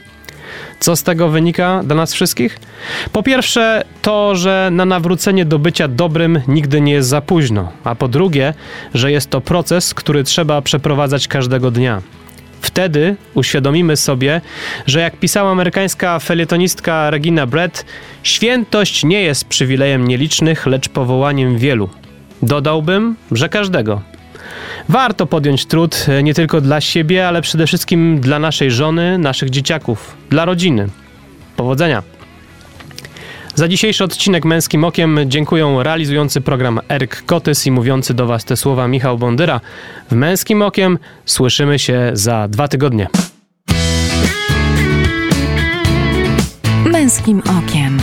Co 0.81 0.97
z 0.97 1.03
tego 1.03 1.29
wynika 1.29 1.83
dla 1.85 1.97
nas 1.97 2.15
wszystkich? 2.15 2.59
Po 3.13 3.23
pierwsze, 3.23 3.85
to, 4.03 4.37
że 4.37 4.69
na 4.73 4.85
nawrócenie 4.85 5.45
do 5.45 5.59
bycia 5.59 5.89
dobrym 5.89 6.41
nigdy 6.49 6.81
nie 6.81 6.93
jest 6.93 7.09
za 7.09 7.21
późno, 7.21 7.73
a 7.85 7.95
po 7.95 8.09
drugie, 8.09 8.55
że 8.95 9.13
jest 9.13 9.31
to 9.31 9.41
proces, 9.41 9.95
który 9.95 10.25
trzeba 10.25 10.63
przeprowadzać 10.63 11.29
każdego 11.29 11.71
dnia. 11.71 12.03
Wtedy 12.61 13.17
uświadomimy 13.35 13.97
sobie, 13.97 14.41
że 14.87 15.01
jak 15.01 15.17
pisała 15.17 15.51
amerykańska 15.51 16.19
felietonistka 16.19 17.11
Regina 17.11 17.47
Brett, 17.47 17.85
świętość 18.23 19.05
nie 19.05 19.23
jest 19.23 19.45
przywilejem 19.45 20.09
nielicznych, 20.09 20.67
lecz 20.67 20.89
powołaniem 20.89 21.59
wielu. 21.59 21.89
Dodałbym, 22.43 23.17
że 23.33 23.49
każdego. 23.49 24.03
Warto 24.89 25.27
podjąć 25.27 25.67
trud 25.67 26.07
e, 26.09 26.23
nie 26.23 26.35
tylko 26.35 26.61
dla 26.61 26.81
siebie, 26.81 27.29
ale 27.29 27.43
przede 27.43 27.67
wszystkim 27.67 28.21
dla 28.21 28.39
naszej 28.39 28.71
żony, 28.71 29.19
naszych 29.19 29.51
dzieciaków, 29.51 30.17
dla 30.31 30.45
rodziny. 30.45 30.89
Powodzenia! 31.57 32.18
Za 33.59 33.69
dzisiejszy 33.69 34.05
odcinek 34.05 34.45
Męskim 34.45 34.85
Okiem 34.85 35.21
dziękuję 35.27 35.77
realizujący 35.83 36.41
program 36.41 36.81
Eryk 36.89 37.23
Kotys 37.27 37.67
i 37.67 37.71
mówiący 37.71 38.15
do 38.15 38.27
Was 38.27 38.45
te 38.45 38.57
słowa 38.57 38.89
Michał 38.89 39.19
Bondyra. 39.19 39.61
W 40.11 40.15
Męskim 40.15 40.63
Okiem 40.63 40.99
słyszymy 41.25 41.79
się 41.79 42.11
za 42.13 42.49
dwa 42.49 42.69
tygodnie. 42.69 43.09
Męskim 46.85 47.43
Okiem. 47.59 47.99